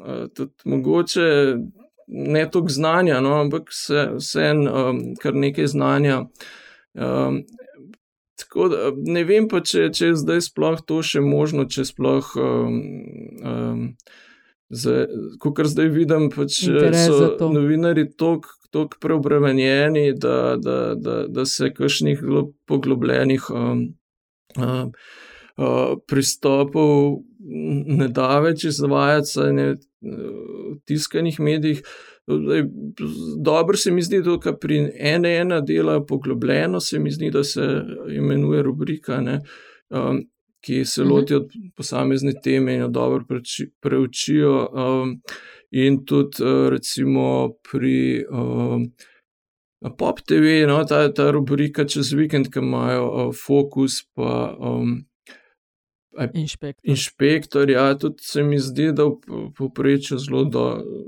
uh, 0.00 0.28
tudi 0.34 0.52
mogoče 0.64 1.56
ne 2.06 2.50
toliko 2.50 2.72
znanja, 2.72 3.20
no, 3.20 3.40
ampak 3.40 3.70
vseeno 4.18 4.90
um, 4.90 5.00
kar 5.22 5.34
nekaj 5.34 5.66
znanja. 5.66 6.20
Um, 6.94 7.42
tako 8.38 8.68
da 8.68 8.92
ne 8.94 9.24
vem 9.24 9.48
pa, 9.48 9.60
če, 9.60 9.88
če 9.92 10.12
je 10.12 10.20
zdaj 10.22 10.44
sploh 10.46 10.80
to 10.86 11.00
še 11.02 11.20
možno, 11.20 11.66
če 11.66 11.84
sploh. 11.88 12.30
Um, 12.38 12.78
um, 13.42 13.82
Kot 15.40 15.66
zdaj 15.70 15.90
vidim, 15.94 16.30
pač 16.34 16.64
so 16.66 17.50
novinari 17.52 18.08
tako 18.10 18.88
preobremenjeni, 19.00 20.10
da, 20.18 20.56
da, 20.60 20.94
da, 20.98 21.22
da 21.28 21.44
se 21.46 21.70
kakšnih 21.74 22.20
poglobljenih 22.66 23.46
um, 23.54 23.84
uh, 24.58 24.90
uh, 25.56 25.94
pristopov 26.08 27.22
ne 27.86 28.08
da 28.08 28.40
več 28.42 28.64
izvajati 28.64 29.40
v 29.40 30.76
tiskanih 30.86 31.40
medijih. 31.40 31.82
Dobro 33.38 33.78
se 33.78 33.92
mi 33.94 34.02
zdi, 34.02 34.18
da 34.22 34.56
pri 34.58 34.80
ene 34.98 35.36
ena 35.38 35.60
dela 35.60 36.00
poglobljeno, 36.04 36.80
se 36.80 36.98
mi 36.98 37.10
zdi, 37.10 37.30
da 37.30 37.44
se 37.44 37.62
imenuje 38.16 38.62
rubrika, 38.66 39.20
ne, 39.20 39.40
um, 39.90 40.24
ki 40.66 40.84
se 40.84 41.02
mhm. 41.02 41.10
lotijo 41.10 41.44
posamezne 41.76 42.32
teme 42.42 42.74
in 42.74 42.80
jo 42.80 42.88
dobro 42.88 43.40
preučijo. 43.80 44.68
Um, 44.72 45.20
in 45.70 46.04
tudi 46.06 46.42
uh, 46.42 46.68
recimo 46.68 47.52
pri 47.70 48.24
uh, 48.30 48.82
Pop 49.98 50.20
TV, 50.20 50.66
no, 50.66 50.84
ta, 50.84 51.12
ta 51.12 51.30
rubrika 51.30 51.84
čez 51.84 52.12
vikend, 52.12 52.48
ki 52.50 52.58
imajo 52.58 53.04
uh, 53.06 53.34
fokus, 53.36 54.00
pa 54.14 54.56
um, 54.58 55.04
inšpektor. 56.34 56.90
Inšpektor, 56.90 57.70
ja, 57.70 57.84
tudi 57.98 58.24
se 58.24 58.42
mi 58.42 58.58
zdi, 58.58 58.88
da 58.92 59.04
v 59.04 59.50
povprečju 59.58 60.18
zelo 60.18 60.44
do, 60.44 60.64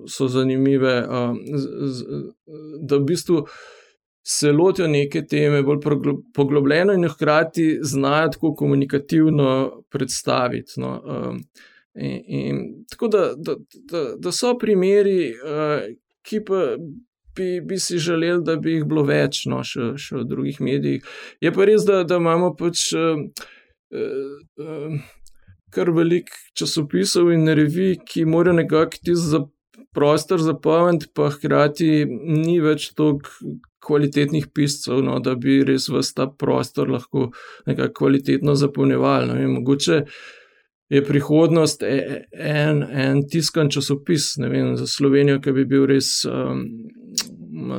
so 0.06 0.28
zanimive, 0.28 1.00
um, 1.08 1.40
z, 1.54 1.90
z, 1.96 2.22
da 2.82 3.00
v 3.00 3.08
bistvu. 3.08 3.46
Se 4.28 4.52
lotijo 4.52 4.88
neke 4.92 5.22
teme 5.24 5.62
bolj 5.64 5.78
poglobljeno, 6.36 6.92
in 6.92 7.08
hkrati 7.08 7.78
znajo 7.80 8.34
tako 8.34 8.52
komunikativno 8.54 9.82
predstaviti. 9.90 10.80
No. 10.84 10.98
Um, 11.04 11.42
In, 11.98 12.22
in, 12.26 12.58
tako 12.90 13.08
da, 13.08 13.32
da, 13.36 13.56
da, 13.90 14.02
da 14.22 14.32
so 14.32 14.52
primeri, 14.58 15.32
uh, 15.34 15.80
ki 16.22 16.44
pa 16.46 16.76
bi, 17.36 17.60
bi 17.64 17.78
si 17.78 17.98
želeli, 17.98 18.42
da 18.44 18.56
bi 18.56 18.76
jih 18.76 18.84
bilo 18.86 19.02
več, 19.08 19.44
no, 19.50 19.64
še, 19.66 19.92
še 19.98 20.20
v 20.20 20.26
drugih 20.30 20.60
medijih. 20.62 21.06
Je 21.42 21.52
pa 21.54 21.66
res, 21.66 21.86
da, 21.88 22.02
da 22.06 22.20
imamo 22.22 22.52
pač 22.58 22.84
uh, 22.94 23.24
uh, 23.90 24.98
kar 25.74 25.92
veliko 25.96 26.38
časopisov 26.58 27.32
in 27.34 27.50
revij, 27.58 27.96
ki 28.06 28.26
morajo 28.28 28.60
nekako 28.60 29.02
ti 29.04 29.16
za 29.18 29.42
prostor 29.94 30.42
zapolniti, 30.44 31.10
pa 31.14 31.32
hkrati 31.34 32.04
ni 32.06 32.60
več 32.62 32.92
toliko. 32.98 33.32
Kvalitetnih 33.86 34.48
piscev, 34.54 35.02
no, 35.06 35.20
da 35.22 35.36
bi 35.38 35.60
res 35.64 35.86
vse 35.92 36.14
ta 36.16 36.26
prostor 36.26 36.90
lahko 36.90 37.30
nekako 37.66 37.94
kvalitetno 38.00 38.54
zapolnjevali. 38.58 39.28
No, 39.30 39.52
mogoče 39.60 40.00
uh, 40.02 40.18
je 40.88 41.04
prihodnost 41.04 41.82
e, 41.82 42.24
en, 42.32 42.82
en 42.82 43.28
tiskan 43.28 43.70
časopis 43.70 44.36
vem, 44.36 44.76
za 44.76 44.86
Slovenijo, 44.86 45.40
ki 45.40 45.52
bi 45.52 45.64
bil 45.68 45.84
res 45.88 46.24
um, 46.24 46.64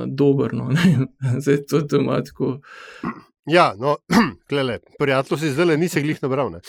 dober. 0.07 0.53
No, 0.53 0.69
Zdaj 1.43 1.63
to 1.69 1.81
tematiko. 1.89 2.59
Ja, 3.49 3.71
no, 3.79 3.97
glede, 4.49 4.79
prijatelj 4.99 5.41
si 5.41 5.53
zdaj 5.55 5.77
nisi 5.77 6.03
glih 6.05 6.21
nabral. 6.21 6.59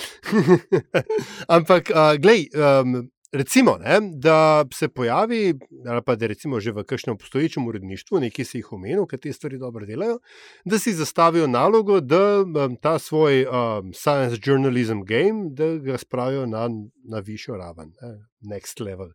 Ampak, 1.56 1.92
uh, 1.92 2.14
glej, 2.20 2.48
um, 2.56 3.02
recimo, 3.32 3.76
ne, 3.78 4.00
da 4.14 4.64
se 4.72 4.88
pojavi, 4.88 5.54
ali 5.86 6.02
pa 6.06 6.16
da 6.16 6.26
recimo 6.26 6.60
že 6.60 6.72
v 6.72 6.84
kakšnem 6.84 7.14
obstoječem 7.14 7.66
uredništvu, 7.66 8.20
nekaj 8.20 8.44
si 8.44 8.58
jih 8.58 8.72
omenil, 8.72 9.06
ki 9.06 9.18
te 9.18 9.32
stvari 9.32 9.58
dobro 9.58 9.86
delajo, 9.86 10.18
da 10.64 10.78
si 10.78 10.92
zastavijo 10.92 11.46
nalogo, 11.46 12.00
da 12.00 12.42
um, 12.42 12.76
ta 12.76 12.98
svoj 12.98 13.46
um, 13.46 13.92
science 13.94 14.40
journalism 14.42 15.02
game, 15.06 15.50
da 15.50 15.76
ga 15.76 15.98
spravijo 15.98 16.46
na, 16.46 16.68
na 17.04 17.18
višjo 17.18 17.56
raven, 17.56 17.92
ne, 18.02 18.14
next 18.54 18.84
level. 18.84 19.12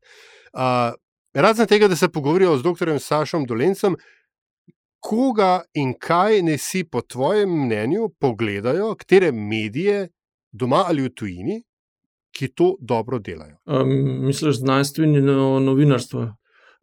Uh, 0.53 0.95
razen 1.33 1.67
tega, 1.67 1.87
da 1.87 1.95
se 1.95 2.09
pogovorijo 2.09 2.57
z 2.57 2.63
dr. 2.63 2.99
Sašom 2.99 3.45
Dolencem. 3.45 3.95
Koga 5.05 5.61
in 5.73 5.91
kaj 5.93 6.41
ne 6.41 6.57
si, 6.57 6.83
po 6.83 7.01
tvojem 7.01 7.51
mnenju, 7.65 8.09
pogledajo, 8.19 8.95
katere 8.95 9.31
medije, 9.31 10.07
doma 10.51 10.85
ali 10.87 11.03
v 11.05 11.11
tujini, 11.13 11.59
ki 12.35 12.51
to 12.51 12.73
dobro 12.79 13.19
delajo. 13.19 13.55
Um, 13.65 13.91
misliš, 14.27 14.59
znanstveni 14.59 15.21
no, 15.23 15.59
novinarstvo? 15.63 16.27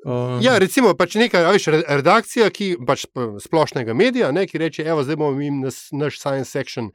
Um, 0.02 0.40
ja, 0.42 0.56
recimo, 0.58 0.96
pač 0.98 1.14
neka 1.14 1.44
viš, 1.54 1.68
redakcija, 1.70 2.48
ki 2.50 2.72
pač 2.86 3.04
splošnega 3.44 3.94
medija, 3.94 4.32
ne, 4.34 4.48
ki 4.50 4.58
reče: 4.58 4.82
Evo, 4.82 5.04
zdaj 5.06 5.18
bomo 5.20 5.44
jim 5.44 5.60
nas, 5.62 5.84
naš 5.94 6.18
science 6.18 6.50
section 6.50 6.88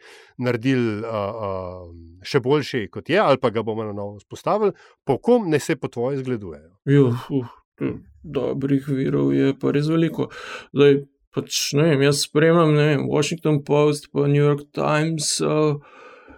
naredili 0.43 0.97
uh, 0.99 1.37
uh, 1.47 1.85
še 2.27 2.41
boljši, 2.43 2.87
kot 2.91 3.07
je, 3.13 3.19
ali 3.23 3.39
pa 3.39 3.53
ga 3.55 3.63
bomo 3.63 3.85
na 3.87 3.95
novo 3.95 4.17
vzpostavili. 4.19 4.75
Po 5.07 5.21
kom 5.23 5.47
ne 5.47 5.61
se 5.63 5.77
po 5.79 5.87
tvoje 5.87 6.19
zgledujejo? 6.19 6.73
Juh, 6.91 7.29
uh, 7.31 7.93
dobrih 8.27 8.89
virov 8.91 9.31
je 9.37 9.53
pa 9.55 9.71
res 9.71 9.87
veliko. 9.87 10.27
Zdaj, 10.75 10.99
pač, 11.37 11.61
ne 11.79 11.93
vem, 11.93 12.03
jaz 12.09 12.25
spremljam 12.27 12.75
ne 12.75 12.89
vem, 12.91 13.07
Washington 13.07 13.61
Post, 13.63 14.11
pa 14.11 14.27
New 14.27 14.43
York 14.43 14.67
Times. 14.75 15.37
Uh, 15.39 15.79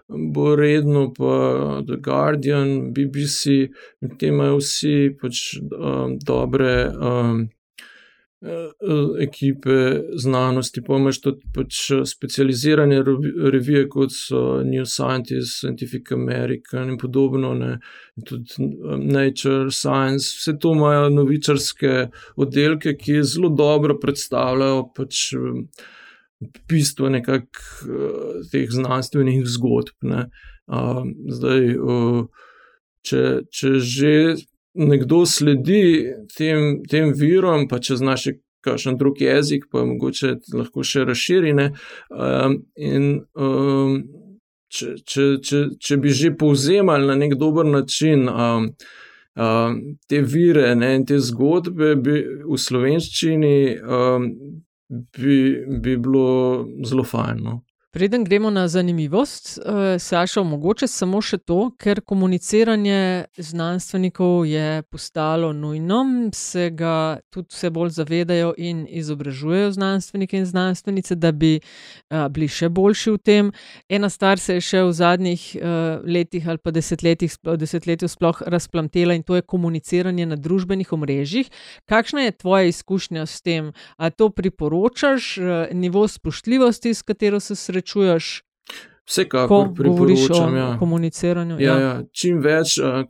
bo 0.09 0.55
redno, 0.55 1.13
pa 1.13 1.81
The 1.87 1.97
Guardian, 2.01 2.93
BBC, 2.93 3.69
ki 4.17 4.33
imajo 4.33 4.57
vsi 4.57 4.97
pač, 5.21 5.45
um, 5.59 6.17
dobre 6.25 6.73
um, 6.97 7.47
ekipe 9.19 10.01
znanosti, 10.15 10.81
pa 10.81 10.95
imaš 10.95 11.19
tudi 11.21 11.49
pač 11.53 11.81
specializirane 12.07 13.01
revije, 13.51 13.83
kot 13.91 14.15
so 14.15 14.63
New 14.63 14.85
Scientist, 14.85 15.59
Scientific 15.59 16.11
American 16.15 16.89
in 16.89 16.97
podobno, 16.97 17.53
ne, 17.53 17.77
in 18.17 18.23
tudi 18.23 18.63
um, 18.63 19.05
Nature, 19.05 19.71
Science, 19.71 20.33
vse 20.39 20.57
to 20.59 20.73
imajo 20.73 21.09
novičarske 21.09 22.09
oddelke, 22.35 22.95
ki 22.97 23.21
zelo 23.23 23.49
dobro 23.49 23.99
predstavljajo 23.99 24.91
pač. 24.95 25.29
Um, 25.37 25.65
bistvo 26.69 27.09
nekakšnih 27.09 27.47
uh, 27.87 28.43
teh 28.51 28.69
znanstvenih 28.71 29.43
zgodb. 29.47 29.95
Uh, 30.69 31.03
zdaj, 31.27 31.65
uh, 31.75 32.21
če, 33.05 33.23
če 33.51 33.73
že 33.79 34.13
nekdo 34.79 35.25
sledi 35.25 36.13
tem, 36.37 36.83
tem 36.89 37.11
virom, 37.17 37.67
pa 37.67 37.81
če 37.83 37.99
znaš 37.99 38.29
kakšen 38.63 38.97
drug 38.99 39.19
jezik, 39.23 39.67
pa 39.71 39.83
mogoče 39.87 40.37
lahko 40.53 40.83
še 40.83 41.03
razširi. 41.09 41.53
Uh, 41.57 42.55
in, 42.75 43.11
uh, 43.35 43.99
če, 44.69 44.95
če, 45.03 45.27
če, 45.43 45.61
če 45.79 45.99
bi 45.99 46.15
že 46.15 46.33
povzemali 46.37 47.09
na 47.09 47.19
nek 47.19 47.37
dober 47.39 47.67
način. 47.67 48.27
Uh, 48.29 48.71
Uh, 49.39 49.71
te 50.09 50.17
vire 50.25 50.73
ne, 50.75 50.89
in 50.97 51.05
te 51.07 51.15
zgodbe 51.23 51.93
bi 51.95 52.15
v 52.43 52.57
slovenščini 52.59 53.77
um, 53.79 54.25
bi, 54.89 55.65
bi 55.81 55.97
bilo 55.97 56.65
zelo 56.85 57.03
fajn. 57.03 57.43
No? 57.43 57.61
Preden 57.91 58.23
gremo 58.23 58.49
na 58.49 58.67
zanimivost, 58.67 59.57
uh, 59.57 59.73
Saša, 60.01 60.43
mogoče 60.43 60.87
samo 60.87 61.23
še 61.25 61.39
to, 61.41 61.71
ker 61.81 62.03
komuniciranje 62.05 63.25
znanstvenikov 63.33 64.43
je 64.45 64.83
postalo 64.93 65.49
nujno, 65.57 66.03
se 66.37 66.67
ga 66.69 67.17
tudi 67.33 67.49
vse 67.49 67.71
bolj 67.73 67.89
zavedajo 67.95 68.51
in 68.57 68.83
izobražujejo 68.89 69.71
znanstvenike 69.71 70.37
in 70.37 70.45
znanstvenice, 70.45 71.17
da 71.17 71.31
bi 71.31 71.55
uh, 71.57 72.27
bili 72.29 72.45
še 72.47 72.69
boljši 72.69 73.15
v 73.15 73.21
tem. 73.25 73.49
Ena 73.89 74.11
stvar 74.13 74.37
se 74.37 74.59
je 74.59 74.67
še 74.67 74.83
v 74.85 74.93
zadnjih 74.93 75.47
uh, 75.57 76.05
letih 76.05 76.45
ali 76.45 76.61
pa 76.61 76.69
desetletjih, 76.69 77.39
desetletju 77.57 78.11
sploh 78.13 78.43
razplamtela 78.45 79.17
in 79.17 79.25
to 79.25 79.39
je 79.39 79.41
komuniciranje 79.41 80.29
na 80.29 80.37
družbenih 80.37 80.93
omrežjih. 80.93 81.49
Kakšna 81.89 82.29
je 82.29 82.37
tvoja 82.37 82.69
izkušnja 82.69 83.25
s 83.25 83.41
tem? 83.41 83.73
A 83.97 84.13
to 84.13 84.29
priporočaš, 84.29 85.33
nivo 85.73 86.05
spoštljivosti, 86.05 86.93
s 86.93 87.01
katero 87.01 87.41
se 87.41 87.57
srečuješ? 87.57 87.79
Srečuješ. 87.89 88.43
Vsekakor 89.09 89.73
priporočam. 89.75 90.55
Ja. 90.55 90.77
Komuniciranju. 90.79 91.57
Ja, 91.59 91.73
ja. 91.73 91.79
Ja. 91.79 92.03
Čim 92.13 92.41
več 92.41 92.77
uh, 92.77 93.01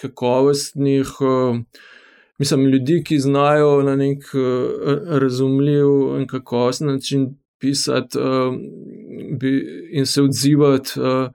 kakovostnih, 0.00 1.12
uh, 1.20 1.60
mislim, 2.38 2.66
ljudi, 2.66 3.02
ki 3.06 3.18
znajo 3.18 3.82
na 3.86 3.94
nek 3.96 4.26
uh, 4.34 5.20
razumljiv 5.22 6.18
in 6.18 6.26
kakovosten 6.26 6.90
način 6.90 7.28
pisati 7.60 8.18
uh, 8.18 8.54
bi, 9.38 9.54
in 9.92 10.06
se 10.06 10.22
odzivati. 10.22 11.00
Uh, 11.00 11.30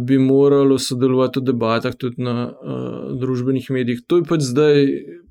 Bi 0.00 0.16
moralo 0.18 0.78
sodelovati 0.78 1.40
v 1.42 1.44
debatah 1.50 1.92
tudi 1.98 2.22
na 2.22 2.46
uh, 2.46 3.10
družbenih 3.18 3.66
medijih. 3.74 3.98
To 4.08 4.20
je 4.22 4.24
pač 4.24 4.46
zdaj 4.46 4.86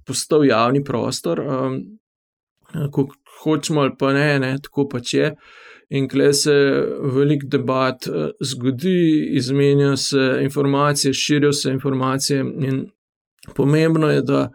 postal 0.05 0.43
javni 0.45 0.83
prostor, 0.85 1.39
um, 1.39 1.77
ko 2.93 3.07
hočemo 3.39 3.81
ali 3.81 3.95
pa 3.97 4.11
ne, 4.13 4.27
ne 4.43 4.51
tako 4.61 4.85
pač 4.91 5.13
je. 5.15 5.31
Uh, 5.31 5.65
in 5.89 6.07
kle 6.09 6.33
se 6.33 6.53
velik 7.13 7.45
debat 7.51 8.07
eh, 8.07 8.29
zgodi, 8.41 9.29
izmenja 9.37 9.97
se 9.97 10.39
informacije, 10.41 11.13
širijo 11.13 11.53
se 11.53 11.71
informacije. 11.71 12.39
In 12.39 12.85
pomembno 13.55 14.09
je, 14.09 14.21
da 14.21 14.49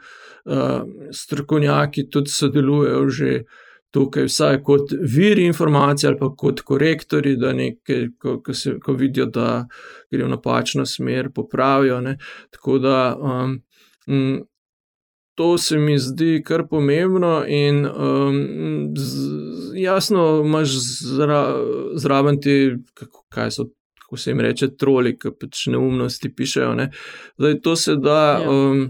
uh, 0.45 0.83
strokovnjaki 1.13 2.09
tudi 2.11 2.31
sodelujejo 2.31 3.09
že 3.09 3.43
tukaj, 3.91 4.25
vsaj 4.25 4.63
kot 4.63 4.93
viri 5.17 5.45
informacij 5.47 6.09
ali 6.09 6.19
pa 6.19 6.29
kot 6.37 6.61
korektori, 6.61 7.37
da 7.37 7.53
nekaj, 7.53 8.07
ko, 8.19 8.41
ko, 8.43 8.55
se, 8.55 8.79
ko 8.83 8.93
vidijo, 8.93 9.27
da 9.27 9.67
gre 10.11 10.25
v 10.25 10.29
napačno 10.31 10.87
smer, 10.87 11.31
popravijo. 11.35 12.01
Ne. 12.01 12.17
Tako 12.51 12.79
da. 12.79 13.17
Um, 13.17 13.61
to 15.41 15.59
se 15.59 15.79
mi 15.79 15.99
zdi 15.99 16.43
kar 16.45 16.67
pomembno, 16.69 17.45
in 17.49 17.87
um, 17.87 18.95
z, 18.97 19.31
jasno, 19.81 20.43
imaš 20.45 20.69
zra, 21.01 21.57
zraven 21.97 22.41
ti, 22.41 22.77
kako, 22.95 23.25
kaj 23.29 23.51
so. 23.51 23.71
Ko 24.11 24.17
se 24.19 24.33
jim 24.33 24.41
reče, 24.43 24.67
troli, 24.75 25.13
ki 25.15 25.31
pač 25.39 25.69
neumnosti 25.71 26.33
pišejo. 26.35 26.73
Ne. 26.75 26.89
Zdaj, 27.39 27.55
to 27.63 27.77
se 27.79 27.95
da. 27.97 28.19
Ja. 28.43 28.51
Um, 28.51 28.81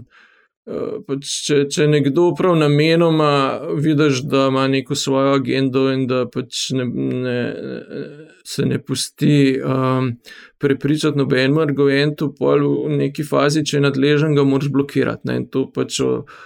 pač 1.07 1.29
če, 1.47 1.55
če 1.73 1.87
nekdo 1.89 2.27
prav 2.37 2.53
namenoma 2.59 3.31
vidiš, 3.81 4.21
da 4.29 4.45
ima 4.51 4.67
neko 4.69 4.95
svojo 4.95 5.35
agendo 5.39 5.87
in 5.91 6.05
da 6.07 6.23
pač 6.29 6.69
ne, 6.77 6.85
ne, 7.25 7.37
se 8.45 8.65
ne 8.69 8.77
pusti 8.77 9.57
um, 9.57 10.11
prepričati 10.61 11.17
nobenemu 11.17 11.63
argumentu, 11.63 12.29
pa 12.37 12.55
v 12.61 12.97
neki 13.01 13.25
fazi, 13.25 13.65
če 13.65 13.79
je 13.79 13.85
nadležen, 13.87 14.35
ga 14.37 14.45
moraš 14.45 14.69
blokirati. 14.73 15.27
Ne? 15.29 15.39
In 15.41 15.47
to 15.49 15.65
pač 15.73 15.97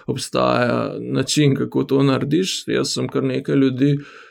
obstaja 0.08 0.96
način, 1.00 1.58
kako 1.60 1.84
to 1.84 2.04
narediš. 2.08 2.64
Jaz 2.72 2.96
sem 2.96 3.12
kar 3.12 3.24
nekaj 3.28 3.60
ljudi. 3.60 3.98
Uh, 4.00 4.25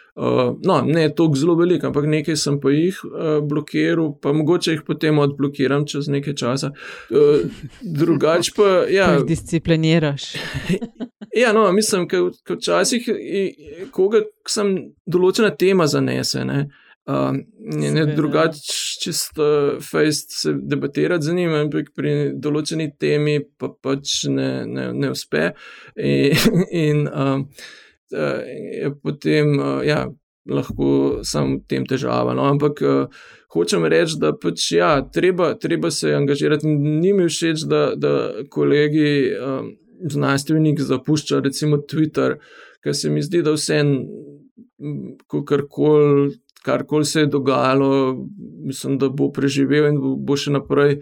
no, 0.63 0.83
ne 0.87 1.15
toliko 1.15 1.37
zelo 1.37 1.55
velik, 1.55 1.85
ampak 1.85 2.07
nekaj 2.07 2.37
sem 2.39 2.61
pa 2.63 2.71
jih 2.71 3.01
uh, 3.05 3.41
blokiral, 3.43 4.13
pa 4.23 4.33
mogoče 4.33 4.77
jih 4.77 4.85
potem 4.87 5.19
odblokiram 5.19 5.87
čez 5.91 6.09
nekaj 6.13 6.37
časa. 6.39 6.71
Uh, 7.11 7.49
drugač 7.83 8.53
pa. 8.57 8.71
Ja, 8.95 9.19
discipliniraš. 9.27 10.35
ja, 11.43 11.53
no, 11.53 11.67
mislim, 11.73 12.07
da 12.47 12.55
včasih, 12.55 13.09
koga 13.91 14.23
sem 14.49 14.75
določena 15.07 15.51
tema 15.59 15.89
zanese. 15.91 16.45
Ne? 16.47 16.67
Uh, 17.05 17.35
ne, 17.59 18.07
drugače, 18.17 18.61
čisto 19.03 19.47
fejst 19.91 20.39
se 20.41 20.55
debatirati 20.57 21.27
z 21.27 21.35
njim, 21.37 21.57
ampak 21.59 21.91
pri 21.97 22.15
določeni 22.41 22.93
temi 22.97 23.41
pa 23.59 23.69
pač 23.69 24.23
ne, 24.31 24.51
ne, 24.65 24.87
ne 24.95 25.11
uspe. 25.13 25.51
In, 26.01 26.39
in, 26.71 27.03
uh, 27.09 27.43
je 28.15 28.91
potem 29.03 29.55
ja, 29.85 30.05
lahko 30.51 31.21
samo 31.25 31.61
tem 31.69 31.87
težava. 31.89 32.35
No? 32.35 32.47
Ampak 32.51 32.83
hočem 33.55 33.87
reči, 33.91 34.19
da 34.21 34.35
pač, 34.37 34.71
ja, 34.77 34.93
treba, 35.15 35.55
treba 35.59 35.91
se 35.91 36.15
angažirati. 36.15 36.69
Ni 36.69 37.13
mi 37.17 37.29
všeč, 37.29 37.67
da, 37.71 37.85
da 37.97 38.45
kolegi 38.51 39.33
znanstveniki 40.11 40.85
zapuščajo 40.85 41.45
recimo 41.45 41.81
Twitter, 41.91 42.39
ker 42.85 42.97
se 42.97 43.11
mi 43.11 43.23
zdi, 43.25 43.43
da 43.47 43.55
vse 43.57 43.83
en, 43.83 43.95
karkoli. 45.49 46.33
Karkoli 46.65 47.05
se 47.05 47.21
je 47.21 47.29
dogajalo, 47.29 48.15
mislim, 48.65 48.95
da 48.97 49.11
bo 49.13 49.27
preživel 49.37 49.91
in 49.91 49.99
bo 50.25 50.33
še 50.41 50.55
naprej 50.55 50.95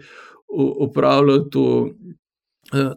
upravljal 0.51 1.45
to 1.53 1.63
Eh, 1.87 2.22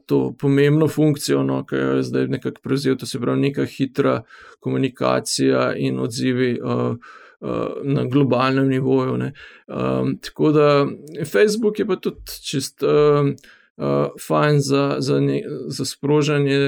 to 0.07 0.35
pomembno 0.39 0.89
funkcijo, 0.89 1.43
no, 1.43 1.63
ki 1.67 1.77
jo 1.77 1.97
je 1.97 2.03
zdaj 2.03 2.29
nekako 2.33 2.61
prevzel, 2.63 2.97
to 2.97 3.07
se 3.07 3.21
pravi 3.21 3.41
neka 3.41 3.65
hitra 3.65 4.23
komunikacija 4.61 5.75
in 5.77 6.01
odzivi 6.01 6.57
uh, 6.61 6.97
uh, 7.41 7.51
na 7.85 8.05
globalnem 8.05 8.69
nivoju. 8.69 9.13
Um, 9.13 10.17
tako 10.23 10.53
da 10.53 10.87
Facebook 11.33 11.79
je 11.79 11.87
pa 11.87 11.97
tudi 11.97 12.41
čist. 12.43 12.83
Uh, 12.83 13.35
uh, 13.77 14.09
fajn 14.29 14.61
za, 14.61 14.97
za, 14.99 15.21
ne, 15.21 15.43
za 15.69 15.85
sprožanje 15.85 16.59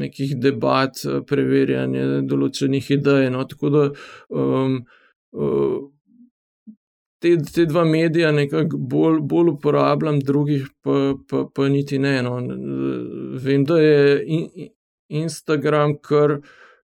nekih 0.00 0.36
debat, 0.40 0.96
preverjanje 1.26 2.22
določenih 2.28 2.90
idej. 2.90 3.30
No, 3.34 3.44
tako 3.48 3.72
da 3.74 3.84
um, 4.28 4.80
uh, 5.32 5.78
te, 7.18 7.36
te 7.54 7.66
dva 7.66 7.84
medija 7.84 8.32
nekako 8.32 8.78
bolj, 8.78 9.20
bolj 9.20 9.52
uporabljam, 9.56 10.20
drugih 10.20 10.68
pa, 10.82 11.14
pa, 11.30 11.44
pa 11.54 11.68
niti 11.68 11.98
ne. 11.98 12.22
No. 12.22 12.38
Vem, 13.42 13.64
da 13.64 13.78
je 13.80 14.24
in, 14.26 14.68
Instagram 15.08 15.96
kar 16.04 16.38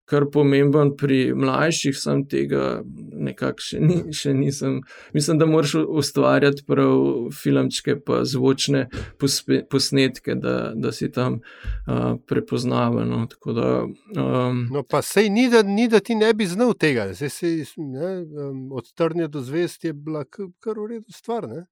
kar 0.04 0.26
pomemben 0.32 0.92
pri 0.98 1.32
mlajših, 1.34 1.96
sem 1.96 2.24
tega 2.28 2.82
nekako 2.86 3.64
še, 3.64 3.80
ni, 3.80 3.98
še 4.16 4.34
nisem. 4.36 4.80
Mislim, 5.14 5.38
da 5.40 5.46
moraš 5.46 5.74
ustvarjati 5.80 6.66
prav 6.66 7.30
filmčke, 7.36 7.96
pa 8.04 8.22
zvočne 8.28 8.86
pospe, 9.20 9.62
posnetke, 9.70 10.36
da, 10.38 10.72
da 10.74 10.92
si 10.92 11.10
tam 11.12 11.40
uh, 11.40 12.16
prepoznaven. 12.28 13.12
No. 13.12 13.26
Da, 13.54 13.70
um, 13.86 14.64
no, 14.72 14.82
pa 14.82 15.02
sej 15.06 15.30
ni 15.32 15.48
da, 15.52 15.62
ni, 15.66 15.88
da 15.88 16.00
ti 16.00 16.18
ne 16.18 16.32
bi 16.34 16.48
znal 16.50 16.74
tega. 16.74 17.08
Zdaj, 17.14 17.30
se, 17.30 17.52
ne, 17.78 18.14
um, 18.48 18.66
od 18.74 18.90
trnja 18.98 19.30
do 19.32 19.42
zvest 19.44 19.84
je 19.84 19.94
bila 19.94 20.24
kar 20.26 20.76
v 20.78 20.90
redu 20.96 21.14
stvar. 21.14 21.48
Ne? 21.48 21.66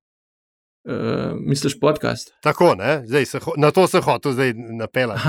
Uh, 0.85 1.37
misliš 1.37 1.81
podcast? 1.81 2.33
Tako, 2.43 2.75
zdaj, 3.07 3.25
se, 3.25 3.39
na 3.57 3.71
to 3.71 3.87
se 3.87 4.01
hočeš 4.01 4.33
zdaj 4.33 4.53
napeljati. 4.55 5.21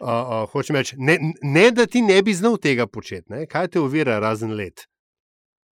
Uh, 0.00 0.08
uh, 0.08 0.50
hočem 0.50 0.76
reči, 0.76 0.96
ne, 0.98 1.18
ne 1.42 1.70
da 1.70 1.86
ti 1.86 2.02
ne 2.02 2.22
bi 2.22 2.34
znal 2.34 2.56
tega 2.56 2.86
početi, 2.86 3.26
ne? 3.28 3.46
kaj 3.46 3.68
te 3.68 3.80
uvira 3.80 4.18
razen 4.18 4.54
let. 4.54 4.86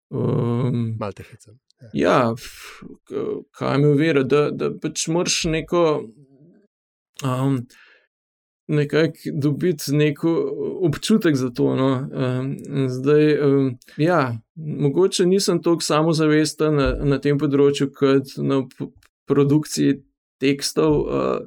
Um, 0.10 0.98
Malte 1.00 1.24
hecam. 1.24 1.58
Ja, 1.94 2.12
ja 2.12 2.36
kaj 3.52 3.78
me 3.78 3.88
uvira, 3.88 4.24
da, 4.24 4.50
da 4.52 4.72
pač 4.82 5.08
moraš 5.08 5.44
neko. 5.44 5.84
Um, 7.24 7.66
Nekako 8.68 9.32
dobiti 9.34 9.96
neko 9.96 10.32
občutek 10.84 11.36
za 11.36 11.50
to. 11.56 11.76
No. 11.76 11.88
Um, 12.12 12.58
zdaj, 12.90 13.40
um, 13.40 13.70
ja, 13.98 14.38
mogoče 14.56 15.26
nisem 15.26 15.62
tako 15.64 15.80
samozavesten 15.82 16.76
na, 16.76 16.90
na 17.00 17.20
tem 17.24 17.40
področju, 17.40 17.88
kot 17.96 18.36
na 18.44 18.60
produkciji 19.28 20.02
tekstov, 20.40 21.00
uh, 21.02 21.38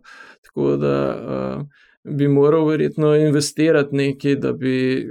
tako 0.47 0.77
da 0.77 0.97
uh, 1.17 1.67
bi 2.05 2.29
moral 2.29 2.67
verjetno 2.69 3.15
investirati 3.17 3.97
nekaj, 3.97 4.37
da 4.37 4.53
bi 4.53 5.07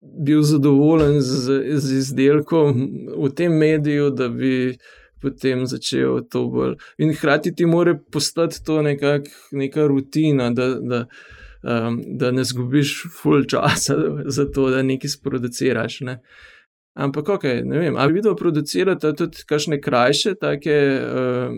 bil 0.00 0.42
zadovoljen 0.42 1.20
z, 1.20 1.60
z 1.78 1.98
izdelkom 1.98 2.88
v 3.16 3.30
tem 3.36 3.52
mediju, 3.58 4.10
da 4.10 4.28
bi 4.28 4.76
potem 5.22 5.66
začel 5.66 6.24
to 6.30 6.48
bolj. 6.50 6.74
In 6.98 7.14
hkrati 7.14 7.54
ti 7.54 7.66
mora 7.66 7.94
postati 8.12 8.64
to 8.64 8.82
nekak, 8.82 9.28
neka 9.52 9.86
rutina. 9.86 10.50
Da, 10.50 10.74
da, 10.80 11.06
Um, 11.62 12.00
da 12.18 12.32
ne 12.34 12.42
zgubiš 12.44 13.04
full 13.22 13.44
časa 13.46 13.94
za 14.26 14.48
to, 14.50 14.64
da 14.70 14.80
nekaj 14.82 15.12
sproduciraš. 15.12 16.00
Ne. 16.00 16.16
Ampak, 16.94 17.28
ok, 17.28 17.44
ne 17.64 17.78
vem, 17.78 17.94
ali 17.96 18.12
video 18.12 18.34
producirate 18.36 19.14
tudi 19.16 19.46
kakšne 19.48 19.78
krajše, 19.80 20.34
take 20.36 20.74
uh, 21.00 21.54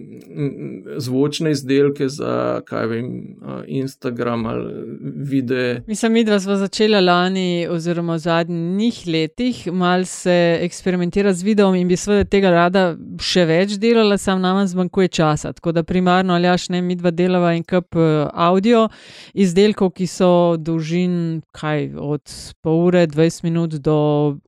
zvočne 1.02 1.50
izdelke 1.50 2.06
za, 2.08 2.60
kaj 2.66 2.86
vem, 2.86 3.08
uh, 3.42 3.64
Instagram 3.66 4.46
ali 4.46 4.84
videe. 5.26 5.82
Mislim, 5.86 6.12
mi 6.12 6.22
dva 6.24 6.38
smo 6.40 6.54
začeli 6.56 7.00
lani, 7.02 7.66
oziroma 7.70 8.14
v 8.14 8.22
zadnjih 8.22 9.00
letih, 9.06 9.64
malo 9.72 10.06
se 10.06 10.58
eksperimentirati 10.62 11.38
z 11.38 11.42
videom 11.42 11.74
in 11.74 11.90
bi 11.90 11.98
seveda 11.98 12.30
tega 12.30 12.54
rada 12.54 12.84
še 13.18 13.42
več 13.50 13.74
delala, 13.82 14.14
sam 14.18 14.38
nam 14.38 14.62
zmanjkuje 14.70 15.10
časa. 15.18 15.52
Tako 15.52 15.74
da 15.74 15.82
primarno, 15.82 16.38
ali 16.38 16.46
jaš 16.46 16.68
ne, 16.70 16.82
mi 16.82 16.94
dva 16.94 17.10
delava 17.10 17.56
in 17.58 17.66
kup 17.66 17.98
uh, 17.98 18.30
audio 18.30 18.86
izdelkov, 19.34 19.96
ki 19.98 20.06
so 20.06 20.30
dolžin, 20.62 21.42
kaj, 21.50 21.90
od 21.98 22.38
pol 22.62 22.86
ure, 22.86 23.06
20 23.10 23.50
minut 23.50 23.80
do 23.82 23.98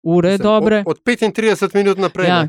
ure 0.07 0.37
Mislim, 0.39 0.47
dobre 0.47 0.76
od 0.87 1.01
35 1.03 1.75
minut 1.75 1.99
naprej. 1.99 2.29
Ja. 2.29 2.49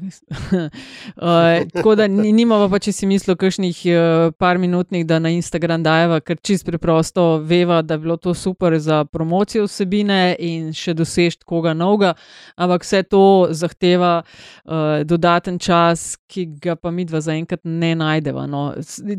uh, 0.51 1.67
tako 1.73 1.95
da 1.95 2.07
nimamo 2.07 2.69
pa, 2.69 2.79
če 2.79 2.91
si 2.91 3.07
mislil, 3.09 3.37
kakšnih 3.39 3.81
uh, 3.91 4.33
par 4.37 4.57
minutnih, 4.57 5.05
da 5.07 5.19
na 5.19 5.31
Instagram 5.35 5.83
dajeva, 5.85 6.19
ker 6.25 6.39
čist 6.41 6.65
preprosto 6.65 7.37
veva, 7.43 7.81
da 7.81 7.97
je 7.97 8.03
bilo 8.05 8.17
to 8.17 8.33
super 8.33 8.77
za 8.79 9.03
promocijo 9.05 9.67
vsebine 9.67 10.35
in 10.39 10.73
še 10.73 10.95
dosežeti 10.97 11.45
koga 11.47 11.73
novega, 11.77 12.13
ampak 12.55 12.85
vse 12.87 13.03
to 13.07 13.23
zahteva 13.51 14.13
uh, 14.21 15.05
dodaten 15.05 15.59
čas, 15.59 16.15
ki 16.27 16.45
ga 16.63 16.75
pa 16.75 16.91
mi 16.91 17.05
dva 17.05 17.21
zaenkrat 17.23 17.63
ne 17.63 17.93
najdeva. 17.95 18.47
No. 18.49 18.69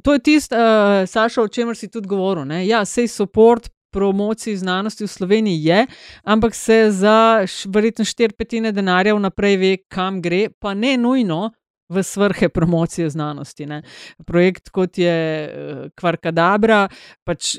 To 0.04 0.16
je 0.16 0.24
tisto, 0.24 0.56
uh, 0.56 1.06
Saša, 1.08 1.42
o 1.42 1.48
čemer 1.48 1.76
si 1.76 1.88
tudi 1.88 2.08
govoril. 2.08 2.44
Ne? 2.48 2.64
Ja, 2.66 2.84
sej 2.84 3.08
support 3.08 3.70
promociji 3.90 4.56
znanosti 4.56 5.04
v 5.04 5.08
Sloveniji 5.08 5.64
je, 5.64 5.86
ampak 6.24 6.54
se 6.54 6.90
za 6.90 7.44
verjetno 7.66 8.04
štiri 8.04 8.32
petine 8.38 8.72
denarja 8.72 9.14
vnaprej 9.14 9.56
ve, 9.56 9.76
kam 9.88 10.22
gre, 10.22 10.48
pa 10.60 10.74
ne 10.74 10.96
nujno. 10.96 11.50
V 11.88 12.02
svrhe 12.04 12.50
promocije 12.52 13.08
znanosti. 13.08 13.64
Ne. 13.66 13.78
Projekt 14.26 14.68
kot 14.68 14.98
je 15.00 15.88
Kvarkadabra, 15.96 16.82
pač 17.24 17.54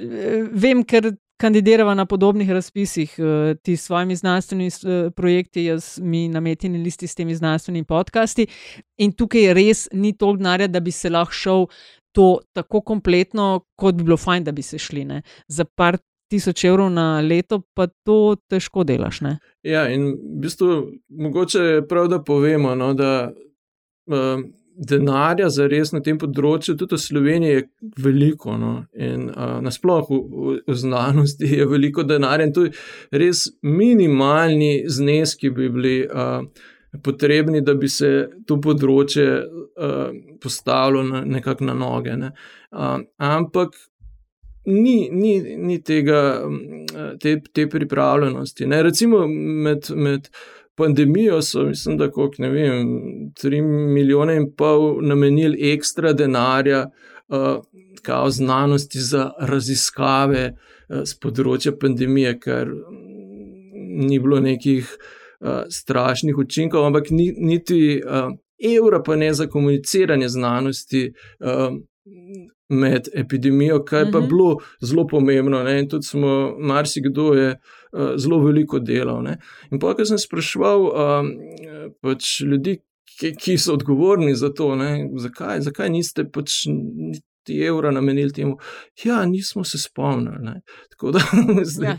vem, 0.53 0.83
ker 0.85 1.15
kandidirava 1.41 1.95
na 1.97 2.05
podobnih 2.05 2.51
razpisih, 2.53 3.15
ti 3.63 3.73
s 3.73 3.87
svojimi 3.87 4.13
znanstvenimi 4.15 4.69
projekti, 5.17 5.63
jaz 5.71 5.97
mi 5.97 6.27
nametini 6.29 6.77
listi 6.77 7.09
s 7.09 7.17
temi 7.17 7.33
znanstvenimi 7.35 7.89
podcasti. 7.89 8.45
In 9.01 9.17
tukaj 9.17 9.49
res 9.57 9.87
ni 9.97 10.13
toliko 10.13 10.43
denarja, 10.43 10.67
da 10.69 10.79
bi 10.79 10.93
se 10.93 11.09
lahko 11.09 11.33
šel 11.33 11.65
to 12.13 12.37
tako 12.53 12.83
kompletno, 12.85 13.63
kot 13.73 13.97
bi 13.97 14.03
bilo 14.03 14.17
fajn, 14.17 14.43
da 14.43 14.51
bi 14.53 14.61
se 14.61 14.77
šli. 14.77 15.07
Ne. 15.09 15.23
Za 15.47 15.65
par 15.65 15.97
tisoč 16.29 16.63
evrov 16.69 16.91
na 16.93 17.21
leto, 17.21 17.61
pa 17.73 17.87
to 18.05 18.37
težko 18.49 18.85
delaš. 18.87 19.21
Ne? 19.25 19.37
Ja, 19.65 19.87
in 19.91 20.13
v 20.13 20.39
bistvu 20.45 20.79
mogoče 21.09 21.65
je 21.65 21.83
prav, 21.87 22.07
da 22.11 22.21
povemo, 22.23 22.75
no, 22.77 22.93
da 22.93 23.31
uh, 23.33 24.43
denarja 24.79 25.49
za 25.49 25.67
res 25.67 25.91
na 25.91 26.01
tem 26.05 26.17
področju, 26.21 26.77
tudi 26.79 26.95
v 26.95 27.03
Sloveniji, 27.03 27.55
je 27.57 27.67
veliko. 28.05 28.55
No, 28.61 28.73
in 28.95 29.27
uh, 29.29 29.59
nasplošno 29.65 30.19
v, 30.19 30.57
v 30.67 30.79
znanosti 30.79 31.49
je 31.59 31.67
veliko 31.67 32.05
denarja, 32.07 32.47
in 32.47 32.55
tu 32.55 32.67
res 33.11 33.47
minimalni 33.65 34.83
zneski 34.87 35.53
bi 35.55 35.71
bili. 35.73 35.95
Uh, 36.07 36.75
Potrebni, 37.05 37.59
da 37.61 37.75
bi 37.77 37.85
se 37.85 38.07
to 38.49 38.55
področje 38.57 39.25
uh, 39.45 40.07
postavilo 40.41 41.03
na, 41.05 41.19
nekako 41.21 41.67
na 41.67 41.75
noge. 41.77 42.15
Ne. 42.17 42.31
Uh, 42.73 43.03
ampak 43.21 43.75
ni, 44.69 45.09
ni, 45.11 45.33
ni 45.57 45.79
tega, 45.83 46.21
te, 47.19 47.35
te 47.53 47.67
pripravljenosti. 47.69 48.67
Ne? 48.69 48.83
Recimo 48.85 49.25
med, 49.27 49.89
med 49.95 50.29
pandemijo 50.79 51.41
so, 51.41 51.65
mislim, 51.67 51.97
da 51.99 52.07
kot 52.11 52.37
ne 52.39 52.49
vem, 52.53 52.93
tri 53.35 53.61
milijone 53.61 54.37
in 54.39 54.51
pol 54.55 55.01
namenili 55.05 55.73
ekstra 55.73 56.13
denarja. 56.13 56.87
Uh, 57.29 57.59
kao 58.01 58.29
znanosti 58.29 58.99
za 58.99 59.27
raziskave 59.39 60.45
uh, 60.53 61.03
z 61.05 61.17
področja 61.21 61.75
pandemije, 61.77 62.31
ker 62.41 62.71
ni 64.09 64.17
bilo 64.19 64.39
nekih 64.41 64.87
uh, 64.89 65.67
strašnih 65.69 66.37
učinkov, 66.37 66.87
ampak 66.87 67.11
ni, 67.13 67.29
niti 67.37 67.99
uh, 68.01 68.31
evra, 68.71 69.03
pa 69.05 69.15
ne 69.19 69.29
za 69.33 69.45
komuniciranje 69.51 70.31
znanosti, 70.33 71.03
uh, 71.39 71.77
med 72.69 73.07
epidemijo, 73.13 73.83
kar 73.85 74.05
je 74.05 74.11
pa 74.11 74.19
mhm. 74.19 74.27
bilo 74.27 74.57
zelo 74.81 75.07
pomembno. 75.07 75.63
Ne? 75.63 75.79
In 75.79 75.89
tudi 75.89 76.05
smo, 76.05 76.55
marsikdo 76.59 77.33
je 77.33 77.49
uh, 77.91 78.11
zelo 78.17 78.43
veliko 78.43 78.79
delal. 78.79 79.23
Ne? 79.23 79.37
In 79.71 79.79
pa, 79.79 79.95
ko 79.97 80.05
sem 80.05 80.21
sprašval 80.21 80.85
um, 80.89 81.31
pač 82.01 82.39
ljudi, 82.45 82.79
ki, 83.19 83.33
ki 83.39 83.57
so 83.57 83.73
odgovorni 83.77 84.35
za 84.35 84.53
to, 84.53 84.71
zakaj, 85.17 85.65
zakaj 85.65 85.89
niste 85.89 86.29
pač. 86.29 86.63
Ti 87.47 87.55
evra 87.65 87.89
namenili 87.89 88.33
temu, 88.35 88.57
ja, 89.03 89.23
nismo 89.25 89.63
se 89.65 89.79
spomnili. 89.79 90.59
Tako 90.91 91.13
da, 91.15 91.21
zdaj, 91.71 91.95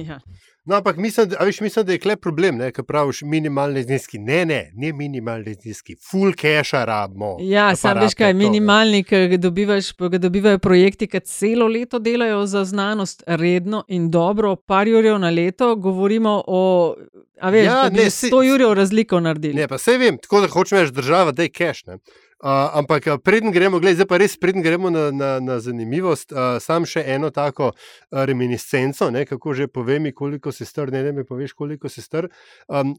ja, 0.00 0.16
No, 0.64 0.76
ampak 0.76 0.96
mislim, 0.96 1.28
da, 1.28 1.44
viš, 1.44 1.60
mislim, 1.60 1.86
da 1.86 1.92
je 1.92 1.98
klep 1.98 2.20
problem, 2.20 2.58
ker 2.72 2.84
praviš 2.84 3.22
minimalne 3.22 3.82
zneski. 3.82 4.18
Ne, 4.18 4.44
ne, 4.46 4.72
ne 4.74 4.92
minimalne 4.92 5.54
zneski, 5.54 5.96
full 6.10 6.32
cache 6.32 6.84
rabimo. 6.86 7.36
Ja, 7.40 7.76
sam 7.76 8.00
veš 8.00 8.14
kaj, 8.16 8.32
minimalni, 8.34 9.02
ki 9.04 9.26
ga 9.28 10.18
dobivajo 10.18 10.58
projekti, 10.58 11.06
ki 11.06 11.20
celo 11.20 11.68
leto 11.68 11.98
delajo 11.98 12.46
za 12.46 12.64
znanost, 12.64 13.22
redno 13.26 13.84
in 13.88 14.08
dobro, 14.10 14.56
par 14.56 14.88
jurjev 14.88 15.18
na 15.18 15.30
leto, 15.30 15.74
govorimo 15.76 16.42
o. 16.46 16.94
A 17.40 17.50
veš, 17.50 17.66
ja, 17.66 17.82
da 17.82 17.90
ne, 17.90 18.08
100 18.10 18.42
jurjev 18.48 18.72
razliko 18.72 19.20
naredili. 19.20 19.54
Ne, 19.54 19.68
pa 19.68 19.78
se 19.78 19.98
vem, 19.98 20.16
tako 20.18 20.40
da 20.40 20.48
hočeš 20.48 20.78
reči, 20.78 20.92
država, 20.92 21.32
da 21.32 21.42
je 21.42 21.52
cache. 21.58 21.98
Uh, 22.44 22.68
ampak 22.76 23.06
preden 23.24 23.54
gremo, 23.54 23.78
gledaj, 23.80 24.02
zdaj 24.02 24.08
pa 24.10 24.18
res 24.20 24.34
preden 24.36 24.60
gremo 24.60 24.90
na, 24.92 25.08
na, 25.08 25.28
na 25.40 25.54
zanimivost, 25.64 26.34
uh, 26.36 26.58
sam 26.60 26.84
še 26.84 27.00
eno 27.14 27.30
tako 27.32 27.70
reminiscenco, 28.12 29.08
ne, 29.14 29.22
kako 29.24 29.54
že 29.56 29.68
povem, 29.72 30.10
koliko 30.12 30.52
se 30.52 30.68
str, 30.68 30.92
ne, 30.92 31.00
ne 31.06 31.12
mi 31.16 31.24
poveš, 31.24 31.54
koliko 31.56 31.88
se 31.88 32.04
str. 32.04 32.28
Um, 32.68 32.92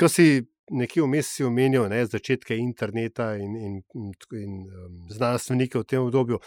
ko 0.00 0.08
si 0.08 0.46
nekje 0.70 1.04
vmes 1.04 1.28
si 1.28 1.44
omenil 1.44 1.90
ne, 1.92 2.00
začetke 2.06 2.56
interneta 2.56 3.34
in, 3.36 3.52
in, 3.56 3.74
in, 3.94 4.14
in 4.32 4.54
um, 4.64 4.94
znanstvenike 5.12 5.78
v 5.78 5.84
tem 5.84 6.00
obdobju. 6.00 6.40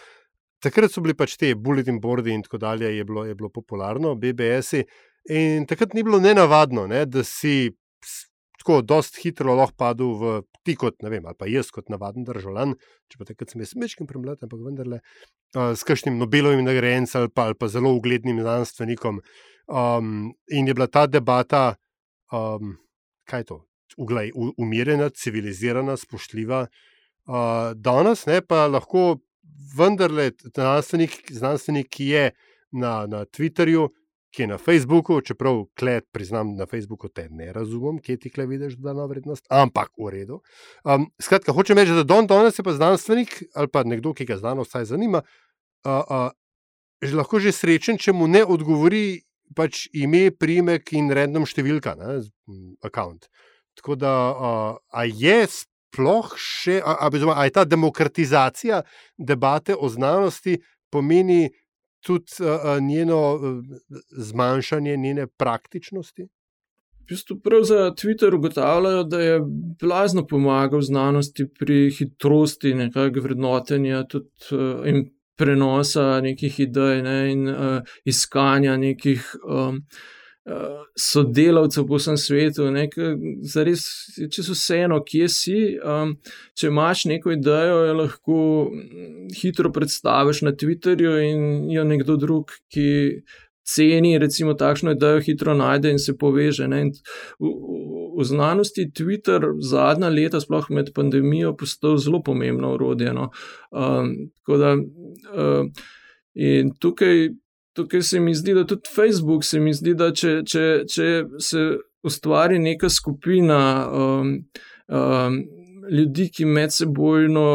takrat 0.60 0.92
so 0.92 1.02
bili 1.02 1.14
pač 1.16 1.38
te 1.40 1.54
bulletin 1.56 2.02
boardi 2.02 2.34
in 2.34 2.42
tako 2.44 2.58
dalje, 2.60 2.90
je 2.98 3.04
bilo, 3.06 3.26
je 3.26 3.36
bilo 3.36 3.50
popularno, 3.50 4.16
BBS-i. 4.16 4.84
In 5.30 5.66
takrat 5.70 5.94
ni 5.94 6.04
bilo 6.04 6.20
nenavadno, 6.20 6.88
ne, 6.88 7.06
da 7.06 7.24
si 7.24 7.70
tako 8.60 8.82
dost 8.84 9.20
hitro 9.24 9.56
lahko 9.56 9.78
padel 9.80 10.16
v 10.20 10.34
ti 10.68 10.76
kot, 10.80 10.98
ne 11.04 11.12
vem, 11.14 11.26
ali 11.26 11.38
pa 11.40 11.48
jaz 11.50 11.72
kot 11.74 11.88
navaden 11.92 12.26
državljan, 12.28 12.76
če 13.10 13.20
pa 13.20 13.28
takrat 13.30 13.54
sem 13.54 13.64
jaz 13.64 13.74
mečkim 13.80 14.10
premlad, 14.10 14.42
ampak 14.44 14.60
vendarle, 14.66 15.00
uh, 15.56 15.72
s 15.74 15.88
kakšnim 15.88 16.20
Nobelovim 16.20 16.66
nagrajencem 16.68 17.24
ali, 17.24 17.32
ali 17.46 17.58
pa 17.60 17.72
zelo 17.72 17.94
uglednim 17.98 18.42
znanstvenikom. 18.44 19.24
Um, 19.70 20.34
in 20.52 20.68
je 20.68 20.76
bila 20.76 20.90
ta 20.92 21.06
debata, 21.08 21.80
um, 22.34 22.76
kaj 23.30 23.46
je 23.46 23.50
to, 23.54 23.60
uglej, 23.98 24.32
umirjena, 24.36 25.10
civilizirana, 25.10 25.98
spoštljiva. 25.98 26.66
Uh, 27.30 27.72
danes 27.78 28.26
ne, 28.26 28.42
pa 28.42 28.66
lahko 28.68 29.20
vendarle 29.78 30.32
znanstvenik, 30.56 31.22
znanstvenik 31.30 31.90
ki 31.94 32.12
je 32.14 32.24
na, 32.72 33.06
na 33.08 33.26
Twitterju, 33.26 33.90
ki 34.32 34.44
je 34.44 34.48
na 34.48 34.58
Facebooku, 34.58 35.22
čeprav 35.26 35.64
klet, 35.80 36.06
priznam, 36.14 36.54
na 36.58 36.66
Facebooku 36.70 37.10
te 37.10 37.28
ne 37.30 37.50
razumem, 37.54 37.98
kje 38.02 38.18
ti 38.18 38.30
kle 38.30 38.46
vidiš 38.46 38.76
dodano 38.78 39.08
vrednost, 39.10 39.46
ampak 39.50 39.90
v 39.98 40.12
redu. 40.14 40.42
Um, 40.86 41.10
skratka, 41.22 41.54
hočem 41.56 41.78
reči, 41.78 41.96
da 41.98 42.04
Don 42.04 42.28
danes 42.30 42.60
je 42.60 42.66
pa 42.66 42.74
znanstvenik 42.78 43.42
ali 43.56 43.72
pa 43.74 43.84
nekdo, 43.84 44.14
ki 44.14 44.28
ga 44.30 44.38
znanost 44.38 44.70
vsaj 44.70 44.92
zanima, 44.94 45.24
uh, 45.86 46.04
uh, 46.06 46.30
že 47.02 47.16
lahko 47.16 47.42
že 47.42 47.56
srečen, 47.56 47.98
če 47.98 48.14
mu 48.14 48.28
ne 48.28 48.44
odgovori 48.46 49.22
pač 49.58 49.88
ime, 49.98 50.30
primek 50.30 50.94
in 50.94 51.10
random 51.10 51.48
številka, 51.50 51.96
ne, 51.98 52.22
account. 52.86 53.26
Tako 53.80 53.98
da, 53.98 54.14
uh, 54.30 54.78
a 54.94 55.08
je 55.10 55.40
sploh 55.50 56.36
še, 56.38 56.78
a, 56.86 57.08
a, 57.08 57.10
a 57.10 57.48
je 57.48 57.56
ta 57.56 57.66
demokratizacija 57.66 58.84
debate 59.18 59.74
o 59.74 59.90
znanosti 59.90 60.60
pomeni 60.94 61.50
tudi 62.06 62.32
uh, 62.40 62.84
njeno 62.84 63.36
uh, 63.36 63.42
zmanjšanje 64.12 64.98
njene 64.98 65.28
praktičnosti? 65.28 66.24
V 67.00 67.06
bistvu 67.10 67.40
prav 67.40 67.64
za 67.64 67.76
Twitter 67.76 68.36
ugotavljajo, 68.36 69.04
da 69.04 69.22
je 69.22 69.40
blazno 69.82 70.28
pomagal 70.28 70.82
znanosti 70.82 71.48
pri 71.60 71.92
hitrosti 71.92 72.74
nekega 72.74 73.22
vrednotenja 73.22 74.04
tudi, 74.08 74.30
uh, 74.52 74.88
in 74.88 75.10
prenosa 75.36 76.22
nekih 76.22 76.60
idej 76.60 77.02
ne, 77.02 77.32
in 77.32 77.50
uh, 77.50 77.82
iskanja 78.06 78.78
nekih. 78.78 79.36
Um, 79.44 79.86
sodelavcev 80.98 81.86
po 81.88 81.98
vsem 82.00 82.18
svetu, 82.18 82.70
ne, 82.74 82.86
zares, 83.54 83.86
če 84.18 84.44
so 84.44 84.56
vseeno, 84.56 85.00
kje 85.06 85.28
si. 85.32 85.60
Um, 85.80 86.16
če 86.58 86.70
imaš 86.72 87.06
neko 87.12 87.34
idejo, 87.36 87.84
jo 87.88 87.98
lahko 88.00 88.40
mm, 88.72 89.28
hitro 89.42 89.72
predstaviš 89.76 90.44
na 90.48 90.56
Twitterju 90.56 91.14
in 91.28 91.70
jo 91.74 91.86
nekdo 91.88 92.18
drug, 92.20 92.56
ki 92.74 92.88
ceni, 93.70 94.16
recimo, 94.22 94.56
takšno 94.58 94.96
idejo, 94.96 95.22
hitro 95.26 95.54
najde 95.58 95.94
in 95.94 96.02
se 96.02 96.16
poveže. 96.18 96.68
Ne, 96.72 96.88
in 96.88 96.94
v, 97.40 97.52
v 98.18 98.26
znanosti 98.26 98.90
Twitter 98.96 99.52
zadnja 99.62 100.10
leta, 100.14 100.42
sploh 100.42 100.72
med 100.74 100.94
pandemijo, 100.96 101.54
postal 101.58 102.00
zelo 102.02 102.24
pomembno 102.26 102.74
urodje. 102.78 103.14
No. 103.14 103.30
Um, 103.70 104.16
da, 104.50 104.74
um, 104.74 105.72
in 106.34 106.74
tukaj 106.82 107.30
tukaj 107.74 108.02
se 108.02 108.20
mi 108.20 108.34
zdi, 108.36 108.54
da 108.54 108.66
tudi 108.66 108.90
Facebook, 108.96 109.44
se 109.44 109.60
mi 109.60 109.74
zdi, 109.74 109.94
da 109.96 110.12
če, 110.14 110.42
če, 110.46 110.66
če 110.90 111.08
se 111.40 111.64
ustvari 112.04 112.60
neka 112.60 112.90
skupina 112.90 113.60
um, 113.92 114.36
um, 114.88 115.40
ljudi, 115.92 116.30
ki 116.34 116.46
med 116.46 116.74
sebojno 116.74 117.46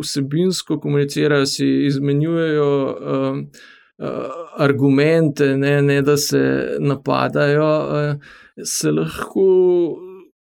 vsebinsko 0.00 0.78
komunicirajo, 0.80 1.46
si 1.46 1.68
izmenjujejo 1.86 2.70
um, 2.92 3.42
uh, 3.98 4.40
argumente, 4.58 5.56
ne, 5.56 5.76
ne 5.82 6.00
da 6.02 6.16
se 6.16 6.42
napadajo, 6.80 7.72
uh, 7.88 8.64
se 8.64 8.90
lahko 8.90 9.46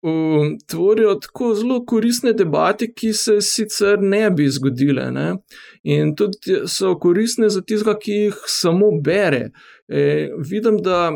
um, 0.03 0.59
tvorijo 0.67 1.15
tako 1.15 1.55
zelo 1.55 1.85
koristne 1.85 2.33
debate, 2.33 2.93
ki 2.93 3.13
se 3.13 3.41
sicer 3.41 3.99
ne 4.03 4.31
bi 4.31 4.49
zgodile. 4.49 5.11
Ne? 5.11 5.35
In 5.83 6.15
tudi 6.17 6.63
so 6.67 6.95
koristne 6.99 7.49
za 7.49 7.61
tiste, 7.61 7.95
ki 8.03 8.13
jih 8.13 8.39
samo 8.47 8.91
bere. 9.05 9.51
E, 9.89 10.31
vidim, 10.51 10.79
da 10.83 11.13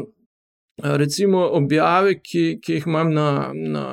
recimo 0.82 1.49
objave, 1.53 2.18
ki, 2.20 2.59
ki 2.62 2.78
jih 2.78 2.87
imam 2.87 3.12
na, 3.14 3.53
na 3.55 3.85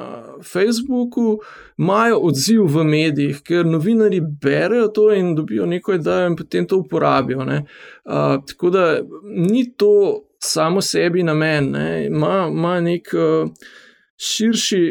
Facebooku, 0.43 1.37
imajo 1.77 2.17
odziv 2.25 2.63
v 2.73 2.83
medijih, 2.83 3.43
ker 3.45 3.65
novinari 3.65 4.21
berejo 4.21 4.87
to 4.87 5.11
in 5.13 5.35
dobijo 5.35 5.67
nekaj, 5.69 6.01
da 6.01 6.23
jim 6.23 6.35
potem 6.35 6.67
to 6.67 6.81
uporabijo. 6.81 7.45
A, 8.05 8.39
tako 8.47 8.69
da 8.69 8.87
ni 9.23 9.69
to 9.77 10.23
samo 10.41 10.81
sebi 10.81 11.23
namen, 11.23 11.75
ima, 12.07 12.49
ima 12.51 12.81
nek. 12.81 13.13
Uh, 13.13 13.79
širši 14.21 14.81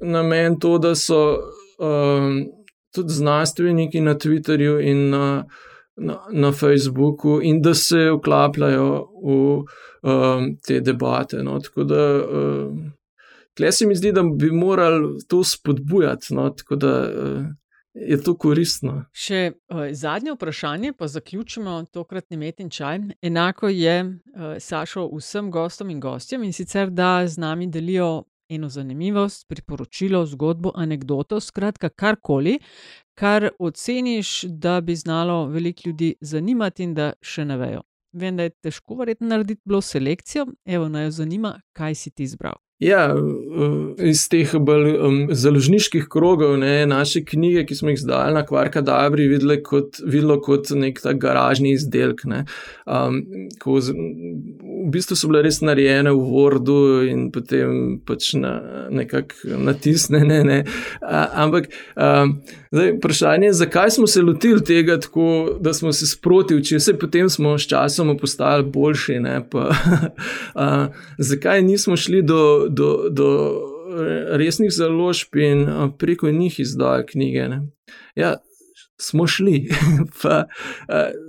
namen 0.00 0.58
to, 0.60 0.78
da 0.78 0.94
so 0.94 1.38
um, 1.78 2.46
tudi 2.94 3.12
znanstveniki 3.12 4.00
na 4.00 4.14
Twitterju 4.14 4.80
in 4.80 5.10
na, 5.10 5.44
na, 5.96 6.18
na 6.30 6.52
Facebooku 6.52 7.40
in 7.42 7.62
da 7.62 7.74
se 7.74 8.10
vklapljajo 8.18 8.90
v 9.24 9.36
um, 10.02 10.56
te 10.66 10.80
debate. 10.80 11.42
No. 11.42 11.60
Tako 11.60 11.84
da. 11.84 12.04
Um, 12.30 12.92
Tle 13.56 13.70
se 13.72 13.86
mi 13.86 13.94
zdi, 13.96 14.10
da 14.12 14.20
bi 14.22 14.50
morali 14.52 15.16
to 15.28 15.44
spodbujati, 15.44 16.34
no, 16.34 16.50
tako 16.50 16.76
da 16.76 16.90
uh, 17.08 17.46
je 17.94 18.18
to 18.22 18.34
koristno. 18.36 18.98
Še 19.16 19.52
uh, 19.72 19.86
zadnje 19.96 20.34
vprašanje, 20.34 20.92
pa 20.92 21.08
zaključimo 21.08 21.78
tokratni 21.92 22.36
metin 22.36 22.68
čaj. 22.70 22.98
Enako 23.22 23.72
je 23.72 23.94
uh, 24.04 24.58
Sašo 24.60 25.08
vsem 25.14 25.48
gostom 25.50 25.90
in 25.90 26.00
gostjem 26.00 26.44
in 26.44 26.52
sicer, 26.52 26.92
da 26.92 27.22
z 27.24 27.40
nami 27.40 27.70
delijo 27.72 28.26
eno 28.48 28.68
zanimivost, 28.68 29.48
priporočilo, 29.48 30.26
zgodbo, 30.26 30.72
anegdoto, 30.74 31.40
skratka 31.40 31.88
karkoli, 31.88 32.58
kar 33.14 33.48
oceniš, 33.58 34.42
da 34.42 34.80
bi 34.80 34.96
znalo 34.96 35.46
veliko 35.46 35.82
ljudi 35.86 36.14
zanimati 36.20 36.84
in 36.84 36.94
da 36.94 37.12
še 37.22 37.44
ne 37.44 37.56
vejo. 37.56 37.82
Vem, 38.12 38.36
da 38.36 38.46
je 38.46 38.50
težko 38.50 38.94
verjetno 38.94 39.28
narediti 39.28 39.60
bilo 39.64 39.80
selekcijo, 39.80 40.46
evo 40.64 40.88
naj 40.88 41.04
jo 41.04 41.10
zanima, 41.10 41.60
kaj 41.72 41.94
si 41.94 42.10
ti 42.10 42.22
izbral. 42.22 42.56
Ja, 42.76 43.14
iz 44.04 44.26
teh 44.28 44.50
bolj 44.60 44.90
um, 45.00 45.14
založniških 45.32 46.10
krogov, 46.12 46.58
ne, 46.60 46.84
naše 46.86 47.22
knjige, 47.24 47.62
ki 47.70 47.76
smo 47.78 47.88
jih 47.88 48.02
zdaj 48.02 48.34
na 48.36 48.42
Kvarka 48.44 48.82
Dabri 48.84 49.30
videli 49.30 49.62
kot, 49.64 49.96
videlo 50.04 50.36
kot 50.44 50.68
nek 50.76 51.00
ta 51.00 51.14
garažni 51.16 51.72
izdelek. 51.72 52.26
Ne, 52.28 52.42
um, 52.84 53.22
ko 53.62 53.78
z, 53.80 53.94
v 53.96 54.90
bistvu 54.92 55.16
so 55.16 55.30
bile 55.32 55.40
res 55.46 55.62
narejene 55.64 56.12
v 56.12 56.26
Wordu 56.34 56.76
in 57.08 57.30
potem 57.32 57.96
pač 58.04 58.34
na, 58.36 58.58
nekako 58.92 59.56
natisnjene. 59.70 60.42
Ne, 60.44 60.58
ampak 61.00 61.70
um, 61.96 62.36
zdaj, 62.68 62.92
vprašanje 62.98 63.48
je, 63.48 63.56
zakaj 63.62 63.96
smo 63.96 64.06
se 64.06 64.20
lotili 64.22 64.60
tega 64.60 64.98
tako, 65.00 65.56
da 65.64 65.72
smo 65.72 65.94
se 65.96 66.10
sproti 66.12 66.60
učili, 66.60 66.84
vse 66.84 66.98
potem 67.00 67.32
smo 67.32 67.56
s 67.56 67.72
časom 67.72 68.12
postali 68.20 68.68
boljši. 68.68 69.18
Ne, 69.24 69.40
pa, 69.48 69.72
uh, 70.60 70.86
zakaj 71.16 71.64
nismo 71.64 71.96
šli 71.96 72.20
do 72.22 72.65
do, 72.68 73.08
do 73.10 73.30
resnih 74.36 74.70
založb 74.72 75.36
in 75.36 75.66
preko 75.98 76.30
njih 76.30 76.60
izdajo 76.60 77.04
knjige. 77.08 77.48
Ne. 77.48 77.60
Ja, 78.14 78.36
smo 79.00 79.26
šli. 79.26 79.68
pa 80.22 80.44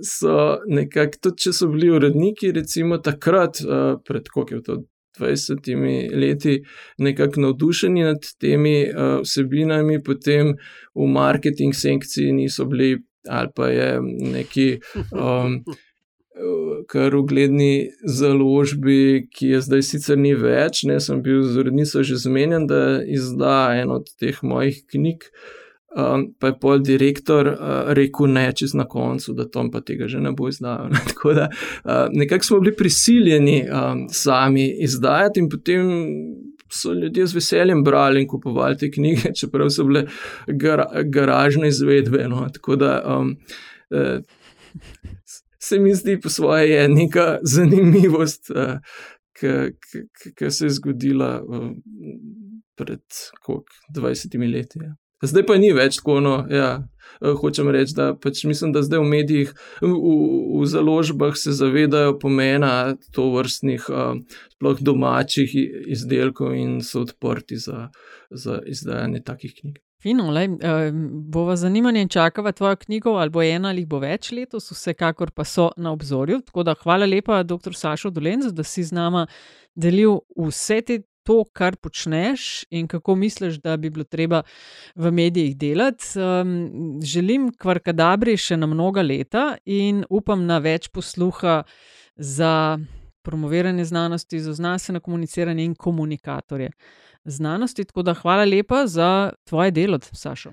so 0.04 0.58
nekako, 0.66 1.18
tudi 1.22 1.44
če 1.46 1.52
so 1.52 1.68
bili 1.72 1.90
uredniki, 1.90 2.52
recimo 2.52 2.98
takrat, 2.98 3.62
pred 4.04 4.28
koliko 4.34 4.54
je 4.54 4.62
to. 4.62 4.84
20 5.18 6.14
leti 6.14 6.62
nekako 6.98 7.40
navdušeni 7.40 8.02
nad 8.02 8.22
temi 8.38 8.84
uh, 8.86 9.20
vsebinami, 9.22 10.02
potem 10.02 10.52
v 10.94 11.06
marketing 11.10 11.74
sekciji 11.74 12.32
niso 12.32 12.64
bili, 12.64 13.00
ali 13.28 13.48
pa 13.54 13.66
je 13.68 14.00
neki 14.32 14.78
um, 15.10 15.64
kar 16.86 17.14
ugledni 17.14 17.90
založbi, 18.04 19.28
ki 19.32 19.54
je 19.54 19.60
zdaj 19.60 19.82
sicer 19.82 20.18
ni 20.18 20.34
več. 20.34 20.84
Ne, 20.88 20.98
sem 21.00 21.22
bil 21.22 21.42
z 21.46 21.62
urednico 21.62 22.02
že 22.02 22.18
zmenjen, 22.20 22.66
da 22.70 23.00
izda 23.04 23.74
eno 23.78 24.00
od 24.02 24.12
teh 24.18 24.42
mojih 24.42 24.84
knjig. 24.90 25.30
Um, 25.98 26.26
pa 26.38 26.50
je 26.50 26.54
pol 26.60 26.82
direktor 26.84 27.48
uh, 27.48 27.90
rekel 27.96 28.28
ne, 28.28 28.50
čez 28.52 28.74
na 28.76 28.84
koncu, 28.84 29.32
da 29.32 29.46
Tom 29.48 29.70
pa 29.72 29.80
tega 29.80 30.04
že 30.06 30.20
ne 30.20 30.34
bo 30.36 30.50
izdal. 30.52 30.90
Ne? 30.92 31.00
Tako 31.10 31.32
da 31.34 31.48
uh, 31.48 32.12
nekako 32.12 32.44
smo 32.44 32.60
bili 32.60 32.76
prisiljeni 32.76 33.62
um, 33.64 34.04
sami 34.12 34.68
izdajati, 34.84 35.40
in 35.40 35.48
potem 35.48 35.88
so 36.68 36.92
ljudje 36.92 37.26
z 37.26 37.34
veseljem 37.34 37.84
brali 37.84 38.20
in 38.20 38.28
kupovali 38.28 38.76
te 38.76 38.90
knjige, 38.90 39.32
čeprav 39.40 39.70
so 39.72 39.88
bile 39.88 40.04
gar 40.46 40.84
garažne 41.04 41.68
izvedbe. 41.68 42.28
No? 42.28 42.46
Tako 42.52 42.76
da 42.76 42.92
um, 43.18 43.36
uh, 43.90 44.20
se 45.68 45.78
mi 45.78 45.94
zdi 45.94 46.16
po 46.20 46.32
svoje 46.32 46.70
je 46.70 46.88
neka 46.88 47.26
zanimivost, 47.42 48.50
uh, 48.50 48.78
ki 49.38 50.50
se 50.50 50.66
je 50.66 50.70
zgodila 50.70 51.42
uh, 51.42 51.70
pred 52.76 53.04
koliko, 53.42 53.72
20 53.96 54.52
leti. 54.52 54.78
Ja. 54.82 54.94
Zdaj 55.22 55.46
pa 55.46 55.56
ni 55.58 55.72
več 55.74 55.98
tako. 55.98 56.20
No, 56.22 56.34
ja. 56.50 56.70
Eh, 57.18 57.34
hočem 57.40 57.70
reči, 57.74 57.96
da 57.96 58.12
pač 58.14 58.44
mislim, 58.46 58.72
da 58.74 58.84
zdaj 58.86 59.00
v 59.02 59.08
medijih, 59.08 59.52
v, 59.82 59.90
v 60.60 60.66
založbah 60.70 61.34
se 61.40 61.54
zavedajo 61.56 62.18
pomena 62.22 62.94
to 63.16 63.30
vrstnih, 63.34 63.88
eh, 63.90 64.20
sploh 64.54 64.82
domačih 64.84 65.56
izdelkov 65.96 66.54
in 66.54 66.78
so 66.86 67.02
odprti 67.06 67.58
za, 67.58 67.88
za 68.30 68.60
izdajanje 68.66 69.24
takih 69.26 69.56
knjig. 69.56 69.82
Fino, 69.98 70.30
le, 70.30 70.44
uh, 70.46 70.92
bova 71.26 71.56
zanimanje 71.56 72.00
in 72.04 72.08
čakava 72.08 72.52
tvojo 72.52 72.76
knjigo, 72.76 73.16
ali 73.18 73.30
bo 73.30 73.42
ena 73.42 73.72
ali 73.72 73.82
bo 73.86 73.98
več 73.98 74.30
letos, 74.30 74.70
vsekakor 74.70 75.32
pa 75.34 75.44
so 75.44 75.72
na 75.76 75.90
obzorju. 75.90 76.38
Tako 76.46 76.62
da 76.62 76.74
hvala 76.78 77.06
lepa, 77.06 77.42
dr. 77.42 77.74
Sašo 77.74 78.10
Dolenc, 78.14 78.52
da 78.54 78.62
si 78.62 78.84
z 78.86 78.94
nama 78.94 79.26
delil 79.74 80.20
vse 80.36 80.80
te 80.86 81.00
to, 81.26 81.42
kar 81.52 81.76
počneš 81.76 82.62
in 82.70 82.86
kako 82.88 83.16
misliš, 83.18 83.58
da 83.60 83.76
bi 83.76 83.90
bilo 83.90 84.04
treba 84.04 84.42
v 84.94 85.10
medijih 85.12 85.56
delati. 85.58 86.14
Um, 86.16 87.00
želim 87.04 87.50
kvarkadabri 87.58 88.36
še 88.38 88.56
na 88.56 88.70
mnoga 88.70 89.02
leta 89.02 89.48
in 89.66 90.04
upam 90.08 90.46
na 90.46 90.60
več 90.62 90.88
posluha 90.88 91.64
za 92.16 92.78
promoviranje 93.26 93.84
znanosti, 93.84 94.40
za 94.40 94.54
znanstveno 94.54 95.02
komuniciranje 95.04 95.64
in 95.64 95.74
komunikatorje 95.74 96.70
znanosti. 97.30 97.84
Tako 97.84 98.02
da 98.02 98.14
hvala 98.14 98.44
lepa 98.44 98.86
za 98.86 99.32
tvoje 99.48 99.70
delo, 99.70 99.98
Sašo. 100.12 100.52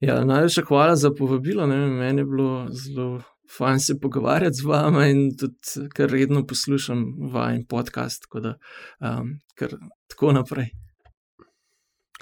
Ja, 0.00 0.24
najlepša 0.24 0.62
hvala 0.68 0.96
za 0.96 1.10
povabilo. 1.18 1.66
Ne, 1.66 1.76
meni 1.86 2.20
je 2.20 2.24
bilo 2.24 2.68
zelo 2.70 3.20
fajn 3.56 3.80
se 3.80 4.00
pogovarjati 4.00 4.56
z 4.56 4.64
vami 4.64 5.10
in 5.10 5.22
tudi, 5.38 5.88
ker 5.94 6.10
redno 6.10 6.44
poslušam 6.46 7.04
vaš 7.32 7.58
podcast, 7.68 8.22
tako 8.22 8.40
da 8.40 8.54
um, 9.00 9.34
kar 9.54 9.74
tako 10.08 10.32
naprej. 10.32 10.70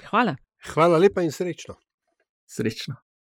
Hvala. 0.09 0.35
Hvala 0.73 0.97
lepa 0.97 1.21
in 1.21 1.31
srečno. 1.31 1.75
Srečno. 2.49 2.95